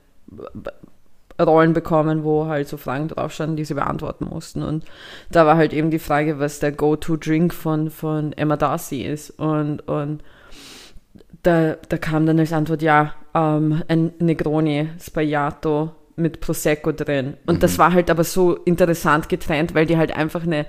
Rollen 1.41 1.73
bekommen, 1.73 2.25
wo 2.25 2.47
halt 2.47 2.69
so 2.69 2.77
Fragen 2.77 3.09
drauf 3.09 3.33
standen, 3.33 3.57
die 3.57 3.65
sie 3.65 3.75
beantworten 3.75 4.27
mussten. 4.29 4.63
Und 4.63 4.85
da 5.31 5.47
war 5.47 5.57
halt 5.57 5.73
eben 5.73 5.91
die 5.91 5.99
Frage, 5.99 6.39
was 6.39 6.61
der 6.61 6.73
Go-To-Drink 6.73 7.53
von, 7.55 7.91
von 7.91 8.33
Emma 8.33 8.57
Darcy 8.57 9.03
ist. 9.03 9.31
Und, 9.31 9.81
und 9.89 10.23
da, 11.43 11.77
da 11.89 11.99
kam 11.99 12.27
dann 12.27 12.39
als 12.39 12.53
Antwort, 12.53 12.83
ja, 12.83 13.15
ähm, 13.35 13.83
ein 13.89 14.13
Negroni 14.19 14.91
Spagliato 15.01 15.93
mit 16.17 16.41
Prosecco 16.41 16.93
drin. 16.93 17.35
Und 17.47 17.57
mhm. 17.57 17.61
das 17.61 17.79
war 17.79 17.93
halt 17.93 18.11
aber 18.11 18.25
so 18.25 18.55
interessant 18.55 19.29
getrennt, 19.29 19.75
weil 19.75 19.87
die 19.87 19.97
halt 19.97 20.15
einfach 20.17 20.43
eine 20.43 20.67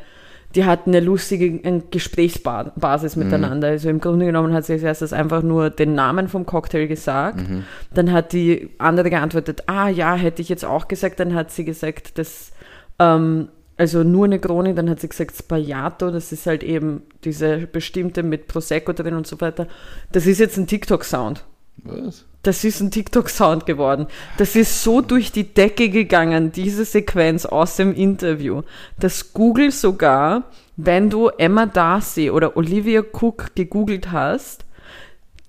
die 0.55 0.65
hatten 0.65 0.91
eine 0.91 0.99
lustige 0.99 1.81
Gesprächsbasis 1.89 3.15
mhm. 3.15 3.23
miteinander. 3.23 3.69
Also 3.69 3.89
im 3.89 3.99
Grunde 3.99 4.25
genommen 4.25 4.53
hat 4.53 4.65
sie 4.65 4.73
als 4.73 4.83
erstes 4.83 5.13
einfach 5.13 5.41
nur 5.41 5.69
den 5.69 5.95
Namen 5.95 6.27
vom 6.27 6.45
Cocktail 6.45 6.87
gesagt. 6.87 7.37
Mhm. 7.37 7.63
Dann 7.93 8.11
hat 8.11 8.33
die 8.33 8.69
andere 8.77 9.09
geantwortet, 9.09 9.63
ah 9.67 9.89
ja, 9.89 10.15
hätte 10.15 10.41
ich 10.41 10.49
jetzt 10.49 10.65
auch 10.65 10.87
gesagt. 10.87 11.19
Dann 11.19 11.33
hat 11.33 11.51
sie 11.51 11.65
gesagt, 11.65 12.17
dass, 12.17 12.51
ähm, 12.99 13.49
also 13.77 14.03
nur 14.03 14.25
eine 14.25 14.39
Krone, 14.39 14.75
dann 14.75 14.89
hat 14.89 14.99
sie 14.99 15.09
gesagt 15.09 15.35
Spagliato, 15.35 16.11
das 16.11 16.31
ist 16.31 16.45
halt 16.45 16.61
eben 16.61 17.01
diese 17.23 17.57
bestimmte 17.65 18.21
mit 18.21 18.47
Prosecco 18.47 18.93
drin 18.93 19.15
und 19.15 19.25
so 19.25 19.41
weiter. 19.41 19.67
Das 20.11 20.27
ist 20.27 20.39
jetzt 20.39 20.57
ein 20.57 20.67
TikTok-Sound. 20.67 21.43
Was? 21.77 22.25
Das 22.43 22.65
ist 22.65 22.81
ein 22.81 22.91
TikTok-Sound 22.91 23.65
geworden. 23.65 24.07
Das 24.37 24.57
ist 24.57 24.83
so 24.83 24.99
durch 24.99 25.31
die 25.31 25.53
Decke 25.53 25.89
gegangen, 25.89 26.51
diese 26.51 26.83
Sequenz 26.83 27.45
aus 27.45 27.77
dem 27.77 27.93
Interview, 27.93 28.63
dass 28.99 29.33
Google 29.33 29.71
sogar, 29.71 30.43
wenn 30.75 31.09
du 31.09 31.29
Emma 31.29 31.65
Darcy 31.65 32.29
oder 32.29 32.57
Olivia 32.57 33.01
Cook 33.01 33.55
gegoogelt 33.55 34.11
hast, 34.11 34.65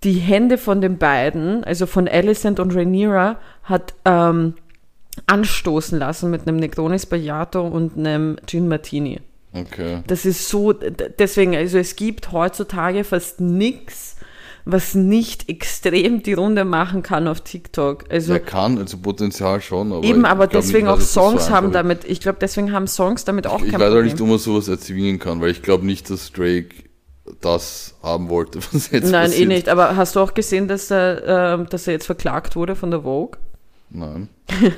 die 0.04 0.12
Hände 0.12 0.56
von 0.56 0.80
den 0.80 0.98
beiden, 0.98 1.64
also 1.64 1.86
von 1.86 2.06
Alicent 2.06 2.60
und 2.60 2.76
Rhaenyra, 2.76 3.38
hat 3.64 3.94
ähm, 4.04 4.54
anstoßen 5.26 5.98
lassen 5.98 6.30
mit 6.30 6.46
einem 6.46 6.58
Negroni 6.58 6.98
Sbagliato 6.98 7.66
und 7.66 7.96
einem 7.96 8.36
Gin 8.46 8.68
Martini. 8.68 9.20
Okay. 9.52 10.02
Das 10.06 10.26
ist 10.26 10.48
so, 10.48 10.72
deswegen, 10.72 11.54
also 11.54 11.78
es 11.78 11.96
gibt 11.96 12.32
heutzutage 12.32 13.04
fast 13.04 13.40
nichts, 13.40 14.13
was 14.64 14.94
nicht 14.94 15.48
extrem 15.48 16.22
die 16.22 16.32
Runde 16.32 16.64
machen 16.64 17.02
kann 17.02 17.28
auf 17.28 17.42
TikTok. 17.42 18.04
Also 18.10 18.32
er 18.32 18.40
kann, 18.40 18.78
also 18.78 18.96
Potenzial 18.96 19.60
schon, 19.60 19.92
aber 19.92 20.04
eben, 20.04 20.24
aber 20.24 20.46
deswegen 20.46 20.86
nicht, 20.86 20.94
auch 20.94 21.00
Songs 21.00 21.46
so 21.46 21.52
haben 21.52 21.70
damit. 21.72 22.04
Ich 22.04 22.20
glaube, 22.20 22.38
deswegen 22.40 22.72
haben 22.72 22.86
Songs 22.86 23.24
damit 23.24 23.46
auch 23.46 23.60
ich, 23.62 23.70
kein 23.70 23.80
Ich 23.80 23.86
weiß 23.86 23.94
auch 23.94 24.02
nicht, 24.02 24.20
ob 24.20 24.28
man 24.28 24.38
sowas 24.38 24.68
erzwingen 24.68 25.18
kann, 25.18 25.40
weil 25.40 25.50
ich 25.50 25.62
glaube 25.62 25.84
nicht, 25.84 26.08
dass 26.08 26.32
Drake 26.32 26.74
das 27.40 27.94
haben 28.02 28.30
wollte, 28.30 28.58
was 28.72 28.90
jetzt 28.90 29.10
Nein, 29.10 29.26
eh 29.26 29.28
passiert. 29.28 29.42
eh 29.42 29.46
nicht. 29.46 29.68
Aber 29.68 29.96
hast 29.96 30.16
du 30.16 30.20
auch 30.20 30.32
gesehen, 30.34 30.66
dass 30.68 30.90
er, 30.90 31.58
äh, 31.60 31.66
dass 31.66 31.86
er 31.86 31.92
jetzt 31.92 32.06
verklagt 32.06 32.56
wurde 32.56 32.74
von 32.74 32.90
der 32.90 33.02
Vogue? 33.02 33.38
Nein. 33.90 34.28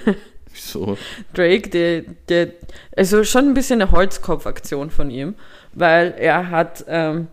Wieso? 0.52 0.96
Drake, 1.34 1.68
der, 1.70 2.02
der, 2.28 2.48
also 2.96 3.24
schon 3.24 3.48
ein 3.48 3.54
bisschen 3.54 3.80
eine 3.82 3.90
Holzkopfaktion 3.90 4.90
von 4.90 5.10
ihm, 5.10 5.34
weil 5.74 6.14
er 6.18 6.50
hat 6.50 6.84
ähm, 6.88 7.28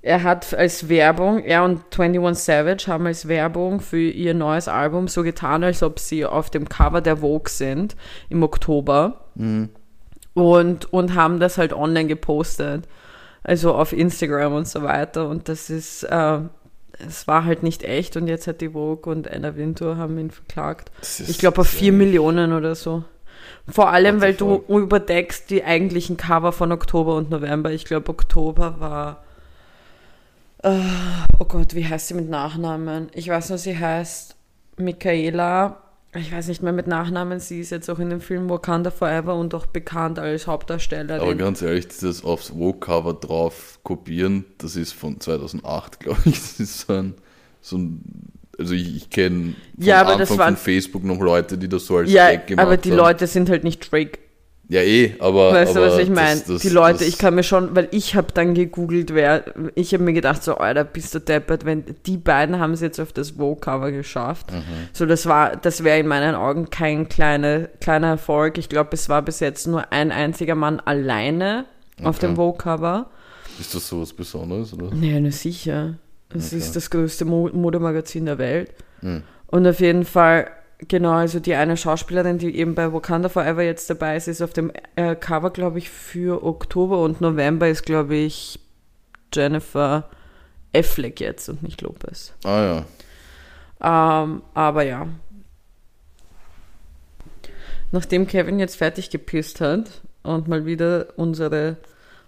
er 0.00 0.22
hat 0.22 0.54
als 0.54 0.88
Werbung, 0.88 1.40
er 1.40 1.64
und 1.64 1.82
21 1.98 2.44
Savage 2.44 2.86
haben 2.86 3.06
als 3.06 3.26
Werbung 3.26 3.80
für 3.80 3.98
ihr 4.00 4.32
neues 4.32 4.68
Album 4.68 5.08
so 5.08 5.22
getan, 5.22 5.64
als 5.64 5.82
ob 5.82 5.98
sie 5.98 6.24
auf 6.24 6.50
dem 6.50 6.68
Cover 6.68 7.00
der 7.00 7.18
Vogue 7.18 7.48
sind 7.48 7.96
im 8.28 8.42
Oktober. 8.42 9.24
Mhm. 9.34 9.70
Und, 10.34 10.92
und 10.92 11.14
haben 11.14 11.40
das 11.40 11.58
halt 11.58 11.72
online 11.72 12.06
gepostet. 12.06 12.86
Also 13.42 13.74
auf 13.74 13.92
Instagram 13.92 14.54
und 14.54 14.68
so 14.68 14.82
weiter. 14.82 15.28
Und 15.28 15.48
das 15.48 15.68
ist, 15.68 16.04
äh, 16.04 16.38
es 17.04 17.26
war 17.26 17.44
halt 17.44 17.64
nicht 17.64 17.82
echt. 17.82 18.16
Und 18.16 18.28
jetzt 18.28 18.46
hat 18.46 18.60
die 18.60 18.70
Vogue 18.70 19.12
und 19.12 19.28
Anna 19.28 19.56
Wintour 19.56 19.96
haben 19.96 20.16
ihn 20.18 20.30
verklagt. 20.30 20.92
Ich 21.26 21.38
glaube 21.38 21.62
auf 21.62 21.68
4 21.68 21.92
Millionen 21.92 22.52
oder 22.52 22.76
so. 22.76 23.02
Vor 23.66 23.90
allem, 23.90 24.20
weil 24.20 24.34
du 24.34 24.62
überdeckst 24.68 25.50
die 25.50 25.64
eigentlichen 25.64 26.16
Cover 26.16 26.52
von 26.52 26.70
Oktober 26.70 27.16
und 27.16 27.30
November. 27.30 27.72
Ich 27.72 27.84
glaube, 27.84 28.10
Oktober 28.10 28.76
war 28.78 29.24
oh 30.62 31.44
Gott, 31.44 31.74
wie 31.74 31.86
heißt 31.86 32.08
sie 32.08 32.14
mit 32.14 32.28
Nachnamen? 32.28 33.08
Ich 33.12 33.28
weiß 33.28 33.50
nur, 33.50 33.58
sie 33.58 33.78
heißt 33.78 34.36
Michaela. 34.76 35.82
Ich 36.14 36.32
weiß 36.32 36.48
nicht 36.48 36.62
mehr 36.62 36.72
mit 36.72 36.86
Nachnamen. 36.86 37.38
Sie 37.38 37.60
ist 37.60 37.70
jetzt 37.70 37.88
auch 37.90 37.98
in 37.98 38.10
dem 38.10 38.20
Film 38.20 38.48
Wakanda 38.48 38.90
Forever 38.90 39.36
und 39.36 39.54
auch 39.54 39.66
bekannt 39.66 40.18
als 40.18 40.46
Hauptdarstellerin. 40.46 41.20
Aber 41.20 41.34
ganz 41.34 41.62
ehrlich, 41.62 41.86
dieses 41.86 42.24
aufs 42.24 42.48
Vogue-Cover 42.48 43.14
drauf 43.14 43.78
kopieren, 43.82 44.46
das 44.56 44.74
ist 44.74 44.92
von 44.92 45.20
2008, 45.20 46.00
glaube 46.00 46.20
ich. 46.24 46.38
Das 46.38 46.60
ist 46.60 46.80
so 46.86 46.92
ein, 46.94 47.14
so 47.60 47.76
ein 47.76 48.02
also 48.58 48.74
ich, 48.74 48.96
ich 48.96 49.10
kenne 49.10 49.54
ja, 49.76 50.02
Anfang 50.02 50.36
von 50.36 50.56
Facebook 50.56 51.04
noch 51.04 51.20
Leute, 51.20 51.56
die 51.56 51.68
das 51.68 51.86
so 51.86 51.98
als 51.98 52.10
ja, 52.10 52.30
Gag 52.30 52.48
gemacht 52.48 52.62
haben. 52.62 52.72
aber 52.72 52.76
die 52.76 52.90
haben. 52.90 52.96
Leute 52.96 53.26
sind 53.26 53.48
halt 53.48 53.62
nicht 53.62 53.92
Drake 53.92 54.18
ja, 54.70 54.82
eh, 54.82 55.14
aber. 55.18 55.52
Weißt 55.54 55.76
aber 55.76 55.86
du, 55.86 55.92
was 55.92 55.98
ich 55.98 56.10
meine? 56.10 56.42
Die 56.42 56.68
Leute, 56.68 57.04
ich 57.04 57.16
kann 57.16 57.34
mir 57.34 57.42
schon, 57.42 57.74
weil 57.74 57.88
ich 57.90 58.14
habe 58.14 58.28
dann 58.34 58.52
gegoogelt, 58.52 59.14
wer. 59.14 59.44
Ich 59.74 59.94
habe 59.94 60.04
mir 60.04 60.12
gedacht, 60.12 60.44
so, 60.44 60.56
Alter, 60.56 60.84
bist 60.84 61.14
du 61.14 61.20
deppert, 61.20 61.64
wenn 61.64 61.84
die 62.04 62.18
beiden 62.18 62.58
haben 62.58 62.72
es 62.72 62.82
jetzt 62.82 63.00
auf 63.00 63.12
das 63.12 63.30
Vogue-Cover 63.30 63.92
geschafft. 63.92 64.52
Mhm. 64.52 64.62
So, 64.92 65.06
das 65.06 65.24
war, 65.24 65.56
das 65.56 65.84
wäre 65.84 65.98
in 65.98 66.06
meinen 66.06 66.34
Augen 66.34 66.68
kein 66.68 67.08
kleine, 67.08 67.70
kleiner 67.80 68.08
Erfolg. 68.08 68.58
Ich 68.58 68.68
glaube, 68.68 68.90
es 68.92 69.08
war 69.08 69.22
bis 69.22 69.40
jetzt 69.40 69.66
nur 69.66 69.90
ein 69.90 70.12
einziger 70.12 70.54
Mann 70.54 70.80
alleine 70.80 71.64
okay. 71.96 72.06
auf 72.06 72.18
dem 72.18 72.36
Vogue-Cover. 72.36 73.08
Ist 73.58 73.74
das 73.74 73.88
so 73.88 74.02
was 74.02 74.12
Besonderes, 74.12 74.74
oder? 74.74 74.94
Ja, 74.96 75.18
nur 75.18 75.32
sicher. 75.32 75.94
Es 76.28 76.48
okay. 76.48 76.58
ist 76.58 76.76
das 76.76 76.90
größte 76.90 77.24
Modemagazin 77.24 78.26
der 78.26 78.36
Welt. 78.36 78.70
Mhm. 79.00 79.22
Und 79.46 79.66
auf 79.66 79.80
jeden 79.80 80.04
Fall 80.04 80.50
genau, 80.78 81.12
also 81.12 81.40
die 81.40 81.54
eine 81.54 81.76
Schauspielerin, 81.76 82.38
die 82.38 82.56
eben 82.56 82.74
bei 82.74 82.92
Wakanda 82.92 83.28
Forever 83.28 83.62
jetzt 83.62 83.90
dabei 83.90 84.16
ist, 84.16 84.28
ist 84.28 84.42
auf 84.42 84.52
dem 84.52 84.72
äh, 84.96 85.16
Cover, 85.16 85.50
glaube 85.50 85.78
ich, 85.78 85.90
für 85.90 86.44
Oktober 86.44 87.02
und 87.02 87.20
November 87.20 87.68
ist, 87.68 87.84
glaube 87.84 88.14
ich, 88.14 88.60
Jennifer 89.32 90.08
Affleck 90.74 91.20
jetzt 91.20 91.48
und 91.48 91.62
nicht 91.62 91.80
Lopez. 91.82 92.34
Ah 92.44 92.84
ja. 93.80 94.22
Ähm, 94.22 94.42
aber 94.54 94.82
ja. 94.82 95.06
Nachdem 97.90 98.26
Kevin 98.26 98.58
jetzt 98.58 98.76
fertig 98.76 99.10
gepisst 99.10 99.60
hat 99.60 100.02
und 100.22 100.46
mal 100.46 100.66
wieder 100.66 101.08
unsere 101.16 101.78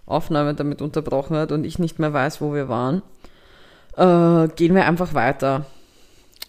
Aufnahme 0.07 0.55
damit 0.55 0.81
unterbrochen 0.83 1.37
hat 1.37 1.53
und 1.53 1.65
ich 1.65 1.79
nicht 1.79 1.99
mehr 1.99 2.13
weiß, 2.13 2.41
wo 2.41 2.55
wir 2.55 2.69
waren, 2.69 3.03
äh, 3.97 4.49
gehen 4.55 4.75
wir 4.75 4.87
einfach 4.87 5.15
weiter. 5.15 5.67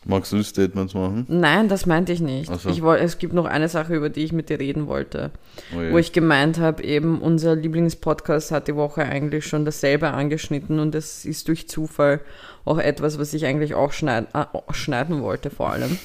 Magst 0.04 0.32
du 0.32 0.41
Statements 0.41 0.95
machen? 0.95 1.26
Nein, 1.28 1.68
das 1.68 1.86
meinte 1.86 2.12
ich 2.12 2.22
nicht. 2.22 2.52
So. 2.52 2.70
Ich 2.70 2.82
woll, 2.82 2.97
es 2.97 3.20
gibt 3.20 3.34
noch 3.34 3.45
eine 3.45 3.70
Sache, 3.70 3.95
über 3.95 4.10
die 4.10 4.24
ich 4.24 4.34
mit 4.34 4.49
dir 4.49 4.60
reden 4.60 4.88
wollte. 4.88 5.30
Oh. 5.76 5.91
Wo 5.91 5.97
ich 5.99 6.12
gemeint 6.12 6.58
habe, 6.58 6.84
eben 6.84 7.22
unser 7.22 7.56
Lieblingspodcast 7.56 8.49
hat 8.49 8.68
die 8.68 8.76
Woche 8.76 9.04
eigentlich 9.04 9.45
schon 9.45 9.64
dasselbe 9.64 10.10
angeschnitten 10.10 10.80
und 10.80 10.95
es 10.95 11.24
ist 11.24 11.47
durch 11.47 11.70
Zufall 11.70 12.20
auch 12.66 12.80
etwas, 12.80 13.20
was 13.20 13.34
ich 13.36 13.45
eigentlich 13.45 13.76
auch 13.76 13.91
schneid, 13.91 14.28
äh, 14.34 14.45
schneiden 14.74 15.22
wollte 15.22 15.52
vor 15.52 15.70
allem. 15.70 15.99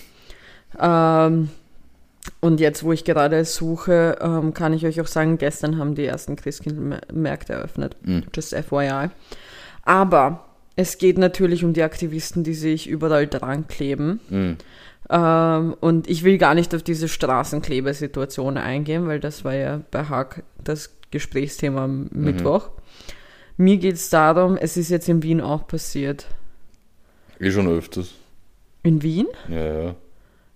Ähm, 0.78 1.49
und 2.40 2.61
jetzt, 2.61 2.84
wo 2.84 2.92
ich 2.92 3.05
gerade 3.05 3.44
suche, 3.47 4.18
ähm, 4.20 4.53
kann 4.53 4.74
ich 4.74 4.84
euch 4.84 5.01
auch 5.01 5.07
sagen, 5.07 5.38
gestern 5.38 5.78
haben 5.78 5.94
die 5.94 6.05
ersten 6.05 6.36
Christkindlmärkte 6.36 7.55
eröffnet. 7.55 7.97
Mhm. 8.03 8.24
Just 8.34 8.55
FYI. 8.55 9.09
Aber 9.84 10.45
es 10.77 10.99
geht 10.99 11.16
natürlich 11.16 11.64
um 11.64 11.72
die 11.72 11.83
Aktivisten, 11.83 12.45
die 12.45 12.55
sich 12.55 12.87
überall 12.87 13.27
dran 13.27 13.66
kleben. 13.66 14.20
Mhm. 14.29 14.57
Ähm, 15.09 15.77
und 15.81 16.09
ich 16.09 16.22
will 16.22 16.37
gar 16.37 16.55
nicht 16.55 16.74
auf 16.74 16.83
diese 16.83 17.09
Straßenklebesituation 17.09 18.59
eingehen, 18.59 19.07
weil 19.07 19.20
das 19.20 19.45
war 19.45 19.55
ja 19.55 19.81
bei 19.91 20.05
Haag 20.05 20.43
das 20.62 20.91
Gesprächsthema 21.11 21.85
am 21.85 22.09
Mittwoch. 22.12 22.70
Mir 23.57 23.79
geht 23.79 23.95
es 23.95 24.11
darum, 24.11 24.57
es 24.57 24.77
ist 24.77 24.91
jetzt 24.91 25.09
in 25.09 25.22
Wien 25.22 25.41
auch 25.41 25.66
passiert. 25.66 26.27
Eh 27.41 27.51
schon 27.51 27.68
öfters. 27.68 28.12
In 28.83 29.03
Wien? 29.03 29.27
Ja, 29.49 29.83
ja. 29.83 29.95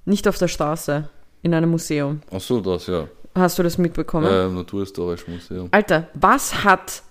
Nicht 0.05 0.29
auf 0.29 0.37
der 0.37 0.49
Straße, 0.49 1.09
in 1.43 1.55
einem 1.55 1.71
Museum. 1.71 2.21
Ach 2.31 2.41
so, 2.41 2.61
das, 2.61 2.89
ja. 2.89 3.09
Hast 3.35 3.59
du 3.59 3.63
das 3.63 3.79
mitbekommen? 3.79 4.27
Äh, 4.27 4.47
Im 4.47 4.55
Naturhistorischen 4.57 5.35
Museum. 5.35 5.69
Alter, 5.71 6.09
was 6.15 6.65
hat 6.65 7.03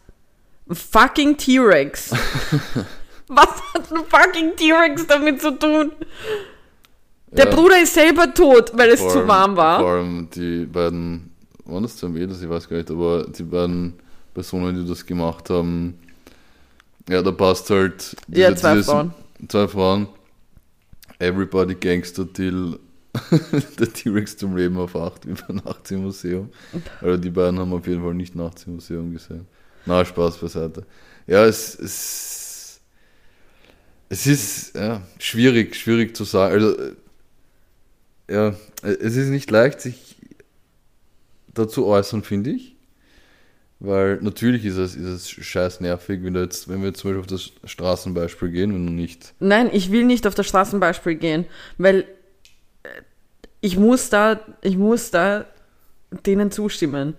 fucking 0.69 1.37
T-Rex? 1.37 2.13
was 3.29 3.47
hat 3.73 3.91
ein 3.91 4.03
fucking 4.05 4.55
T-Rex 4.55 5.07
damit 5.07 5.41
zu 5.41 5.51
tun? 5.57 5.91
Der 7.31 7.45
Ja. 7.49 7.55
Bruder 7.55 7.81
ist 7.81 7.93
selber 7.93 8.33
tot, 8.33 8.71
weil 8.75 8.89
es 8.89 8.99
Vor 8.99 9.09
zu 9.11 9.27
warm 9.27 9.55
war. 9.55 9.79
Vor 9.79 9.89
allem 9.91 10.27
die 10.33 10.65
beiden, 10.65 11.31
waren 11.65 11.83
das 11.83 11.95
zwei 11.97 12.07
Mädels, 12.09 12.41
ich 12.41 12.49
weiß 12.49 12.67
gar 12.67 12.77
nicht, 12.77 12.89
aber 12.91 13.25
die 13.27 13.43
beiden 13.43 13.93
Personen, 14.33 14.75
die 14.83 14.87
das 14.89 15.05
gemacht 15.05 15.49
haben, 15.49 15.99
ja, 17.07 17.21
da 17.21 17.31
passt 17.31 17.69
halt. 17.69 18.15
Ja, 18.29 18.49
diese- 18.49 18.61
zwei 18.61 18.73
dieses- 18.73 18.85
Frauen. 18.87 19.13
Zwei 19.47 19.67
Frauen. 19.67 20.07
Everybody 21.19 21.75
Gangster 21.75 22.31
till 22.31 22.79
der 23.79 23.91
T-Rex 23.93 24.37
zum 24.37 24.55
Leben 24.55 24.77
erwacht, 24.77 25.27
wie 25.27 25.33
beim 25.33 25.57
Nachts 25.65 25.91
im 25.91 26.03
Museum. 26.03 26.49
Also 27.01 27.17
die 27.17 27.29
beiden 27.29 27.59
haben 27.59 27.73
auf 27.73 27.85
jeden 27.87 28.01
Fall 28.03 28.13
nicht 28.13 28.35
Nachts 28.35 28.63
im 28.65 28.75
Museum 28.75 29.11
gesehen. 29.13 29.47
Na, 29.85 30.03
Spaß 30.05 30.37
beiseite. 30.37 30.85
Ja, 31.27 31.45
es, 31.45 31.77
es, 31.79 32.38
es 34.09 34.25
ist 34.25 34.75
ja, 34.75 35.01
schwierig, 35.19 35.75
schwierig 35.75 36.15
zu 36.15 36.23
sagen. 36.23 36.53
Also, 36.53 36.77
äh, 36.77 36.93
ja, 38.29 38.55
es 38.81 39.15
ist 39.15 39.29
nicht 39.29 39.49
leicht, 39.51 39.81
sich 39.81 40.15
dazu 41.53 41.85
äußern, 41.85 42.23
finde 42.23 42.51
ich. 42.51 42.75
Weil 43.79 44.17
natürlich 44.21 44.65
ist 44.65 44.75
es, 44.75 44.95
ist 44.95 45.05
es 45.05 45.29
scheiß 45.29 45.79
nervig, 45.79 46.21
wenn, 46.23 46.35
jetzt, 46.35 46.67
wenn 46.67 46.81
wir 46.81 46.89
jetzt 46.89 46.99
zum 46.99 47.11
Beispiel 47.11 47.21
auf 47.21 47.27
das 47.27 47.71
Straßenbeispiel 47.71 48.49
gehen, 48.49 48.73
wenn 48.73 48.85
du 48.85 48.91
nicht. 48.91 49.33
Nein, 49.39 49.69
ich 49.71 49.89
will 49.91 50.03
nicht 50.03 50.27
auf 50.27 50.35
das 50.35 50.47
Straßenbeispiel 50.47 51.15
gehen, 51.15 51.45
weil 51.77 52.01
äh, 52.83 52.89
ich 53.61 53.77
muss 53.77 54.09
da, 54.09 54.41
ich 54.61 54.75
muss 54.75 55.11
da 55.11 55.45
denen 56.25 56.51
zustimmen. 56.51 57.13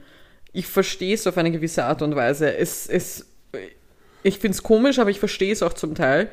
Ich 0.53 0.67
verstehe 0.67 1.15
es 1.15 1.27
auf 1.27 1.39
eine 1.39 1.51
gewisse 1.51 1.85
Art 1.85 2.03
und 2.03 2.15
Weise. 2.15 2.55
Es, 2.55 2.87
es, 2.87 3.27
ich 4.23 4.39
finde 4.39 4.57
es 4.57 4.63
komisch, 4.63 4.99
aber 4.99 5.09
ich 5.09 5.19
verstehe 5.19 5.53
es 5.53 5.63
auch 5.63 5.73
zum 5.73 5.95
Teil. 5.95 6.29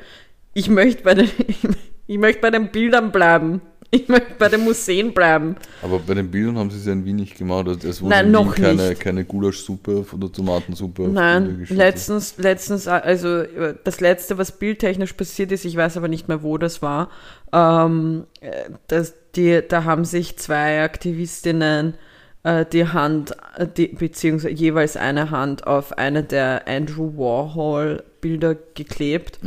Ich 0.54 0.68
möchte 0.68 1.02
bei 1.02 1.14
den, 1.14 1.30
ich 2.06 2.18
möchte 2.18 2.40
bei 2.40 2.50
den 2.50 2.70
Bildern 2.70 3.12
bleiben. 3.12 3.60
Ich 3.90 4.06
möchte 4.06 4.34
bei 4.38 4.50
den 4.50 4.64
Museen 4.64 5.14
bleiben. 5.14 5.56
Aber 5.80 5.98
bei 6.00 6.12
den 6.12 6.30
Bildern 6.30 6.58
haben 6.58 6.70
sie 6.70 6.76
es 6.76 6.84
ja 6.84 6.92
in 6.92 7.06
Wien 7.06 7.16
nicht 7.16 7.38
gemacht. 7.38 7.68
Also 7.68 7.88
Es 7.88 8.02
wurde 8.02 8.16
Nein, 8.16 8.30
noch 8.30 8.54
keine, 8.54 8.90
nicht. 8.90 9.00
keine 9.00 9.24
Gulaschsuppe 9.24 10.04
oder 10.12 10.30
Tomatensuppe. 10.30 11.08
Nein, 11.08 11.66
letztens, 11.70 12.36
letztens, 12.36 12.86
also 12.86 13.44
das 13.84 14.00
letzte, 14.00 14.36
was 14.36 14.52
bildtechnisch 14.52 15.14
passiert 15.14 15.52
ist, 15.52 15.64
ich 15.64 15.74
weiß 15.74 15.96
aber 15.96 16.08
nicht 16.08 16.28
mehr, 16.28 16.42
wo 16.42 16.58
das 16.58 16.82
war, 16.82 17.08
ähm, 17.50 18.24
äh, 18.42 18.50
das, 18.88 19.14
die, 19.34 19.62
da 19.66 19.84
haben 19.84 20.04
sich 20.04 20.36
zwei 20.36 20.82
Aktivistinnen 20.82 21.94
äh, 22.42 22.66
die 22.70 22.88
Hand, 22.88 23.34
die, 23.78 23.88
beziehungsweise 23.88 24.52
jeweils 24.52 24.98
eine 24.98 25.30
Hand 25.30 25.66
auf 25.66 25.96
eine 25.96 26.22
der 26.22 26.68
Andrew 26.68 27.16
Warhol 27.16 28.04
Bilder 28.20 28.54
geklebt, 28.74 29.38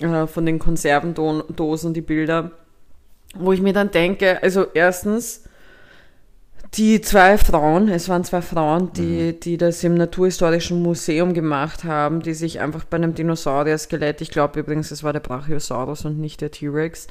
äh, 0.00 0.26
von 0.26 0.46
den 0.46 0.58
Konservendosen, 0.58 1.94
die 1.94 2.00
Bilder, 2.00 2.52
wo 3.34 3.52
ich 3.52 3.60
mir 3.60 3.72
dann 3.72 3.90
denke, 3.90 4.42
also 4.42 4.66
erstens, 4.74 5.44
die 6.74 7.00
zwei 7.00 7.38
Frauen, 7.38 7.88
es 7.88 8.08
waren 8.08 8.24
zwei 8.24 8.42
Frauen, 8.42 8.92
die, 8.92 9.38
die 9.38 9.56
das 9.56 9.82
im 9.84 9.94
Naturhistorischen 9.94 10.82
Museum 10.82 11.32
gemacht 11.32 11.84
haben, 11.84 12.20
die 12.20 12.34
sich 12.34 12.60
einfach 12.60 12.84
bei 12.84 12.96
einem 12.96 13.14
Dinosaurier-Skelett, 13.14 14.20
ich 14.20 14.30
glaube 14.30 14.60
übrigens, 14.60 14.90
es 14.90 15.02
war 15.02 15.12
der 15.12 15.20
Brachiosaurus 15.20 16.04
und 16.04 16.18
nicht 16.18 16.40
der 16.40 16.50
T-Rex. 16.50 17.06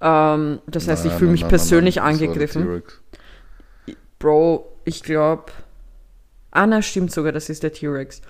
Ähm, 0.00 0.60
das 0.66 0.88
heißt, 0.88 1.04
ich 1.04 1.10
Nein, 1.12 1.18
fühle 1.18 1.28
nein, 1.28 1.32
mich 1.32 1.40
nein, 1.42 1.48
persönlich 1.48 1.96
nein, 1.96 2.14
angegriffen. 2.14 2.82
Bro, 4.18 4.72
ich 4.84 5.02
glaube. 5.02 5.46
Anna 6.50 6.82
stimmt 6.82 7.12
sogar, 7.12 7.32
das 7.32 7.48
ist 7.48 7.62
der 7.62 7.72
T-Rex. 7.72 8.20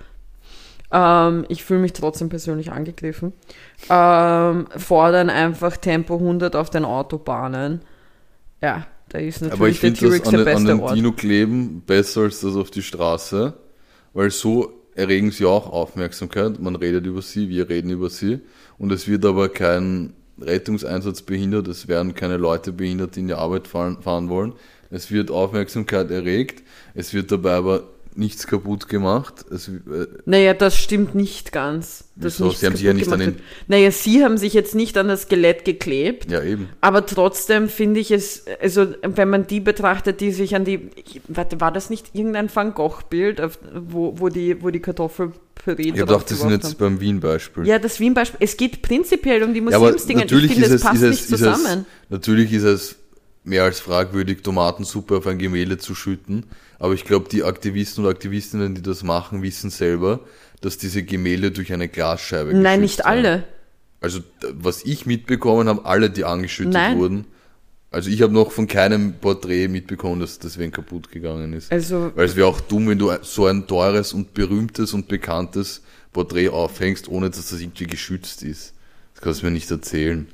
Ähm, 0.93 1.45
ich 1.49 1.63
fühle 1.63 1.79
mich 1.79 1.93
trotzdem 1.93 2.29
persönlich 2.29 2.71
angegriffen. 2.71 3.33
Ähm, 3.89 4.67
fordern 4.77 5.29
einfach 5.29 5.75
Tempo 5.75 6.15
100 6.15 6.55
auf 6.55 6.69
den 6.69 6.85
Autobahnen. 6.85 7.81
Ja, 8.61 8.85
da 9.09 9.17
ist 9.17 9.43
Aber 9.43 9.67
ich 9.67 9.81
natürlich 9.81 10.21
der 10.21 10.23
T-Rex 10.23 10.29
der 10.29 10.39
den, 10.39 10.39
an 10.39 10.45
beste 10.45 10.67
den 10.67 10.79
Ort. 10.79 10.95
Dino 10.95 11.11
kleben 11.11 11.81
besser 11.85 12.21
als 12.21 12.41
das 12.41 12.55
auf 12.55 12.69
die 12.69 12.83
Straße, 12.83 13.53
weil 14.13 14.29
so 14.29 14.71
erregen 14.95 15.31
sie 15.31 15.45
auch 15.45 15.71
Aufmerksamkeit. 15.71 16.59
Man 16.59 16.75
redet 16.75 17.05
über 17.07 17.23
sie, 17.23 17.49
wir 17.49 17.67
reden 17.69 17.89
über 17.89 18.09
sie 18.09 18.41
und 18.77 18.91
es 18.91 19.07
wird 19.07 19.25
aber 19.25 19.49
kein 19.49 20.13
Rettungseinsatz 20.39 21.23
behindert, 21.23 21.67
es 21.67 21.87
werden 21.87 22.13
keine 22.13 22.37
Leute 22.37 22.71
behindert, 22.71 23.15
die 23.15 23.21
in 23.21 23.27
die 23.27 23.33
Arbeit 23.33 23.67
fahren, 23.67 24.01
fahren 24.01 24.29
wollen. 24.29 24.53
Es 24.91 25.09
wird 25.09 25.31
Aufmerksamkeit 25.31 26.11
erregt, 26.11 26.63
es 26.93 27.13
wird 27.13 27.31
dabei 27.31 27.53
aber 27.53 27.83
nichts 28.15 28.47
kaputt 28.47 28.87
gemacht. 28.87 29.45
Es, 29.51 29.67
äh, 29.67 29.71
Naja, 30.25 30.53
das 30.53 30.77
stimmt 30.77 31.15
nicht 31.15 31.51
ganz. 31.51 32.05
Das 32.15 32.39
Wieso? 32.39 32.51
Sie 32.51 32.65
haben 32.65 32.75
sich 32.75 32.85
ja 32.85 32.93
nicht 32.93 33.11
an 33.11 33.19
den-. 33.19 33.39
Naja, 33.67 33.91
sie 33.91 34.23
haben 34.23 34.37
sich 34.37 34.53
jetzt 34.53 34.75
nicht 34.75 34.97
an 34.97 35.07
das 35.07 35.23
Skelett 35.23 35.65
geklebt. 35.65 36.29
ja, 36.29 36.43
eben. 36.43 36.69
Aber 36.81 37.05
trotzdem 37.05 37.69
finde 37.69 37.99
ich 37.99 38.11
es, 38.11 38.45
also 38.61 38.87
wenn 39.01 39.29
man 39.29 39.47
die 39.47 39.59
betrachtet, 39.59 40.21
die 40.21 40.31
sich 40.31 40.55
an 40.55 40.65
die, 40.65 40.89
warte, 41.27 41.59
war 41.59 41.71
das 41.71 41.89
nicht 41.89 42.11
irgendein 42.13 42.53
Van 42.53 42.73
Gogh-Bild, 42.73 43.41
wo, 43.73 44.19
wo, 44.19 44.29
die, 44.29 44.61
wo 44.61 44.69
die 44.69 44.79
Kartoffelpüree 44.79 45.89
Ich 45.89 45.93
gedacht, 45.95 46.29
das 46.29 46.39
sind 46.39 46.51
jetzt 46.51 46.77
beim 46.77 46.99
Wien-Beispiel. 46.99 47.63
haben? 47.63 47.69
Ja, 47.69 47.79
das 47.79 47.99
Wien-Beispiel, 47.99 48.39
es 48.41 48.57
geht 48.57 48.81
prinzipiell 48.81 49.43
um 49.43 49.53
die 49.53 49.61
Ja, 49.61 49.77
aber 49.77 49.91
natürlich 49.91 50.45
ich 50.45 50.51
finde, 50.51 50.67
ist 50.67 50.71
es 50.73 50.81
passt 50.81 51.01
ist 51.01 51.03
es, 51.03 51.09
nicht 51.09 51.27
zusammen. 51.29 51.85
es, 51.85 52.09
natürlich 52.11 52.53
ist 52.53 52.63
es 52.63 52.95
mehr 53.43 53.63
als 53.63 53.79
fragwürdig, 53.79 54.41
Tomatensuppe 54.41 55.17
auf 55.17 55.27
ein 55.27 55.37
Gemälde 55.37 55.77
zu 55.77 55.95
schütten. 55.95 56.45
Aber 56.79 56.93
ich 56.93 57.05
glaube, 57.05 57.29
die 57.29 57.43
Aktivisten 57.43 58.03
und 58.03 58.09
Aktivistinnen, 58.09 58.75
die 58.75 58.81
das 58.81 59.03
machen, 59.03 59.41
wissen 59.41 59.69
selber, 59.69 60.21
dass 60.61 60.77
diese 60.77 61.03
Gemälde 61.03 61.51
durch 61.51 61.73
eine 61.73 61.89
Glasscheibe 61.89 62.53
Nein, 62.53 62.81
nicht 62.81 62.99
werden. 62.99 63.09
alle. 63.09 63.43
Also, 64.01 64.19
was 64.51 64.83
ich 64.83 65.05
mitbekommen 65.05 65.67
habe, 65.67 65.85
alle, 65.85 66.09
die 66.09 66.25
angeschüttet 66.25 66.73
Nein. 66.73 66.97
wurden. 66.97 67.25
Also, 67.91 68.09
ich 68.09 68.21
habe 68.21 68.33
noch 68.33 68.51
von 68.51 68.67
keinem 68.67 69.13
Porträt 69.19 69.67
mitbekommen, 69.67 70.19
dass 70.19 70.39
deswegen 70.39 70.71
kaputt 70.71 71.11
gegangen 71.11 71.53
ist. 71.53 71.71
Also, 71.71 72.11
Weil 72.15 72.25
es 72.25 72.35
wäre 72.35 72.47
auch 72.47 72.59
dumm, 72.59 72.89
wenn 72.89 72.99
du 72.99 73.11
so 73.21 73.45
ein 73.45 73.67
teures 73.67 74.13
und 74.13 74.33
berühmtes 74.33 74.93
und 74.93 75.07
bekanntes 75.07 75.83
Porträt 76.11 76.49
aufhängst, 76.49 77.07
ohne 77.07 77.29
dass 77.29 77.49
das 77.49 77.59
irgendwie 77.59 77.87
geschützt 77.87 78.43
ist. 78.43 78.73
Das 79.13 79.21
kannst 79.23 79.41
du 79.41 79.45
mir 79.45 79.51
nicht 79.51 79.69
erzählen. 79.69 80.27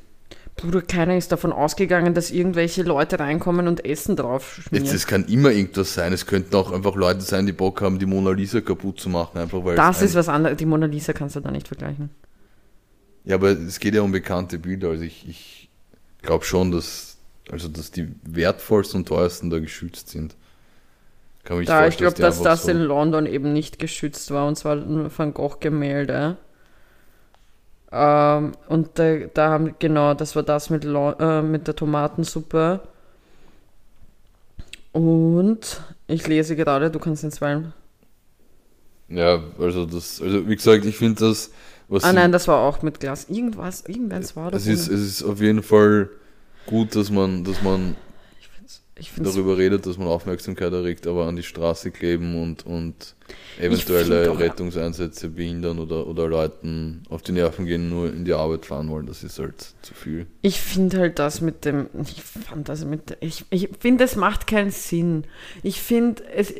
Bruder, 0.61 0.81
keiner 0.81 1.17
ist 1.17 1.31
davon 1.31 1.51
ausgegangen, 1.51 2.13
dass 2.13 2.31
irgendwelche 2.31 2.83
Leute 2.83 3.19
reinkommen 3.19 3.67
und 3.67 3.85
Essen 3.85 4.15
drauf 4.15 4.61
schmieren. 4.63 4.85
Jetzt, 4.85 4.93
es 4.93 5.07
kann 5.07 5.25
immer 5.25 5.51
irgendwas 5.51 5.93
sein. 5.93 6.13
Es 6.13 6.25
könnten 6.25 6.55
auch 6.55 6.71
einfach 6.71 6.95
Leute 6.95 7.21
sein, 7.21 7.45
die 7.45 7.53
Bock 7.53 7.81
haben, 7.81 7.99
die 7.99 8.05
Mona 8.05 8.31
Lisa 8.31 8.61
kaputt 8.61 8.99
zu 8.99 9.09
machen, 9.09 9.37
einfach 9.37 9.63
weil 9.63 9.75
das 9.75 10.01
ist 10.01 10.15
was 10.15 10.29
anderes. 10.29 10.57
Die 10.57 10.65
Mona 10.65 10.85
Lisa 10.85 11.13
kannst 11.13 11.35
du 11.35 11.39
da 11.39 11.51
nicht 11.51 11.67
vergleichen. 11.67 12.09
Ja, 13.25 13.35
aber 13.35 13.51
es 13.51 13.79
geht 13.79 13.95
ja 13.95 14.01
um 14.01 14.11
bekannte 14.11 14.59
Bilder. 14.59 14.89
Also 14.89 15.03
ich, 15.03 15.27
ich 15.27 15.69
glaube 16.21 16.45
schon, 16.45 16.71
dass 16.71 17.09
also 17.51 17.67
dass 17.67 17.91
die 17.91 18.07
wertvollsten 18.23 19.01
und 19.01 19.07
teuersten 19.07 19.49
da 19.49 19.59
geschützt 19.59 20.09
sind. 20.09 20.35
Kann 21.43 21.57
mich 21.57 21.67
da, 21.67 21.87
ich 21.87 21.97
glaube, 21.97 22.15
dass 22.15 22.41
das 22.41 22.63
so 22.63 22.71
in 22.71 22.79
London 22.79 23.25
eben 23.25 23.53
nicht 23.53 23.79
geschützt 23.79 24.31
war, 24.31 24.47
und 24.47 24.55
zwar 24.55 24.75
ein 24.75 25.09
Van 25.15 25.33
Gogh-Gemälde. 25.33 26.37
Ähm, 27.91 28.51
und 28.67 28.89
da, 28.95 29.17
da, 29.33 29.49
haben, 29.49 29.75
genau, 29.79 30.13
das 30.13 30.35
war 30.35 30.43
das 30.43 30.69
mit, 30.69 30.85
äh, 30.85 31.41
mit 31.41 31.67
der 31.67 31.75
Tomatensuppe. 31.75 32.81
Und 34.91 35.81
ich 36.07 36.27
lese 36.27 36.55
gerade, 36.55 36.91
du 36.91 36.99
kannst 36.99 37.23
ins 37.23 37.41
Wein. 37.41 37.73
Ja, 39.07 39.41
also 39.59 39.85
das, 39.85 40.21
also 40.21 40.47
wie 40.47 40.55
gesagt, 40.55 40.85
ich 40.85 40.97
finde 40.97 41.27
das, 41.27 41.51
was. 41.87 42.03
Ah 42.03 42.13
nein, 42.13 42.31
das 42.31 42.47
war 42.47 42.59
auch 42.59 42.83
mit 42.83 42.99
Glas. 42.99 43.27
Irgendwas, 43.29 43.83
irgendwas 43.87 44.35
war 44.35 44.51
das. 44.51 44.67
Es 44.67 44.81
ist, 44.81 44.87
es 44.87 45.01
ist 45.01 45.23
auf 45.23 45.41
jeden 45.41 45.63
Fall 45.63 46.09
gut, 46.67 46.95
dass 46.95 47.09
man, 47.09 47.43
dass 47.43 47.63
man 47.63 47.95
darüber 49.17 49.57
redet, 49.57 49.85
dass 49.85 49.97
man 49.97 50.07
Aufmerksamkeit 50.07 50.71
erregt, 50.73 51.07
aber 51.07 51.27
an 51.27 51.35
die 51.35 51.43
Straße 51.43 51.91
kleben 51.91 52.41
und, 52.41 52.65
und 52.65 53.15
eventuelle 53.59 54.37
Rettungseinsätze 54.37 55.29
behindern 55.29 55.79
oder, 55.79 56.07
oder 56.07 56.27
Leuten 56.27 57.03
auf 57.09 57.21
die 57.21 57.31
Nerven 57.31 57.65
gehen, 57.65 57.89
nur 57.89 58.07
in 58.11 58.25
die 58.25 58.33
Arbeit 58.33 58.65
fahren 58.65 58.89
wollen, 58.89 59.05
das 59.05 59.23
ist 59.23 59.39
halt 59.39 59.73
zu 59.81 59.93
viel. 59.93 60.27
Ich 60.41 60.59
finde 60.61 60.99
halt 60.99 61.19
das 61.19 61.41
mit 61.41 61.65
dem, 61.65 61.89
ich 62.01 62.21
fand 62.21 62.69
das 62.69 62.85
mit, 62.85 63.17
ich, 63.19 63.45
ich 63.49 63.69
finde, 63.79 64.03
es 64.03 64.15
macht 64.15 64.47
keinen 64.47 64.71
Sinn. 64.71 65.25
Ich 65.63 65.81
finde, 65.81 66.23
es, 66.33 66.53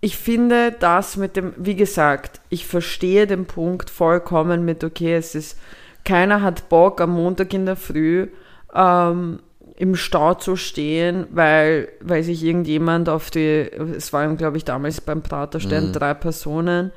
ich 0.00 0.16
finde 0.16 0.72
das 0.72 1.16
mit 1.16 1.36
dem, 1.36 1.54
wie 1.56 1.76
gesagt, 1.76 2.40
ich 2.48 2.66
verstehe 2.66 3.26
den 3.26 3.46
Punkt 3.46 3.88
vollkommen 3.88 4.64
mit, 4.64 4.82
okay, 4.82 5.14
es 5.14 5.34
ist, 5.34 5.58
keiner 6.04 6.42
hat 6.42 6.68
Bock 6.68 7.00
am 7.00 7.10
Montag 7.12 7.54
in 7.54 7.66
der 7.66 7.76
Früh, 7.76 8.26
ähm, 8.74 9.38
im 9.82 9.96
Stau 9.96 10.34
zu 10.34 10.54
stehen, 10.54 11.26
weil, 11.32 11.88
weil 12.00 12.22
sich 12.22 12.44
irgendjemand 12.44 13.08
auf 13.08 13.32
die, 13.32 13.68
es 13.96 14.12
waren 14.12 14.36
glaube 14.36 14.56
ich 14.56 14.64
damals 14.64 15.00
beim 15.00 15.22
Praterstern 15.22 15.88
mhm. 15.88 15.92
drei 15.92 16.14
Personen, 16.14 16.92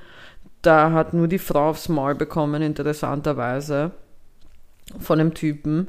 da 0.61 0.91
hat 0.91 1.11
nur 1.11 1.27
die 1.27 1.39
Frau 1.39 1.69
aufs 1.69 1.89
Maul 1.89 2.13
bekommen, 2.13 2.61
interessanterweise, 2.61 3.89
von 4.99 5.17
dem 5.17 5.33
Typen. 5.33 5.87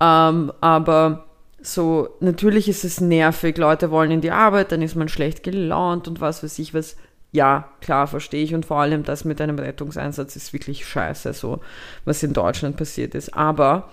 Ähm, 0.00 0.52
aber 0.60 1.26
so, 1.60 2.08
natürlich 2.18 2.68
ist 2.68 2.82
es 2.82 3.00
nervig, 3.00 3.56
Leute 3.56 3.92
wollen 3.92 4.10
in 4.10 4.20
die 4.20 4.32
Arbeit, 4.32 4.72
dann 4.72 4.82
ist 4.82 4.96
man 4.96 5.08
schlecht 5.08 5.44
gelaunt 5.44 6.08
und 6.08 6.20
was 6.20 6.42
weiß 6.42 6.58
ich 6.58 6.74
was. 6.74 6.96
Ja, 7.30 7.68
klar, 7.80 8.08
verstehe 8.08 8.42
ich. 8.42 8.52
Und 8.52 8.66
vor 8.66 8.80
allem 8.80 9.04
das 9.04 9.24
mit 9.24 9.40
einem 9.40 9.60
Rettungseinsatz 9.60 10.34
ist 10.34 10.52
wirklich 10.52 10.84
scheiße, 10.86 11.34
so 11.34 11.60
was 12.04 12.22
in 12.24 12.32
Deutschland 12.32 12.76
passiert 12.76 13.14
ist. 13.14 13.32
Aber 13.34 13.90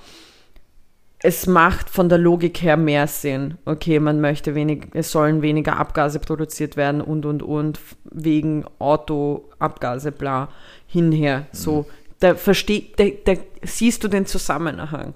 es 1.22 1.48
macht 1.48 1.90
von 1.90 2.08
der 2.08 2.18
Logik 2.18 2.62
her 2.62 2.78
mehr 2.78 3.08
Sinn. 3.08 3.58
Okay, 3.66 4.00
man 4.00 4.22
möchte 4.22 4.56
wenig, 4.56 4.88
es 4.94 5.12
sollen 5.12 5.42
weniger 5.42 5.78
Abgase 5.78 6.20
produziert 6.20 6.78
werden 6.78 7.02
und 7.02 7.26
und 7.26 7.44
und 7.44 7.80
wegen 8.06 8.66
Autoabgase, 8.80 10.14
bla, 10.14 10.50
hinher. 10.88 11.48
So, 11.52 11.86
da 12.20 12.36
versteh, 12.36 12.92
da, 12.96 13.06
da 13.26 13.34
siehst 13.64 14.04
du 14.04 14.08
den 14.08 14.26
Zusammenhang. 14.26 15.14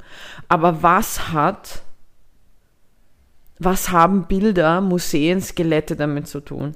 Aber 0.49 0.83
was 0.83 1.31
hat, 1.31 1.83
was 3.59 3.89
haben 3.89 4.27
Bilder, 4.27 4.81
Museen, 4.81 5.41
Skelette 5.41 5.95
damit 5.95 6.27
zu 6.27 6.41
tun? 6.41 6.75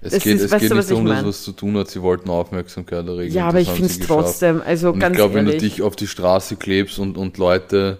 Es 0.00 0.14
das 0.14 0.24
geht, 0.24 0.36
ist, 0.36 0.52
es 0.52 0.60
geht 0.60 0.74
nicht 0.74 0.90
um 0.90 1.06
das, 1.06 1.24
was 1.24 1.42
zu 1.44 1.52
tun 1.52 1.76
hat. 1.76 1.88
Sie 1.88 2.02
wollten 2.02 2.28
Aufmerksamkeit 2.30 3.06
erregen. 3.06 3.32
Ja, 3.32 3.46
aber 3.46 3.60
ich 3.60 3.70
finde 3.70 3.86
es 3.86 4.00
trotzdem, 4.00 4.60
also 4.66 4.90
und 4.90 4.98
ganz 4.98 5.12
Ich 5.12 5.18
glaube, 5.18 5.34
wenn 5.34 5.46
du 5.46 5.56
dich 5.56 5.82
auf 5.82 5.94
die 5.94 6.08
Straße 6.08 6.56
klebst 6.56 6.98
und, 6.98 7.16
und 7.16 7.38
Leute 7.38 7.98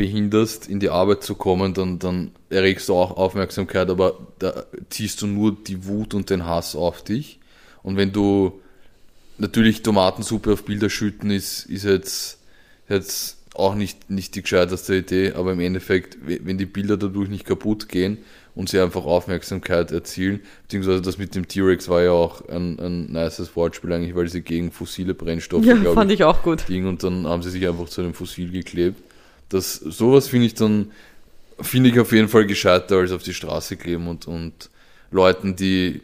behinderst, 0.00 0.66
in 0.66 0.80
die 0.80 0.88
Arbeit 0.88 1.22
zu 1.22 1.34
kommen, 1.34 1.74
dann, 1.74 1.98
dann 1.98 2.30
erregst 2.48 2.88
du 2.88 2.94
auch 2.94 3.18
Aufmerksamkeit, 3.18 3.90
aber 3.90 4.18
da 4.38 4.64
ziehst 4.88 5.20
du 5.20 5.26
nur 5.26 5.54
die 5.54 5.84
Wut 5.84 6.14
und 6.14 6.30
den 6.30 6.46
Hass 6.46 6.74
auf 6.74 7.04
dich. 7.04 7.38
Und 7.82 7.98
wenn 7.98 8.10
du 8.10 8.62
natürlich 9.36 9.82
Tomatensuppe 9.82 10.54
auf 10.54 10.64
Bilder 10.64 10.88
schütten, 10.88 11.30
ist, 11.30 11.66
ist 11.66 11.84
jetzt, 11.84 12.38
jetzt 12.88 13.36
auch 13.54 13.74
nicht, 13.74 14.08
nicht 14.08 14.34
die 14.36 14.40
gescheiterste 14.40 14.96
Idee, 14.96 15.34
aber 15.34 15.52
im 15.52 15.60
Endeffekt, 15.60 16.16
wenn 16.24 16.56
die 16.56 16.64
Bilder 16.64 16.96
dadurch 16.96 17.28
nicht 17.28 17.44
kaputt 17.44 17.90
gehen 17.90 18.16
und 18.54 18.70
sie 18.70 18.80
einfach 18.80 19.04
Aufmerksamkeit 19.04 19.92
erzielen, 19.92 20.40
beziehungsweise 20.62 21.02
das 21.02 21.18
mit 21.18 21.34
dem 21.34 21.46
T-Rex 21.46 21.90
war 21.90 22.00
ja 22.00 22.12
auch 22.12 22.48
ein, 22.48 22.78
ein 22.78 23.12
nices 23.12 23.54
Wortspiel 23.54 23.92
eigentlich, 23.92 24.14
weil 24.14 24.28
sie 24.28 24.40
gegen 24.40 24.72
fossile 24.72 25.12
Brennstoffe, 25.12 25.66
ja, 25.66 25.76
fand 25.92 26.10
ich, 26.10 26.20
ich 26.20 26.24
auch 26.24 26.42
gut. 26.42 26.64
Ging 26.68 26.86
und 26.86 27.02
dann 27.02 27.26
haben 27.26 27.42
sie 27.42 27.50
sich 27.50 27.68
einfach 27.68 27.90
zu 27.90 28.00
einem 28.00 28.14
Fossil 28.14 28.50
geklebt. 28.50 29.09
Das, 29.50 29.74
sowas 29.74 30.28
finde 30.28 30.46
ich 30.46 30.54
dann, 30.54 30.92
finde 31.60 31.90
ich 31.90 32.00
auf 32.00 32.12
jeden 32.12 32.28
Fall 32.28 32.46
gescheiter 32.46 32.96
als 32.96 33.12
auf 33.12 33.22
die 33.22 33.34
Straße 33.34 33.76
kleben 33.76 34.08
und, 34.08 34.26
und 34.26 34.70
Leuten, 35.10 35.56
die, 35.56 36.00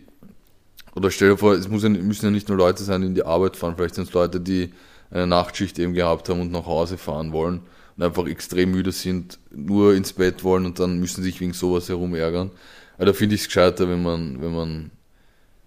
oder 0.94 1.10
stell 1.10 1.30
dir 1.30 1.38
vor, 1.38 1.54
es 1.54 1.68
muss 1.68 1.82
ja, 1.82 1.88
müssen 1.88 2.26
ja 2.26 2.30
nicht 2.30 2.48
nur 2.48 2.58
Leute 2.58 2.82
sein, 2.82 3.00
die 3.00 3.06
in 3.06 3.14
die 3.14 3.24
Arbeit 3.24 3.56
fahren, 3.56 3.74
vielleicht 3.76 3.94
sind 3.94 4.08
es 4.08 4.14
Leute, 4.14 4.40
die 4.40 4.72
eine 5.10 5.26
Nachtschicht 5.26 5.78
eben 5.78 5.94
gehabt 5.94 6.28
haben 6.28 6.40
und 6.40 6.52
nach 6.52 6.66
Hause 6.66 6.98
fahren 6.98 7.32
wollen 7.32 7.60
und 7.96 8.02
einfach 8.02 8.26
extrem 8.26 8.72
müde 8.72 8.92
sind, 8.92 9.38
nur 9.50 9.94
ins 9.94 10.12
Bett 10.12 10.42
wollen 10.44 10.66
und 10.66 10.78
dann 10.78 10.98
müssen 10.98 11.22
sich 11.22 11.40
wegen 11.40 11.52
sowas 11.52 11.88
herum 11.88 12.14
ärgern. 12.14 12.50
Aber 12.96 13.06
da 13.06 13.12
finde 13.12 13.36
ich 13.36 13.42
es 13.42 13.46
gescheiter, 13.46 13.88
wenn 13.88 14.02
man, 14.02 14.42
wenn 14.42 14.52
man 14.52 14.90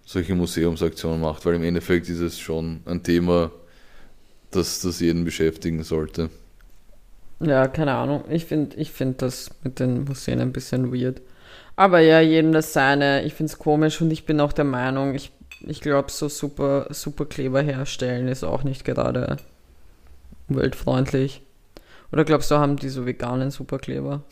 solche 0.04 0.34
Museumsaktionen 0.34 1.20
macht, 1.20 1.46
weil 1.46 1.54
im 1.54 1.62
Endeffekt 1.62 2.08
ist 2.08 2.20
es 2.20 2.38
schon 2.38 2.80
ein 2.84 3.02
Thema, 3.02 3.50
das, 4.50 4.80
das 4.80 5.00
jeden 5.00 5.24
beschäftigen 5.24 5.82
sollte. 5.84 6.30
Ja, 7.40 7.68
keine 7.68 7.94
Ahnung. 7.94 8.24
Ich 8.28 8.44
finde 8.44 8.76
ich 8.76 8.92
find 8.92 9.22
das 9.22 9.50
mit 9.64 9.80
den 9.80 10.04
Museen 10.04 10.40
ein 10.40 10.52
bisschen 10.52 10.92
weird. 10.92 11.22
Aber 11.74 12.00
ja, 12.00 12.20
jedem 12.20 12.52
das 12.52 12.72
seine. 12.72 13.22
Ich 13.24 13.34
finde 13.34 13.52
es 13.52 13.58
komisch 13.58 14.00
und 14.02 14.10
ich 14.10 14.26
bin 14.26 14.40
auch 14.40 14.52
der 14.52 14.66
Meinung, 14.66 15.14
ich, 15.14 15.32
ich 15.60 15.80
glaube, 15.80 16.10
so 16.10 16.28
super, 16.28 16.86
super 16.90 17.24
Kleber 17.24 17.62
herstellen 17.62 18.28
ist 18.28 18.44
auch 18.44 18.62
nicht 18.62 18.84
gerade 18.84 19.38
umweltfreundlich. 20.48 21.42
Oder 22.12 22.24
glaubst 22.24 22.50
du, 22.50 22.56
haben 22.56 22.76
die 22.76 22.88
so 22.88 23.06
veganen 23.06 23.50
Superkleber? 23.50 24.22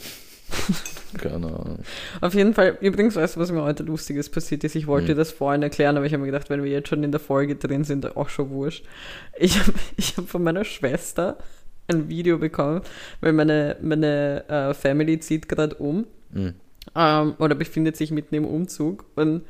Keine 1.19 1.47
Ahnung. 1.47 1.79
Auf 2.21 2.35
jeden 2.35 2.55
Fall, 2.55 2.77
übrigens, 2.81 3.17
weißt 3.17 3.37
du, 3.37 3.41
was 3.41 3.53
mir 3.53 3.63
heute 3.63 3.83
Lustiges 3.83 4.29
passiert 4.31 4.65
ist? 4.65 4.75
Ich 4.75 4.87
wollte 4.87 5.13
hm. 5.13 5.17
das 5.17 5.33
vorhin 5.33 5.63
erklären, 5.63 5.97
aber 5.97 6.07
ich 6.07 6.13
habe 6.13 6.23
mir 6.23 6.31
gedacht, 6.31 6.51
wenn 6.51 6.63
wir 6.63 6.71
jetzt 6.71 6.89
schon 6.89 7.03
in 7.03 7.13
der 7.13 7.21
Folge 7.21 7.57
drin 7.57 7.85
sind, 7.85 8.17
auch 8.17 8.29
schon 8.29 8.51
wurscht. 8.51 8.85
Ich 9.39 9.59
habe 9.59 9.73
ich 9.97 10.17
hab 10.17 10.29
von 10.29 10.43
meiner 10.43 10.65
Schwester 10.65 11.39
ein 11.89 12.09
Video 12.09 12.39
bekommen, 12.39 12.82
weil 13.20 13.32
meine, 13.32 13.76
meine 13.80 14.49
äh, 14.49 14.74
Family 14.74 15.18
zieht 15.20 15.49
gerade 15.49 15.74
um. 15.76 16.07
Mhm. 16.32 16.55
Ähm, 16.95 17.34
oder 17.39 17.55
befindet 17.55 17.97
sich 17.97 18.11
mitten 18.11 18.34
im 18.34 18.47
Umzug. 18.47 19.05
Und, 19.14 19.43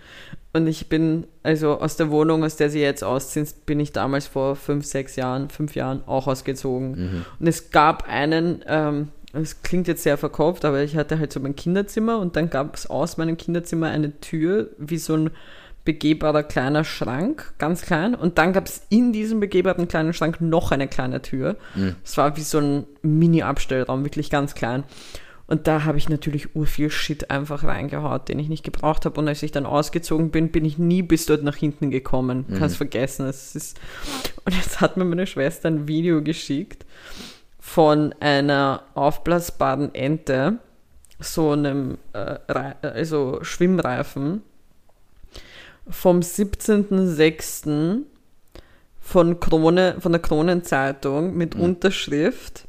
und 0.52 0.66
ich 0.66 0.88
bin, 0.88 1.26
also 1.42 1.78
aus 1.78 1.96
der 1.96 2.10
Wohnung, 2.10 2.42
aus 2.42 2.56
der 2.56 2.70
sie 2.70 2.80
jetzt 2.80 3.04
ausziehen, 3.04 3.46
bin 3.66 3.80
ich 3.80 3.92
damals 3.92 4.26
vor 4.26 4.56
fünf, 4.56 4.86
sechs 4.86 5.16
Jahren, 5.16 5.50
fünf 5.50 5.74
Jahren 5.74 6.02
auch 6.06 6.26
ausgezogen. 6.26 6.90
Mhm. 6.90 7.24
Und 7.38 7.46
es 7.46 7.70
gab 7.70 8.08
einen, 8.08 8.64
ähm, 8.66 9.08
es 9.32 9.62
klingt 9.62 9.88
jetzt 9.88 10.02
sehr 10.02 10.18
verkauft, 10.18 10.64
aber 10.64 10.82
ich 10.82 10.96
hatte 10.96 11.18
halt 11.18 11.32
so 11.32 11.40
mein 11.40 11.54
Kinderzimmer 11.54 12.18
und 12.18 12.34
dann 12.34 12.50
gab 12.50 12.74
es 12.74 12.88
aus 12.88 13.18
meinem 13.18 13.36
Kinderzimmer 13.36 13.88
eine 13.88 14.18
Tür, 14.20 14.70
wie 14.78 14.98
so 14.98 15.14
ein 15.16 15.30
begehbarer 15.88 16.42
kleiner 16.42 16.84
Schrank, 16.84 17.54
ganz 17.56 17.80
klein. 17.80 18.14
Und 18.14 18.36
dann 18.36 18.52
gab 18.52 18.66
es 18.66 18.82
in 18.90 19.14
diesem 19.14 19.40
begehbaren 19.40 19.88
kleinen 19.88 20.12
Schrank 20.12 20.38
noch 20.38 20.70
eine 20.70 20.86
kleine 20.86 21.22
Tür. 21.22 21.56
Mhm. 21.74 21.96
Es 22.04 22.14
mhm. 22.14 22.20
war 22.20 22.36
wie 22.36 22.42
so 22.42 22.58
ein 22.58 22.84
Mini-Abstellraum, 23.00 24.04
wirklich 24.04 24.28
ganz 24.28 24.54
klein. 24.54 24.84
Und 25.46 25.66
da 25.66 25.84
habe 25.84 25.96
ich 25.96 26.10
natürlich 26.10 26.54
urviel 26.54 26.90
Shit 26.90 27.30
einfach 27.30 27.64
reingehaut, 27.64 28.28
den 28.28 28.38
ich 28.38 28.50
nicht 28.50 28.64
gebraucht 28.64 29.06
habe. 29.06 29.18
Und 29.18 29.28
als 29.28 29.42
ich 29.42 29.50
dann 29.50 29.64
ausgezogen 29.64 30.30
bin, 30.30 30.50
bin 30.50 30.66
ich 30.66 30.76
nie 30.76 31.00
bis 31.00 31.24
dort 31.24 31.42
nach 31.42 31.56
hinten 31.56 31.90
gekommen. 31.90 32.44
Mhm. 32.46 32.58
Kannst 32.58 32.76
vergessen. 32.76 33.24
Es 33.24 33.56
ist 33.56 33.80
und 34.44 34.54
jetzt 34.54 34.82
hat 34.82 34.98
mir 34.98 35.06
meine 35.06 35.26
Schwester 35.26 35.68
ein 35.70 35.88
Video 35.88 36.22
geschickt 36.22 36.84
von 37.58 38.14
einer 38.20 38.82
aufblasbaren 38.94 39.94
Ente, 39.94 40.58
so 41.18 41.52
einem 41.52 41.96
äh, 42.12 42.36
also 42.82 43.38
Schwimmreifen, 43.40 44.42
vom 45.90 46.20
17.06. 46.20 48.02
von 49.00 49.40
Krone, 49.40 49.96
von 50.00 50.12
der 50.12 50.20
Kronenzeitung 50.20 51.36
mit 51.36 51.56
mhm. 51.56 51.62
Unterschrift 51.62 52.68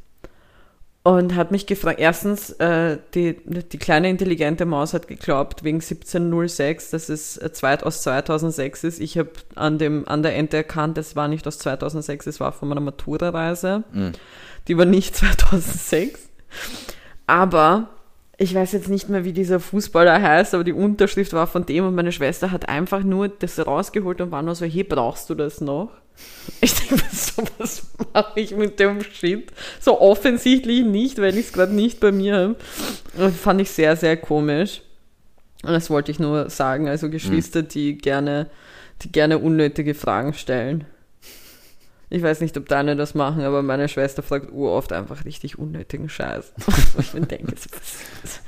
und 1.04 1.36
hat 1.36 1.52
mich 1.52 1.66
gefragt, 1.66 2.00
erstens, 2.00 2.52
äh, 2.52 2.98
die, 3.14 3.38
die 3.46 3.78
kleine 3.78 4.10
intelligente 4.10 4.66
Maus 4.66 4.94
hat 4.94 5.08
geglaubt, 5.08 5.64
wegen 5.64 5.78
1706, 5.78 6.92
dass 6.92 7.10
es 7.10 7.38
äh, 7.38 7.52
zweit 7.54 7.84
aus 7.84 8.04
2006 8.04 8.84
ist. 8.84 9.00
Ich 9.00 9.18
habe 9.18 9.32
an, 9.56 9.80
an 10.06 10.24
der 10.24 10.36
Ente 10.36 10.58
erkannt, 10.58 10.98
es 10.98 11.16
war 11.16 11.28
nicht 11.28 11.48
aus 11.48 11.58
2006, 11.60 12.28
es 12.28 12.40
war 12.40 12.52
von 12.52 12.68
meiner 12.68 12.82
Matura-Reise. 12.82 13.84
Mhm. 13.94 14.12
Die 14.68 14.78
war 14.78 14.86
nicht 14.86 15.16
2006. 15.18 16.30
Aber 17.28 17.90
ich 18.42 18.56
weiß 18.56 18.72
jetzt 18.72 18.88
nicht 18.88 19.10
mehr, 19.10 19.26
wie 19.26 19.34
dieser 19.34 19.60
Fußballer 19.60 20.22
heißt, 20.22 20.54
aber 20.54 20.64
die 20.64 20.72
Unterschrift 20.72 21.34
war 21.34 21.46
von 21.46 21.66
dem 21.66 21.86
und 21.86 21.94
meine 21.94 22.14
Schwester 22.14 22.52
hat 22.52 22.70
einfach 22.70 23.04
nur 23.04 23.28
das 23.28 23.60
rausgeholt 23.60 24.22
und 24.22 24.32
war 24.32 24.42
nur 24.42 24.56
so, 24.56 24.66
hier 24.66 24.88
brauchst 24.88 25.30
du 25.30 25.36
das 25.36 25.62
noch? 25.62 25.92
Ich 26.62 26.74
denke 26.74 27.04
so, 27.14 27.44
was 27.58 27.88
mache 28.14 28.40
ich 28.40 28.56
mit 28.56 28.80
dem 28.80 29.02
Shit? 29.02 29.52
So 29.80 30.02
offensichtlich 30.02 30.84
nicht, 30.84 31.18
weil 31.20 31.38
ich 31.38 31.48
es 31.48 31.54
gerade 31.54 31.74
nicht 31.74 32.00
bei 32.00 32.12
mir 32.12 32.58
habe. 33.16 33.32
Fand 33.32 33.62
ich 33.62 33.70
sehr, 33.70 33.96
sehr 33.96 34.18
komisch. 34.18 34.82
Und 35.64 35.72
das 35.72 35.90
wollte 35.90 36.12
ich 36.12 36.20
nur 36.20 36.50
sagen. 36.50 36.90
Also 36.90 37.10
Geschwister, 37.10 37.62
die 37.62 37.98
gerne, 37.98 38.50
die 39.04 39.12
gerne 39.12 39.38
unnötige 39.38 39.94
Fragen 39.94 40.34
stellen. 40.34 40.86
Ich 42.10 42.24
weiß 42.24 42.42
nicht, 42.42 42.58
ob 42.58 42.68
deine 42.68 42.96
das 42.96 43.14
machen, 43.14 43.42
aber 43.44 43.62
meine 43.62 43.88
Schwester 43.88 44.24
fragt 44.24 44.52
oft 44.52 44.94
einfach 44.94 45.26
richtig 45.26 45.60
unnötigen 45.60 46.10
Scheiß. 46.10 46.54
ich 47.00 47.14
mir 47.14 47.22
denke, 47.22 47.54
so, 47.58 47.70
was- 48.24 48.42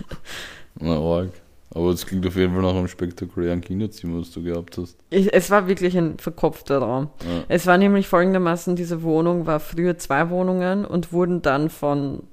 Na, 0.79 0.97
arg. 0.97 1.29
Aber 1.73 1.89
es 1.91 2.05
klingt 2.05 2.25
auf 2.27 2.35
jeden 2.35 2.53
Fall 2.53 2.63
nach 2.63 2.75
einem 2.75 2.89
spektakulären 2.89 3.61
Kinderzimmer, 3.61 4.19
was 4.19 4.31
du 4.31 4.43
gehabt 4.43 4.77
hast. 4.77 4.97
ich, 5.09 5.33
es 5.33 5.49
war 5.51 5.67
wirklich 5.69 5.97
ein 5.97 6.17
verkopfter 6.17 6.79
Raum. 6.79 7.09
Ja. 7.23 7.43
Es 7.47 7.65
war 7.65 7.77
nämlich 7.77 8.07
folgendermaßen, 8.09 8.75
diese 8.75 9.03
Wohnung 9.03 9.45
war 9.45 9.61
früher 9.61 9.97
zwei 9.97 10.29
Wohnungen 10.29 10.83
und 10.83 11.13
wurden 11.13 11.41
dann 11.41 11.69
von, 11.69 12.23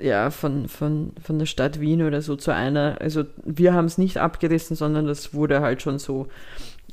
ja, 0.00 0.30
von, 0.30 0.68
von, 0.68 1.12
von 1.22 1.38
der 1.38 1.44
Stadt 1.44 1.80
Wien 1.80 2.00
oder 2.02 2.22
so 2.22 2.34
zu 2.34 2.54
einer, 2.54 2.96
also 3.00 3.24
wir 3.44 3.74
haben 3.74 3.84
es 3.84 3.98
nicht 3.98 4.16
abgerissen, 4.16 4.74
sondern 4.74 5.06
das 5.06 5.34
wurde 5.34 5.60
halt 5.60 5.82
schon 5.82 5.98
so 5.98 6.28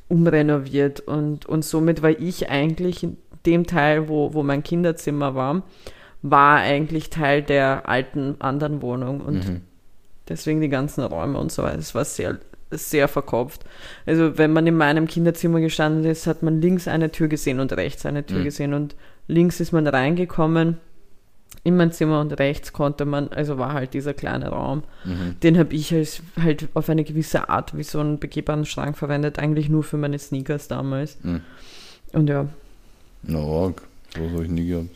umrenoviert 0.10 1.00
und, 1.02 1.46
und 1.46 1.64
somit 1.64 2.02
war 2.02 2.10
ich 2.12 2.50
eigentlich 2.50 3.04
in 3.04 3.18
dem 3.48 3.66
Teil, 3.66 4.08
wo, 4.10 4.34
wo 4.36 4.44
mein 4.44 4.62
Kinderzimmer 4.62 5.34
war, 5.34 5.64
war 6.22 6.58
eigentlich 6.58 7.10
Teil 7.10 7.42
der 7.42 7.88
alten 7.90 8.36
anderen 8.40 8.82
Wohnung 8.84 9.22
und 9.22 9.48
Mhm. 9.48 9.62
deswegen 10.30 10.62
die 10.62 10.70
ganzen 10.70 11.04
Räume 11.04 11.40
und 11.40 11.52
so 11.52 11.64
weiter. 11.64 11.80
Es 11.80 11.96
war 11.96 12.06
sehr, 12.06 12.38
sehr 12.70 13.08
verkopft. 13.08 13.64
Also 14.06 14.38
wenn 14.38 14.52
man 14.54 14.68
in 14.68 14.76
meinem 14.76 15.08
Kinderzimmer 15.08 15.60
gestanden 15.62 16.04
ist, 16.06 16.28
hat 16.28 16.44
man 16.44 16.62
links 16.62 16.88
eine 16.88 17.12
Tür 17.12 17.28
gesehen 17.30 17.60
und 17.60 17.72
rechts 17.74 18.06
eine 18.06 18.26
Tür 18.26 18.40
Mhm. 18.40 18.44
gesehen 18.44 18.74
und 18.74 18.96
links 19.28 19.60
ist 19.60 19.72
man 19.72 19.88
reingekommen 19.88 20.78
in 21.64 21.78
mein 21.78 21.92
Zimmer 21.92 22.20
und 22.22 22.32
rechts 22.40 22.72
konnte 22.74 23.06
man, 23.06 23.30
also 23.30 23.58
war 23.58 23.74
halt 23.74 23.94
dieser 23.94 24.14
kleine 24.14 24.50
Raum. 24.50 24.84
Mhm. 25.06 25.40
Den 25.44 25.58
habe 25.58 25.74
ich 25.74 25.94
als 25.94 26.22
halt 26.42 26.68
auf 26.74 26.90
eine 26.90 27.04
gewisse 27.04 27.50
Art 27.50 27.76
wie 27.78 27.84
so 27.84 28.00
einen 28.00 28.20
begehbaren 28.20 28.66
Schrank 28.66 28.98
verwendet, 28.98 29.40
eigentlich 29.40 29.70
nur 29.70 29.84
für 29.84 29.98
meine 29.98 30.20
Sneakers 30.20 30.68
damals. 30.68 31.18
Mhm. 31.24 31.42
Und 32.14 32.30
ja, 32.30 32.48
Na, 33.24 33.40
arg. 33.40 33.82
Sowas 34.16 34.32
habe 34.32 34.44
ich 34.44 34.50
nie 34.50 34.68
gehabt. 34.68 34.90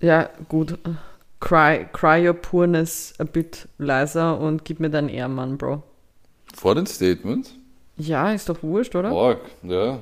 ja, 0.00 0.28
gut. 0.48 0.78
Cry, 1.40 1.86
cry 1.92 2.26
your 2.26 2.34
poorness 2.34 3.14
a 3.18 3.24
bit 3.24 3.68
leiser 3.78 4.40
und 4.40 4.64
gib 4.64 4.80
mir 4.80 4.90
deinen 4.90 5.08
Ehrmann, 5.08 5.56
Bro. 5.56 5.82
Vor 6.54 6.74
den 6.74 6.86
Statements? 6.86 7.52
Ja, 7.96 8.32
ist 8.32 8.48
doch 8.48 8.60
wurscht, 8.62 8.96
oder? 8.96 9.10
Arg, 9.10 9.40
ja. 9.62 10.00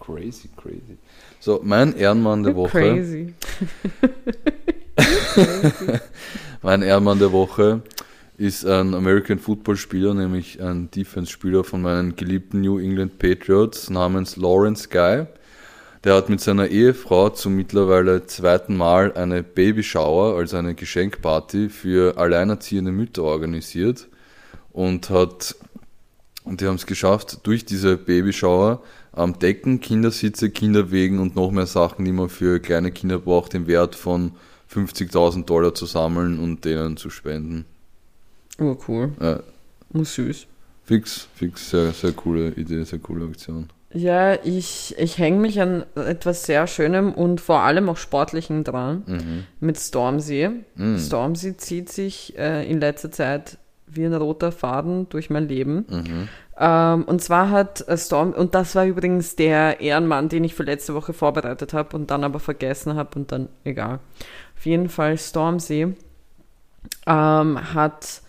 Crazy, 0.00 0.48
crazy. 0.56 0.98
So, 1.38 1.60
mein 1.62 1.94
Ehrenmann 1.96 2.42
der 2.42 2.56
Woche. 2.56 2.70
Crazy. 2.70 3.34
Mein 6.62 6.82
Ehrenmann 6.82 7.18
der 7.18 7.32
Woche 7.32 7.82
ist 8.38 8.64
ein 8.64 8.94
American 8.94 9.38
Football 9.38 9.76
Spieler, 9.76 10.14
nämlich 10.14 10.60
ein 10.62 10.90
Defense-Spieler 10.90 11.64
von 11.64 11.82
meinen 11.82 12.16
geliebten 12.16 12.60
New 12.60 12.78
England 12.78 13.18
Patriots 13.18 13.90
namens 13.90 14.36
Lawrence 14.36 14.88
Guy. 14.88 15.26
Der 16.04 16.14
hat 16.16 16.28
mit 16.28 16.40
seiner 16.40 16.68
Ehefrau 16.68 17.30
zum 17.30 17.54
mittlerweile 17.54 18.26
zweiten 18.26 18.76
Mal 18.76 19.12
eine 19.14 19.42
Babyshower, 19.42 20.36
also 20.36 20.56
eine 20.56 20.74
Geschenkparty 20.74 21.68
für 21.68 22.18
alleinerziehende 22.18 22.90
Mütter 22.90 23.22
organisiert 23.22 24.08
und 24.72 25.10
hat 25.10 25.54
und 26.44 26.60
die 26.60 26.66
haben 26.66 26.74
es 26.74 26.86
geschafft, 26.86 27.40
durch 27.44 27.64
diese 27.64 27.96
Babyshower 27.96 28.82
am 29.12 29.38
Decken, 29.38 29.80
Kindersitze, 29.80 30.50
Kinderwegen 30.50 31.18
und 31.20 31.36
noch 31.36 31.50
mehr 31.50 31.66
Sachen, 31.66 32.04
die 32.04 32.12
man 32.12 32.28
für 32.28 32.58
kleine 32.60 32.90
Kinder 32.90 33.18
braucht, 33.18 33.54
im 33.54 33.66
Wert 33.66 33.94
von 33.94 34.32
50.000 34.72 35.44
Dollar 35.44 35.74
zu 35.74 35.86
sammeln 35.86 36.38
und 36.38 36.64
denen 36.64 36.96
zu 36.96 37.10
spenden. 37.10 37.64
Oh, 38.58 38.76
cool. 38.88 39.12
Ja, 39.20 39.40
Oh, 39.94 40.02
süß. 40.04 40.46
fix, 40.84 41.28
fix, 41.34 41.70
sehr, 41.70 41.92
sehr 41.92 42.12
coole 42.12 42.48
Idee, 42.52 42.82
sehr 42.84 42.98
coole 42.98 43.26
Aktion. 43.26 43.68
Ja, 43.94 44.34
ich, 44.44 44.94
ich 44.98 45.18
hänge 45.18 45.38
mich 45.38 45.60
an 45.60 45.84
etwas 45.94 46.44
sehr 46.44 46.66
Schönem 46.66 47.12
und 47.12 47.40
vor 47.40 47.60
allem 47.60 47.88
auch 47.88 47.96
Sportlichem 47.98 48.64
dran 48.64 49.02
Mhm. 49.06 49.44
mit 49.60 49.78
Stormsee. 49.78 50.50
Mhm. 50.76 50.98
Stormsee 50.98 51.56
zieht 51.56 51.90
sich 51.90 52.38
äh, 52.38 52.68
in 52.70 52.80
letzter 52.80 53.10
Zeit 53.10 53.58
wie 53.86 54.04
ein 54.04 54.14
roter 54.14 54.50
Faden 54.52 55.08
durch 55.10 55.28
mein 55.28 55.46
Leben. 55.48 55.84
Mhm. 55.90 56.28
Ähm, 56.58 57.04
und 57.04 57.22
zwar 57.22 57.50
hat 57.50 57.86
äh, 57.88 57.98
Storm, 57.98 58.32
und 58.32 58.54
das 58.54 58.74
war 58.74 58.86
übrigens 58.86 59.36
der 59.36 59.80
Ehrenmann, 59.80 60.30
den 60.30 60.44
ich 60.44 60.54
für 60.54 60.62
letzte 60.62 60.94
Woche 60.94 61.12
vorbereitet 61.12 61.74
habe 61.74 61.94
und 61.96 62.10
dann 62.10 62.24
aber 62.24 62.40
vergessen 62.40 62.94
habe 62.94 63.18
und 63.18 63.30
dann 63.32 63.48
egal. 63.64 63.98
Auf 64.56 64.64
jeden 64.64 64.88
Fall 64.88 65.18
Stormsee 65.18 65.94
ähm, 67.06 67.74
hat 67.74 68.22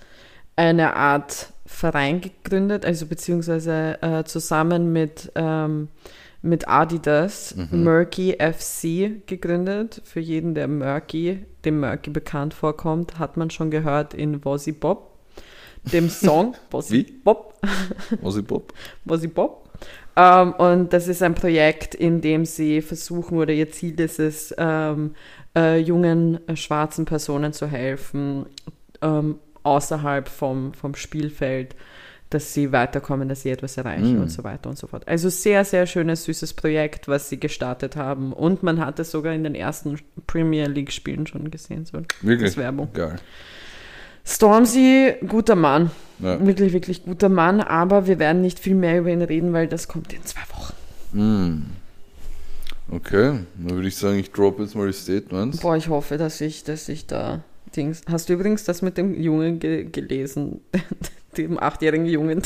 eine 0.56 0.96
Art 0.96 1.53
Verein 1.74 2.22
gegründet, 2.22 2.86
also 2.86 3.08
beziehungsweise 3.08 4.02
äh, 4.02 4.24
zusammen 4.24 4.94
mit, 4.94 5.32
ähm, 5.36 5.90
mit 6.42 6.68
Adidas 6.68 7.56
Murky 7.72 8.38
FC 8.40 9.28
gegründet. 9.28 10.02
Für 10.06 10.20
jeden, 10.20 10.54
der 10.54 10.68
Murky, 10.68 11.46
dem 11.66 11.80
Murky 11.80 12.12
bekannt 12.12 12.54
vorkommt, 12.54 13.18
hat 13.18 13.38
man 13.38 13.50
schon 13.50 13.72
gehört 13.72 14.14
in 14.14 14.46
Wozzy 14.46 14.72
Bob, 14.72 15.18
dem 15.92 16.10
Song 16.10 16.56
Wozzy? 16.72 17.04
Bob. 17.24 17.56
Ossi 18.22 18.42
Bob? 18.44 18.74
Wozzy 19.06 19.28
Bob. 19.28 19.70
Ähm, 20.16 20.54
und 20.54 20.94
das 20.94 21.08
ist 21.08 21.24
ein 21.24 21.34
Projekt, 21.34 21.96
in 21.96 22.22
dem 22.22 22.46
sie 22.46 22.82
versuchen, 22.82 23.38
oder 23.38 23.52
ihr 23.52 23.72
Ziel 23.72 24.00
ist 24.00 24.20
es, 24.20 24.54
ähm, 24.58 25.16
äh, 25.56 25.80
jungen 25.80 26.48
äh, 26.48 26.56
schwarzen 26.56 27.06
Personen 27.06 27.52
zu 27.52 27.68
helfen, 27.68 28.46
ähm, 29.02 29.40
außerhalb 29.64 30.28
vom, 30.28 30.74
vom 30.74 30.96
Spielfeld, 30.96 31.76
dass 32.30 32.54
sie 32.54 32.72
weiterkommen, 32.72 33.30
dass 33.30 33.44
sie 33.44 33.52
etwas 33.52 33.78
erreichen 33.78 34.18
Mm. 34.18 34.22
und 34.22 34.30
so 34.30 34.44
weiter 34.44 34.70
und 34.70 34.78
so 34.78 34.88
fort. 34.88 35.08
Also 35.08 35.30
sehr, 35.30 35.64
sehr 35.66 35.86
schönes, 35.86 36.24
süßes 36.24 36.54
Projekt, 36.54 37.08
was 37.08 37.30
sie 37.30 37.40
gestartet 37.40 37.96
haben. 37.96 38.34
Und 38.34 38.64
man 38.64 38.84
hat 38.84 39.00
es 39.00 39.12
sogar 39.12 39.34
in 39.34 39.44
den 39.44 39.54
ersten 39.54 40.00
Premier 40.26 40.68
League-Spielen 40.68 41.28
schon 41.28 41.52
gesehen. 41.52 41.86
So 41.86 42.00
Wirklich? 42.22 42.50
als 42.50 42.58
Werbung. 42.58 42.90
Geil. 42.94 43.18
Stormzy, 44.26 45.16
guter 45.28 45.56
Mann. 45.56 45.92
Ja. 46.20 46.44
Wirklich, 46.46 46.74
wirklich 46.74 47.04
guter 47.04 47.30
Mann, 47.30 47.60
aber 47.62 48.08
wir 48.08 48.20
werden 48.20 48.42
nicht 48.42 48.58
viel 48.60 48.76
mehr 48.76 49.00
über 49.00 49.10
ihn 49.10 49.22
reden, 49.22 49.54
weil 49.54 49.68
das 49.68 49.88
kommt 49.88 50.14
in 50.14 50.24
zwei 50.24 50.42
Wochen. 50.56 50.74
Mhm. 51.12 51.66
Okay, 52.90 53.40
dann 53.58 53.76
würde 53.76 53.88
ich 53.88 53.96
sagen, 53.98 54.20
ich 54.20 54.32
drop 54.32 54.60
jetzt 54.60 54.76
mal 54.76 54.88
die 54.88 54.94
Statements. 54.94 55.60
Boah, 55.60 55.76
ich 55.76 55.88
hoffe, 55.90 56.18
dass 56.18 56.40
ich, 56.42 56.64
dass 56.64 56.90
ich 56.90 57.06
da 57.08 57.44
Dings. 57.76 58.02
Hast 58.10 58.30
du 58.30 58.34
übrigens 58.34 58.64
das 58.64 58.82
mit 58.82 58.98
dem 58.98 59.20
Jungen 59.20 59.60
ge 59.60 59.84
gelesen? 59.86 60.62
dem 61.38 61.60
achtjährigen 61.60 62.06
Jungen, 62.06 62.44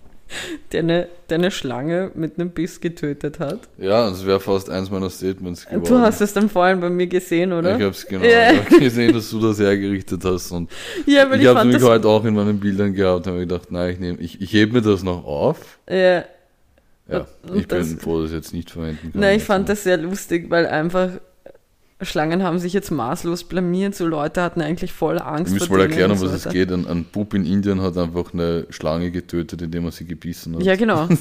der 0.72 0.80
eine, 0.80 1.08
der 1.28 1.38
eine 1.38 1.50
Schlange 1.50 2.10
mit 2.14 2.38
einem 2.38 2.50
Biss 2.50 2.80
getötet 2.80 3.40
hat. 3.40 3.68
Ja, 3.78 4.08
das 4.08 4.24
wäre 4.24 4.38
fast 4.40 4.70
eins 4.70 4.90
meiner 4.90 5.10
Statements 5.10 5.66
geworden. 5.66 5.84
Du 5.84 5.98
hast 5.98 6.20
es 6.20 6.32
dann 6.32 6.48
vorhin 6.48 6.80
bei 6.80 6.88
mir 6.88 7.06
gesehen, 7.08 7.52
oder? 7.52 7.70
Ich 7.76 7.82
habe 7.82 7.90
es 7.90 8.06
genau 8.06 8.24
Ja. 8.24 8.52
ich 8.52 8.58
hab 8.60 8.68
gesehen, 8.78 9.12
dass 9.12 9.28
du 9.30 9.40
das 9.40 9.58
hergerichtet 9.58 10.24
hast. 10.24 10.52
Und 10.52 10.70
ja, 11.04 11.28
weil 11.28 11.36
ich 11.38 11.42
ich, 11.42 11.48
habe 11.48 11.66
nämlich 11.68 11.82
heute 11.82 12.08
auch 12.08 12.24
in 12.24 12.34
meinen 12.34 12.58
Bildern 12.60 12.94
gehabt 12.94 13.26
und 13.26 13.32
habe 13.32 13.40
gedacht, 13.40 13.70
nein, 13.72 13.90
ich, 13.92 13.98
nehm, 13.98 14.16
ich, 14.20 14.40
ich 14.40 14.52
hebe 14.52 14.74
mir 14.74 14.82
das 14.82 15.02
noch 15.02 15.24
auf. 15.24 15.78
ja, 15.90 16.24
Ja, 17.08 17.26
Und 17.48 17.58
ich 17.58 17.66
bin 17.68 17.84
froh, 17.98 18.22
dass 18.22 18.30
ich 18.30 18.36
jetzt 18.36 18.54
nicht 18.54 18.70
verwenden 18.70 19.10
kann. 19.12 19.20
Nein, 19.20 19.36
ich 19.38 19.44
fand 19.44 19.68
das 19.68 19.82
sehr 19.82 19.96
lustig, 19.98 20.46
weil 20.48 20.66
einfach 20.66 21.10
Schlangen 22.02 22.42
haben 22.42 22.58
sich 22.58 22.72
jetzt 22.72 22.90
maßlos 22.90 23.44
blamiert. 23.44 23.94
So 23.94 24.06
Leute 24.06 24.42
hatten 24.42 24.60
eigentlich 24.60 24.92
voll 24.92 25.18
Angst 25.18 25.52
Ich 25.54 25.60
muss 25.60 25.70
mal 25.70 25.80
erklären, 25.82 26.10
um 26.10 26.16
so 26.18 26.26
was 26.26 26.46
es 26.46 26.52
geht. 26.52 26.70
Ein, 26.72 26.86
ein 26.86 27.04
Bub 27.04 27.34
in 27.34 27.44
Indien 27.46 27.80
hat 27.80 27.96
einfach 27.96 28.32
eine 28.32 28.66
Schlange 28.70 29.10
getötet, 29.10 29.62
indem 29.62 29.84
er 29.86 29.92
sie 29.92 30.04
gebissen 30.04 30.56
hat. 30.56 30.62
Ja, 30.62 30.76
genau. 30.76 31.08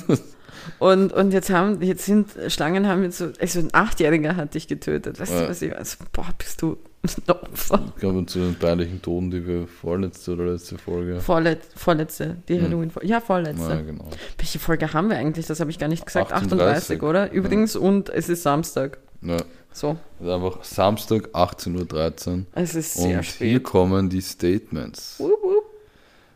Und, 0.80 1.12
und 1.14 1.32
jetzt 1.34 1.50
haben, 1.50 1.82
jetzt 1.82 2.06
sind 2.06 2.30
Schlangen 2.50 2.88
haben 2.88 3.04
jetzt 3.04 3.18
so, 3.18 3.30
also 3.40 3.60
ein 3.60 3.70
Achtjähriger 3.72 4.36
hat 4.36 4.54
dich 4.54 4.68
getötet. 4.68 5.20
Weißt 5.20 5.32
Ja. 5.32 5.42
du, 5.44 5.50
was 5.50 5.62
ich 5.62 5.72
weiß? 5.72 5.98
Boah, 6.12 6.28
bist 6.38 6.62
du 6.62 6.78
ein 7.04 7.10
Opfer. 7.34 7.84
Ich 7.96 8.00
glaube, 8.02 8.24
zu 8.28 8.40
den 8.40 8.56
peinlichen 8.56 9.02
Toten, 9.02 9.32
die 9.32 9.48
wir 9.48 9.66
vorletzte 9.68 10.34
oder 10.34 10.52
letzte 10.52 10.78
Folge. 10.78 11.20
Vorlet, 11.20 11.60
vorletzte, 11.76 12.38
die 12.48 12.58
Hm. 12.58 12.64
halloween 12.66 12.92
Ja, 13.02 13.22
vorletzte. 13.22 13.70
Ja, 13.70 13.82
genau. 13.82 14.08
Welche 14.38 14.60
Folge 14.60 14.94
haben 14.94 15.10
wir 15.10 15.18
eigentlich? 15.18 15.48
Das 15.48 15.60
habe 15.60 15.72
ich 15.72 15.80
gar 15.80 15.88
nicht 15.90 16.06
gesagt. 16.06 16.32
38, 16.32 16.98
38, 16.98 17.02
oder? 17.02 17.32
Übrigens, 17.32 17.76
und 17.76 18.10
es 18.10 18.30
ist 18.30 18.44
Samstag. 18.44 19.00
Ja, 19.22 19.38
So, 19.74 19.98
ist 20.20 20.28
einfach 20.30 20.64
Samstag, 20.64 21.30
18.13 21.34 22.38
Uhr. 22.40 22.46
es 22.54 22.76
ist 22.76 22.96
sehr 22.96 23.18
Und 23.20 23.24
spät. 23.26 23.48
hier 23.50 23.64
kommen 23.64 24.10
die 24.10 24.22
Statements. 24.22 25.20
Wup, 25.20 25.32
wup. 25.44 25.64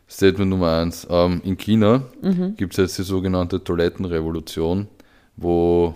Statement 0.07 0.49
Nummer 0.51 0.77
eins. 0.81 1.05
Ähm, 1.09 1.41
in 1.43 1.57
China 1.57 2.03
Mhm. 2.21 2.55
gibt 2.55 2.73
es 2.73 2.77
jetzt 2.77 2.97
die 2.99 3.03
sogenannte 3.03 3.63
Toilettenrevolution, 3.63 4.88
wo 5.36 5.95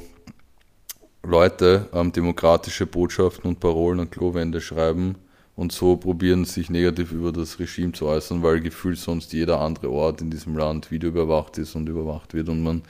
Leute 1.23 1.87
ähm, 1.93 2.11
demokratische 2.11 2.85
Botschaften 2.85 3.49
und 3.49 3.59
Parolen 3.59 3.99
an 3.99 4.09
Klowände 4.09 4.61
schreiben 4.61 5.15
und 5.55 5.71
so 5.71 5.97
probieren, 5.97 6.45
sich 6.45 6.69
negativ 6.69 7.11
über 7.11 7.31
das 7.31 7.59
Regime 7.59 7.91
zu 7.91 8.07
äußern, 8.07 8.41
weil 8.41 8.61
gefühlt 8.61 8.97
sonst 8.97 9.33
jeder 9.33 9.59
andere 9.61 9.89
Ort 9.91 10.21
in 10.21 10.31
diesem 10.31 10.57
Land 10.57 10.89
videoüberwacht 10.91 11.57
ist 11.57 11.75
und 11.75 11.87
überwacht 11.89 12.33
wird 12.33 12.49
und 12.49 12.63
man 12.63 12.81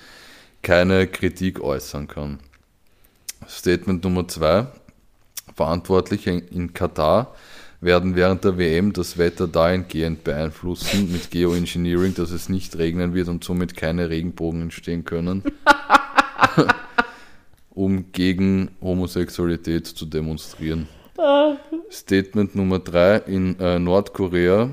keine 0.61 1.07
Kritik 1.07 1.59
äußern 1.61 2.07
kann. 2.07 2.39
Statement 3.47 4.03
Nummer 4.03 4.27
zwei. 4.27 4.67
Verantwortliche 5.55 6.31
in 6.31 6.73
Katar 6.73 7.35
werden 7.81 8.15
während 8.15 8.43
der 8.43 8.57
WM 8.57 8.93
das 8.93 9.17
Wetter 9.17 9.47
dahingehend 9.47 10.23
beeinflussen 10.23 11.11
mit 11.11 11.31
Geoengineering, 11.31 12.13
dass 12.13 12.31
es 12.31 12.49
nicht 12.49 12.77
regnen 12.77 13.13
wird 13.13 13.29
und 13.29 13.43
somit 13.43 13.75
keine 13.75 14.09
Regenbogen 14.09 14.63
entstehen 14.63 15.05
können, 15.05 15.43
um 17.69 18.11
gegen 18.11 18.71
Homosexualität 18.81 19.87
zu 19.87 20.05
demonstrieren. 20.05 20.87
Statement 21.91 22.55
Nummer 22.55 22.79
3. 22.79 23.17
In 23.27 23.59
äh, 23.59 23.79
Nordkorea 23.79 24.69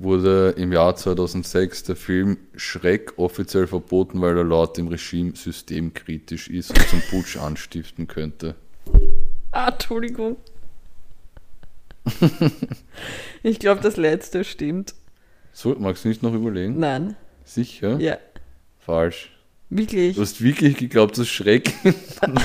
wurde 0.00 0.54
im 0.56 0.72
Jahr 0.72 0.96
2006 0.96 1.84
der 1.84 1.96
Film 1.96 2.38
Schreck 2.56 3.18
offiziell 3.18 3.66
verboten, 3.66 4.20
weil 4.20 4.36
er 4.36 4.44
laut 4.44 4.76
dem 4.78 4.88
Regime 4.88 5.36
systemkritisch 5.36 6.48
ist 6.48 6.70
und 6.70 6.88
zum 6.88 7.02
Putsch 7.10 7.36
anstiften 7.36 8.08
könnte. 8.08 8.54
Ah, 9.52 9.68
Entschuldigung. 9.68 10.36
ich 13.42 13.58
glaube, 13.58 13.82
das 13.82 13.98
letzte 13.98 14.42
stimmt. 14.44 14.94
So, 15.52 15.76
magst 15.78 16.04
du 16.04 16.08
nicht 16.08 16.22
noch 16.22 16.32
überlegen? 16.32 16.78
Nein. 16.78 17.14
Sicher? 17.44 18.00
Ja. 18.00 18.16
Falsch. 18.78 19.32
Wirklich? 19.68 20.16
Du 20.16 20.22
hast 20.22 20.40
wirklich 20.42 20.78
geglaubt, 20.78 21.18
dass 21.18 21.28
Schreck 21.28 21.72
in 21.84 21.94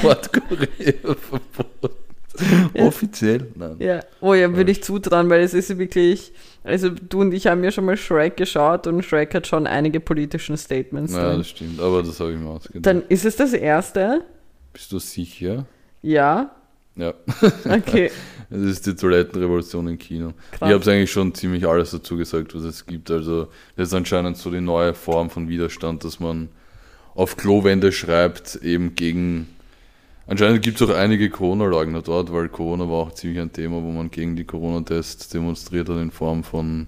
Nordkorea 0.04 1.16
verboten 1.16 1.88
ist. 1.88 2.05
Offiziell? 2.80 3.48
Nein. 3.56 3.76
Ja. 3.80 4.00
Oh 4.22 4.34
ja, 4.34 4.56
würde 4.56 4.72
ich 4.72 4.84
zutrauen, 4.84 5.30
weil 5.30 5.42
es 5.42 5.54
ist 5.54 5.78
wirklich. 5.78 6.34
Also, 6.64 6.90
du 6.90 7.22
und 7.22 7.34
ich 7.34 7.48
haben 7.48 7.64
ja 7.64 7.72
schon 7.72 7.86
mal 7.86 7.98
Shrek 7.98 8.38
geschaut 8.38 8.88
und 8.88 9.04
Shrek 9.04 9.34
hat 9.36 9.46
schon 9.48 9.68
einige 9.68 10.00
politischen 10.00 10.58
Statements. 10.58 11.14
Ja, 11.14 11.30
drin. 11.30 11.38
das 11.38 11.50
stimmt, 11.50 11.80
aber 11.80 12.02
das 12.02 12.20
habe 12.20 12.34
ich 12.34 12.40
mir 12.40 12.50
ausgedacht. 12.50 12.86
Dann 12.86 13.04
ist 13.08 13.26
es 13.26 13.36
das 13.36 13.54
erste? 13.54 14.24
Bist 14.74 14.92
du 14.92 15.00
sicher? 15.00 15.66
Ja. 16.02 16.52
Ja. 16.96 17.14
Okay. 17.70 18.12
Das 18.48 18.62
ist 18.62 18.86
die 18.86 18.96
Toilettenrevolution 18.96 19.88
im 19.88 19.98
Kino. 19.98 20.34
Krass. 20.52 20.70
Ich 20.70 20.76
habe 20.76 20.92
eigentlich 20.92 21.12
schon 21.12 21.34
ziemlich 21.34 21.68
alles 21.68 21.90
dazu 21.90 22.16
gesagt, 22.16 22.54
was 22.54 22.62
es 22.62 22.86
gibt. 22.86 23.10
Also 23.10 23.48
das 23.76 23.88
ist 23.88 23.94
anscheinend 23.96 24.38
so 24.38 24.52
die 24.52 24.62
neue 24.62 24.94
Form 24.94 25.32
von 25.32 25.50
Widerstand, 25.50 26.04
dass 26.04 26.20
man 26.20 26.50
auf 27.16 27.38
Klowände 27.38 27.92
schreibt, 27.92 28.56
eben 28.58 28.94
gegen. 28.94 29.55
Anscheinend 30.28 30.64
gibt 30.64 30.82
es 30.82 30.90
auch 30.90 30.96
einige 30.96 31.30
Corona-Leugner 31.30 32.02
dort, 32.02 32.34
weil 32.34 32.50
Corona 32.50 32.90
war 32.90 32.98
auch 32.98 33.14
ziemlich 33.14 33.40
ein 33.40 33.54
Thema, 33.54 33.84
wo 33.84 33.92
man 33.92 34.10
gegen 34.10 34.36
die 34.36 34.44
Corona-Tests 34.44 35.30
demonstriert 35.30 35.88
hat 35.88 35.98
in 35.98 36.10
Form 36.10 36.44
von 36.44 36.88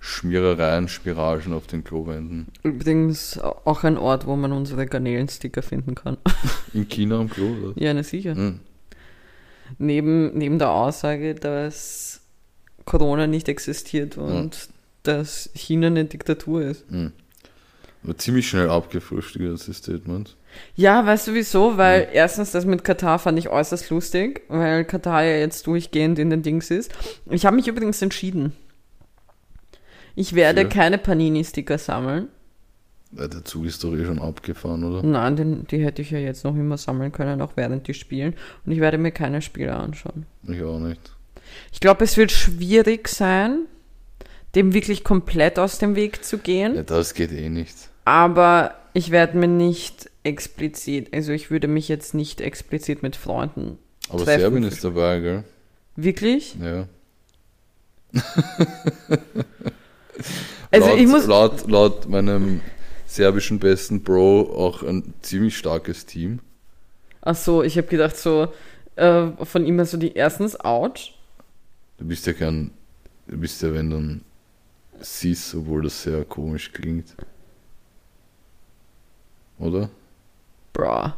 Schmierereien, 0.00 0.88
Spiragen 0.88 1.54
auf 1.54 1.66
den 1.66 1.82
Klowänden. 1.82 2.48
Übrigens 2.62 3.38
auch 3.38 3.84
ein 3.84 3.96
Ort, 3.96 4.26
wo 4.26 4.36
man 4.36 4.52
unsere 4.52 4.86
Garnelensticker 4.86 5.62
finden 5.62 5.94
kann. 5.94 6.18
In 6.74 6.86
China 6.88 7.20
am 7.20 7.30
Klo, 7.30 7.46
oder? 7.46 7.82
ja, 7.82 7.94
ne, 7.94 8.04
sicher. 8.04 8.34
Hm. 8.34 8.60
Neben, 9.78 10.36
neben 10.36 10.58
der 10.58 10.72
Aussage, 10.72 11.34
dass 11.34 12.20
Corona 12.84 13.26
nicht 13.26 13.48
existiert 13.48 14.18
und 14.18 14.68
dass 15.04 15.48
China 15.54 15.86
eine 15.86 16.04
Diktatur 16.04 16.62
ist. 16.62 16.84
Hm. 16.90 17.12
Aber 18.02 18.18
ziemlich 18.18 18.46
schnell 18.46 18.68
abgefrühstückt, 18.68 19.50
das 19.50 19.74
Statement. 19.74 20.36
Ja, 20.74 21.04
weißt 21.06 21.28
du 21.28 21.34
wieso? 21.34 21.76
Weil 21.76 22.08
erstens 22.12 22.52
das 22.52 22.64
mit 22.64 22.84
Katar 22.84 23.18
fand 23.18 23.38
ich 23.38 23.48
äußerst 23.48 23.90
lustig, 23.90 24.42
weil 24.48 24.84
Katar 24.84 25.22
ja 25.22 25.36
jetzt 25.36 25.66
durchgehend 25.66 26.18
in 26.18 26.30
den 26.30 26.42
Dings 26.42 26.70
ist. 26.70 26.92
Ich 27.30 27.46
habe 27.46 27.56
mich 27.56 27.68
übrigens 27.68 28.02
entschieden. 28.02 28.52
Ich 30.14 30.34
werde 30.34 30.62
Für? 30.62 30.68
keine 30.68 30.98
Panini-Sticker 30.98 31.78
sammeln. 31.78 32.28
Der 33.10 33.44
Zug 33.44 33.64
ist 33.64 33.84
doch 33.84 33.94
eh 33.94 34.04
schon 34.04 34.18
abgefahren, 34.18 34.82
oder? 34.82 35.02
Nein, 35.06 35.36
den, 35.36 35.66
die 35.68 35.84
hätte 35.84 36.02
ich 36.02 36.10
ja 36.10 36.18
jetzt 36.18 36.44
noch 36.44 36.56
immer 36.56 36.76
sammeln 36.76 37.12
können, 37.12 37.40
auch 37.42 37.52
während 37.54 37.86
die 37.86 37.94
spielen. 37.94 38.34
Und 38.66 38.72
ich 38.72 38.80
werde 38.80 38.98
mir 38.98 39.12
keine 39.12 39.40
Spiele 39.40 39.74
anschauen. 39.74 40.26
Ich 40.48 40.62
auch 40.62 40.80
nicht. 40.80 41.12
Ich 41.72 41.78
glaube, 41.80 42.04
es 42.04 42.16
wird 42.16 42.32
schwierig 42.32 43.08
sein, 43.08 43.66
dem 44.56 44.74
wirklich 44.74 45.04
komplett 45.04 45.58
aus 45.58 45.78
dem 45.78 45.94
Weg 45.94 46.24
zu 46.24 46.38
gehen. 46.38 46.74
Ja, 46.74 46.82
das 46.82 47.14
geht 47.14 47.30
eh 47.30 47.48
nicht. 47.48 47.76
Aber 48.04 48.74
ich 48.94 49.10
werde 49.10 49.38
mir 49.38 49.48
nicht 49.48 50.10
explizit, 50.24 51.14
also 51.14 51.32
ich 51.32 51.50
würde 51.50 51.68
mich 51.68 51.88
jetzt 51.88 52.14
nicht 52.14 52.40
explizit 52.40 53.02
mit 53.02 53.14
Freunden 53.14 53.78
Aber 54.08 54.24
treffen. 54.24 54.40
Serbien 54.40 54.64
ist 54.64 54.82
dabei, 54.82 55.20
gell? 55.20 55.44
Wirklich? 55.96 56.56
Ja. 56.60 56.88
Also 60.70 60.88
laut, 60.88 60.98
ich 60.98 61.06
muss. 61.06 61.26
laut, 61.26 61.70
laut 61.70 62.08
meinem 62.08 62.60
serbischen 63.06 63.60
besten 63.60 64.02
Bro 64.02 64.52
auch 64.56 64.82
ein 64.82 65.14
ziemlich 65.22 65.56
starkes 65.56 66.04
Team. 66.04 66.40
Ach 67.20 67.36
so, 67.36 67.62
ich 67.62 67.76
habe 67.78 67.86
gedacht 67.86 68.16
so 68.16 68.48
äh, 68.96 69.28
von 69.44 69.64
ihm 69.64 69.84
so 69.84 69.96
die 69.96 70.14
erstens 70.14 70.58
out. 70.58 71.12
Du 71.98 72.06
bist 72.06 72.26
ja 72.26 72.32
kein, 72.32 72.72
du 73.28 73.36
bist 73.38 73.62
ja 73.62 73.72
wenn 73.72 73.90
dann 73.90 74.20
Cis, 75.00 75.54
obwohl 75.54 75.82
das 75.82 76.02
sehr 76.02 76.24
komisch 76.24 76.72
klingt. 76.72 77.14
Oder? 79.58 79.90
Bra. 80.74 81.16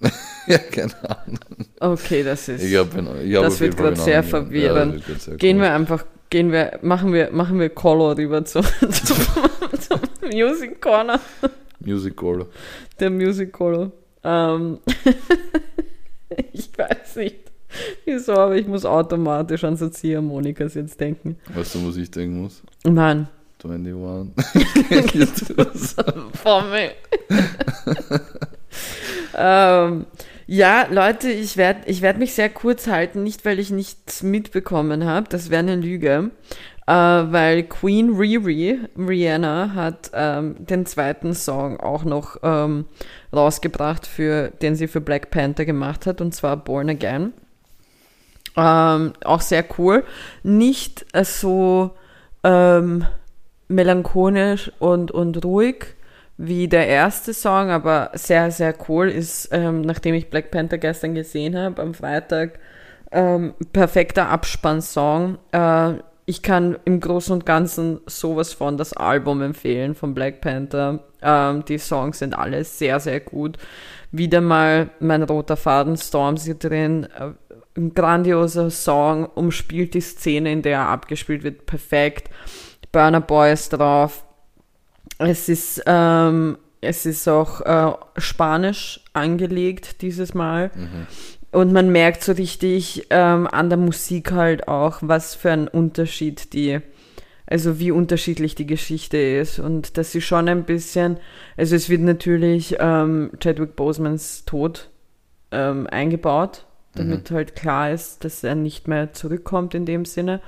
ja, 0.48 0.58
keine 0.58 0.92
Ahnung. 1.08 1.38
Okay, 1.78 2.24
das 2.24 2.48
ist. 2.48 2.64
Ich 2.64 2.76
hab, 2.76 2.88
ich 2.92 3.36
hab 3.36 3.44
Das 3.44 3.60
wird 3.60 3.80
einen 3.80 3.94
sehr 3.94 4.24
verwirrend. 4.24 5.04
Ja, 5.06 5.14
sehr 5.14 5.36
Gehen 5.36 5.58
komisch. 5.58 5.68
wir 5.68 5.74
einfach, 5.74 6.04
gehen 6.30 6.50
wir, 6.50 6.80
machen 6.82 7.12
wir, 7.12 7.30
machen 7.30 7.60
wir 7.60 7.70
Color 7.70 8.18
rüber 8.18 8.44
zum, 8.44 8.64
zum, 8.80 9.16
zum 9.78 10.00
Music 10.32 10.80
Corner. 10.80 11.20
Music 11.78 12.16
Call. 12.16 12.46
Der 12.98 13.10
Music 13.10 13.52
Color. 13.52 13.92
Ähm, 14.24 14.78
ich 16.52 16.76
weiß 16.76 17.16
nicht 17.16 17.44
wieso, 18.04 18.32
aber 18.32 18.56
ich 18.56 18.66
muss 18.66 18.84
automatisch 18.84 19.64
an 19.64 19.76
so 19.76 19.88
Ziehharmonikas 19.88 20.74
jetzt 20.74 21.00
denken. 21.00 21.36
Weißt 21.54 21.74
du, 21.74 21.88
was 21.88 21.96
ich 21.96 22.10
denken 22.10 22.42
muss? 22.42 22.62
Nein. 22.84 23.28
21. 23.62 25.56
Formel. 26.42 26.90
Ähm, 29.36 30.06
ja, 30.46 30.86
Leute, 30.90 31.30
ich 31.30 31.56
werde 31.56 31.80
ich 31.86 32.02
werd 32.02 32.18
mich 32.18 32.34
sehr 32.34 32.50
kurz 32.50 32.86
halten, 32.86 33.22
nicht 33.22 33.44
weil 33.44 33.58
ich 33.58 33.70
nichts 33.70 34.22
mitbekommen 34.22 35.04
habe, 35.04 35.26
das 35.28 35.50
wäre 35.50 35.60
eine 35.60 35.76
Lüge, 35.76 36.30
äh, 36.86 36.92
weil 36.92 37.62
Queen 37.64 38.14
Riri, 38.14 38.80
Rihanna, 38.96 39.72
hat 39.74 40.10
ähm, 40.12 40.56
den 40.58 40.84
zweiten 40.86 41.34
Song 41.34 41.80
auch 41.80 42.04
noch 42.04 42.36
ähm, 42.42 42.84
rausgebracht, 43.32 44.06
für, 44.06 44.50
den 44.62 44.76
sie 44.76 44.88
für 44.88 45.00
Black 45.00 45.30
Panther 45.30 45.64
gemacht 45.64 46.06
hat, 46.06 46.20
und 46.20 46.34
zwar 46.34 46.56
Born 46.56 46.90
Again. 46.90 47.32
Ähm, 48.56 49.14
auch 49.24 49.40
sehr 49.40 49.64
cool. 49.78 50.04
Nicht 50.42 51.06
äh, 51.12 51.24
so 51.24 51.92
ähm, 52.44 53.06
melancholisch 53.68 54.70
und, 54.78 55.10
und 55.10 55.44
ruhig 55.44 55.93
wie 56.36 56.68
der 56.68 56.88
erste 56.88 57.32
Song, 57.32 57.70
aber 57.70 58.10
sehr, 58.14 58.50
sehr 58.50 58.74
cool 58.88 59.08
ist, 59.08 59.48
ähm, 59.52 59.82
nachdem 59.82 60.14
ich 60.14 60.30
Black 60.30 60.50
Panther 60.50 60.78
gestern 60.78 61.14
gesehen 61.14 61.56
habe, 61.56 61.80
am 61.80 61.94
Freitag, 61.94 62.58
ähm, 63.12 63.54
perfekter 63.72 64.28
Abspannsong. 64.28 65.38
Äh, 65.52 65.94
ich 66.26 66.42
kann 66.42 66.78
im 66.84 67.00
Großen 67.00 67.34
und 67.34 67.46
Ganzen 67.46 68.00
sowas 68.06 68.52
von 68.52 68.76
das 68.76 68.94
Album 68.94 69.42
empfehlen 69.42 69.94
von 69.94 70.14
Black 70.14 70.40
Panther. 70.40 71.00
Ähm, 71.22 71.64
die 71.66 71.78
Songs 71.78 72.18
sind 72.18 72.36
alle 72.36 72.64
sehr, 72.64 72.98
sehr 72.98 73.20
gut. 73.20 73.58
Wieder 74.10 74.40
mal 74.40 74.90
mein 75.00 75.22
roter 75.22 75.56
Faden 75.56 75.96
Stormzy 75.96 76.58
drin. 76.58 77.06
Äh, 77.18 77.32
ein 77.76 77.92
grandioser 77.92 78.70
Song, 78.70 79.26
umspielt 79.26 79.94
die 79.94 80.00
Szene, 80.00 80.52
in 80.52 80.62
der 80.62 80.78
er 80.78 80.88
abgespielt 80.88 81.42
wird, 81.42 81.66
perfekt. 81.66 82.30
Burner 82.92 83.20
Boy 83.20 83.52
ist 83.52 83.70
drauf. 83.70 84.24
Es 85.18 85.48
ist, 85.48 85.82
ähm, 85.86 86.58
es 86.80 87.06
ist 87.06 87.28
auch 87.28 87.60
äh, 87.60 87.92
Spanisch 88.18 89.00
angelegt 89.12 90.02
dieses 90.02 90.34
Mal. 90.34 90.70
Und 91.52 91.72
man 91.72 91.90
merkt 91.90 92.24
so 92.24 92.32
richtig 92.32 93.06
ähm, 93.10 93.46
an 93.46 93.68
der 93.68 93.78
Musik 93.78 94.32
halt 94.32 94.66
auch, 94.66 94.98
was 95.02 95.36
für 95.36 95.52
ein 95.52 95.68
Unterschied 95.68 96.52
die, 96.52 96.80
also 97.46 97.78
wie 97.78 97.92
unterschiedlich 97.92 98.56
die 98.56 98.66
Geschichte 98.66 99.18
ist. 99.18 99.60
Und 99.60 99.96
dass 99.96 100.10
sie 100.10 100.20
schon 100.20 100.48
ein 100.48 100.64
bisschen, 100.64 101.18
also 101.56 101.76
es 101.76 101.88
wird 101.88 102.02
natürlich 102.02 102.76
ähm, 102.80 103.30
Chadwick 103.38 103.76
Bosemans 103.76 104.44
Tod 104.46 104.90
ähm, 105.52 105.86
eingebaut, 105.86 106.66
damit 106.96 107.30
halt 107.30 107.54
klar 107.54 107.92
ist, 107.92 108.24
dass 108.24 108.42
er 108.42 108.56
nicht 108.56 108.88
mehr 108.88 109.12
zurückkommt 109.12 109.74
in 109.74 109.86
dem 109.86 110.04
Sinne. 110.04 110.40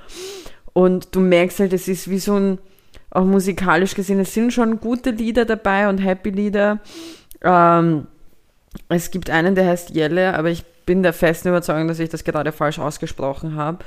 Und 0.73 1.15
du 1.15 1.21
merkst 1.21 1.61
halt, 1.61 1.73
es 1.73 1.87
ist 1.87 2.11
wie 2.11 2.19
so 2.19 2.35
ein, 2.35 2.59
auch 3.11 3.25
musikalisch 3.25 3.95
gesehen, 3.95 4.21
es 4.21 4.35
sind 4.35 4.53
schon 4.53 4.81
gute 4.81 5.11
Lieder 5.11 5.45
dabei 5.45 5.89
und 5.89 5.99
Happy 5.99 6.31
Lieder. 6.31 6.81
Ähm, 7.43 8.07
es 8.89 9.11
gibt 9.11 9.31
einen, 9.31 9.55
der 9.55 9.67
heißt 9.67 9.91
Jelle, 9.91 10.35
aber 10.35 10.51
ich 10.51 10.65
bin 10.85 11.03
der 11.03 11.13
festen 11.13 11.49
Überzeugung, 11.49 11.89
dass 11.89 11.99
ich 11.99 12.09
das 12.09 12.25
gerade 12.25 12.53
falsch 12.53 12.79
ausgesprochen 12.79 13.57
habe. 13.57 13.85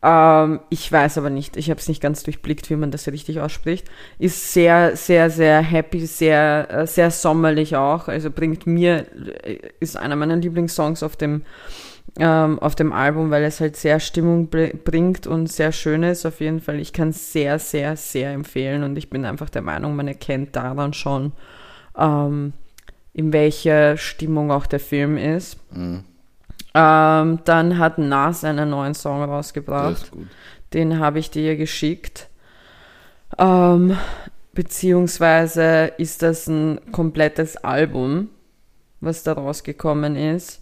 Ähm, 0.00 0.60
ich 0.70 0.90
weiß 0.90 1.18
aber 1.18 1.30
nicht, 1.30 1.56
ich 1.56 1.70
habe 1.70 1.80
es 1.80 1.88
nicht 1.88 2.00
ganz 2.00 2.22
durchblickt, 2.22 2.70
wie 2.70 2.76
man 2.76 2.90
das 2.90 3.08
richtig 3.08 3.40
ausspricht. 3.40 3.88
Ist 4.18 4.52
sehr, 4.52 4.96
sehr, 4.96 5.28
sehr 5.30 5.60
happy, 5.60 6.06
sehr, 6.06 6.68
äh, 6.70 6.86
sehr 6.86 7.10
sommerlich 7.10 7.76
auch. 7.76 8.08
Also 8.08 8.30
bringt 8.30 8.66
mir, 8.66 9.06
äh, 9.42 9.58
ist 9.80 9.96
einer 9.96 10.16
meiner 10.16 10.36
Lieblingssongs 10.36 11.02
auf 11.02 11.16
dem, 11.16 11.42
ähm, 12.18 12.58
auf 12.58 12.74
dem 12.74 12.92
Album, 12.92 13.30
weil 13.30 13.44
es 13.44 13.60
halt 13.60 13.76
sehr 13.76 14.00
Stimmung 14.00 14.48
bringt 14.48 15.26
und 15.26 15.46
sehr 15.46 15.72
schön 15.72 16.02
ist. 16.02 16.26
Auf 16.26 16.40
jeden 16.40 16.60
Fall, 16.60 16.80
ich 16.80 16.92
kann 16.92 17.10
es 17.10 17.32
sehr, 17.32 17.58
sehr, 17.58 17.96
sehr 17.96 18.32
empfehlen 18.32 18.82
und 18.82 18.96
ich 18.96 19.10
bin 19.10 19.24
einfach 19.24 19.50
der 19.50 19.62
Meinung, 19.62 19.96
man 19.96 20.08
erkennt 20.08 20.56
daran 20.56 20.92
schon, 20.92 21.32
ähm, 21.96 22.52
in 23.12 23.32
welcher 23.32 23.96
Stimmung 23.96 24.50
auch 24.50 24.66
der 24.66 24.80
Film 24.80 25.16
ist. 25.16 25.58
Mhm. 25.74 26.04
Ähm, 26.74 27.38
dann 27.44 27.78
hat 27.78 27.98
Nas 27.98 28.44
einen 28.44 28.70
neuen 28.70 28.94
Song 28.94 29.22
rausgebracht. 29.22 30.12
Den 30.74 30.98
habe 30.98 31.18
ich 31.18 31.30
dir 31.30 31.56
geschickt. 31.56 32.28
Ähm, 33.38 33.96
beziehungsweise 34.52 35.92
ist 35.98 36.22
das 36.22 36.46
ein 36.46 36.80
komplettes 36.92 37.56
Album, 37.56 38.28
was 39.00 39.22
da 39.22 39.32
rausgekommen 39.32 40.16
ist. 40.16 40.60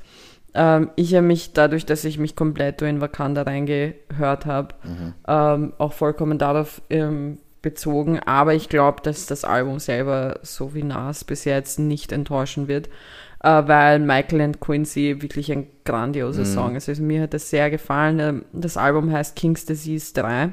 Ähm, 0.57 0.91
ich 0.97 1.15
habe 1.15 1.27
mich 1.27 1.53
dadurch, 1.53 1.87
dass 1.87 2.05
ich 2.05 2.19
mich 2.19 2.35
komplett 2.35 2.83
in 2.83 3.01
Wakanda 3.01 3.43
reingehört 3.43 4.47
habe, 4.47 4.75
mhm. 4.83 5.15
ähm, 5.29 5.73
auch 5.79 5.93
vollkommen 5.93 6.39
darauf 6.39 6.83
ähm, 6.91 7.39
bezogen. 7.63 8.19
Aber 8.21 8.55
ich 8.55 8.69
glaube, 8.69 9.03
dass 9.03 9.27
das 9.27 9.45
Album 9.45 9.79
selber, 9.79 10.41
so 10.43 10.75
wie 10.75 10.83
Nas 10.83 11.25
bis 11.25 11.45
jetzt, 11.45 11.79
nicht 11.79 12.11
enttäuschen 12.11 12.69
wird 12.69 12.89
äh, 13.43 13.63
weil 13.67 14.01
Michael 14.01 14.41
and 14.41 14.61
Quincy 14.61 15.23
wirklich 15.23 15.53
ein 15.53 15.69
grandioser 15.85 16.41
mhm. 16.41 16.47
Song 16.47 16.77
ist. 16.77 16.89
Also 16.89 17.03
mir 17.03 17.23
hat 17.23 17.35
das 17.35 17.49
sehr 17.51 17.71
gefallen. 17.71 18.19
Ähm, 18.19 18.45
das 18.53 18.77
Album 18.77 19.13
heißt 19.13 19.37
King's 19.37 19.65
Disease 19.65 20.13
3. 20.15 20.53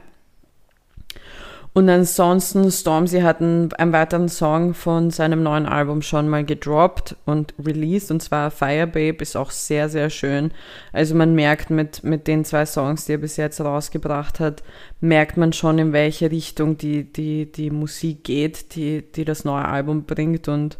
Und 1.76 1.90
ansonsten, 1.90 2.70
Stormzy 2.70 3.22
hat 3.22 3.42
einen, 3.42 3.74
einen, 3.74 3.94
weiteren 3.94 4.30
Song 4.30 4.76
von 4.76 5.10
seinem 5.10 5.42
neuen 5.42 5.66
Album 5.66 6.04
schon 6.04 6.30
mal 6.30 6.46
gedroppt 6.46 7.16
und 7.26 7.56
released, 7.58 8.12
und 8.12 8.22
zwar 8.22 8.52
Fire 8.52 8.86
Babe, 8.86 9.18
ist 9.24 9.36
auch 9.36 9.50
sehr, 9.50 9.90
sehr 9.90 10.12
schön. 10.12 10.52
Also 10.92 11.16
man 11.16 11.34
merkt 11.34 11.72
mit, 11.72 12.04
mit 12.04 12.28
den 12.28 12.46
zwei 12.46 12.68
Songs, 12.68 13.06
die 13.06 13.14
er 13.14 13.18
bis 13.18 13.38
jetzt 13.38 13.60
rausgebracht 13.60 14.40
hat, 14.40 14.62
merkt 15.02 15.36
man 15.36 15.52
schon, 15.52 15.80
in 15.80 15.94
welche 15.94 16.30
Richtung 16.30 16.78
die, 16.78 17.12
die, 17.12 17.52
die 17.52 17.72
Musik 17.72 18.24
geht, 18.24 18.76
die, 18.76 19.02
die 19.02 19.26
das 19.26 19.44
neue 19.44 19.66
Album 19.66 20.04
bringt. 20.04 20.48
Und 20.48 20.78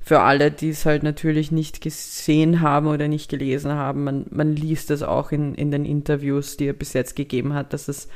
für 0.00 0.20
alle, 0.20 0.50
die 0.50 0.70
es 0.70 0.86
halt 0.86 1.02
natürlich 1.02 1.52
nicht 1.52 1.82
gesehen 1.82 2.62
haben 2.62 2.86
oder 2.86 3.08
nicht 3.08 3.28
gelesen 3.28 3.72
haben, 3.72 4.04
man, 4.04 4.24
man 4.30 4.56
liest 4.56 4.88
das 4.88 5.02
auch 5.02 5.32
in, 5.32 5.54
in 5.54 5.70
den 5.70 5.84
Interviews, 5.84 6.56
die 6.56 6.68
er 6.68 6.72
bis 6.72 6.94
jetzt 6.94 7.14
gegeben 7.14 7.52
hat, 7.52 7.74
dass 7.74 7.88
es 7.88 8.08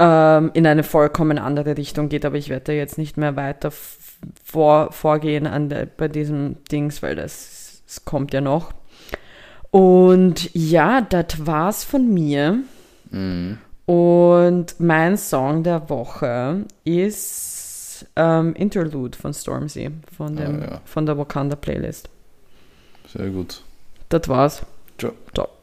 ähm, 0.00 0.50
in 0.54 0.66
eine 0.66 0.82
vollkommen 0.82 1.38
andere 1.38 1.76
Richtung 1.76 2.08
geht, 2.08 2.24
aber 2.24 2.36
ich 2.36 2.48
werde 2.48 2.64
da 2.64 2.72
jetzt 2.72 2.96
nicht 2.96 3.18
mehr 3.18 3.36
weiter 3.36 3.70
vor, 4.42 4.92
vorgehen 4.92 5.46
an 5.46 5.68
der, 5.68 5.84
bei 5.84 6.08
diesem 6.08 6.56
Dings, 6.72 7.02
weil 7.02 7.14
das, 7.14 7.82
das 7.86 8.04
kommt 8.06 8.32
ja 8.32 8.40
noch. 8.40 8.72
Und 9.70 10.52
ja, 10.54 11.02
das 11.02 11.46
war's 11.46 11.84
von 11.84 12.12
mir. 12.12 12.60
Mhm. 13.10 13.58
Und 13.84 14.74
mein 14.78 15.18
Song 15.18 15.62
der 15.64 15.90
Woche 15.90 16.64
ist 16.84 18.06
ähm, 18.16 18.54
Interlude 18.54 19.18
von 19.18 19.34
Stormzy, 19.34 19.90
von, 20.16 20.34
dem, 20.34 20.62
ah, 20.62 20.64
ja. 20.64 20.80
von 20.86 21.04
der 21.04 21.18
Wakanda 21.18 21.56
Playlist. 21.56 22.08
Sehr 23.06 23.28
gut. 23.28 23.62
Das 24.08 24.28
war's. 24.28 24.62
Ciao. 24.98 25.12
Ciao. 25.34 25.59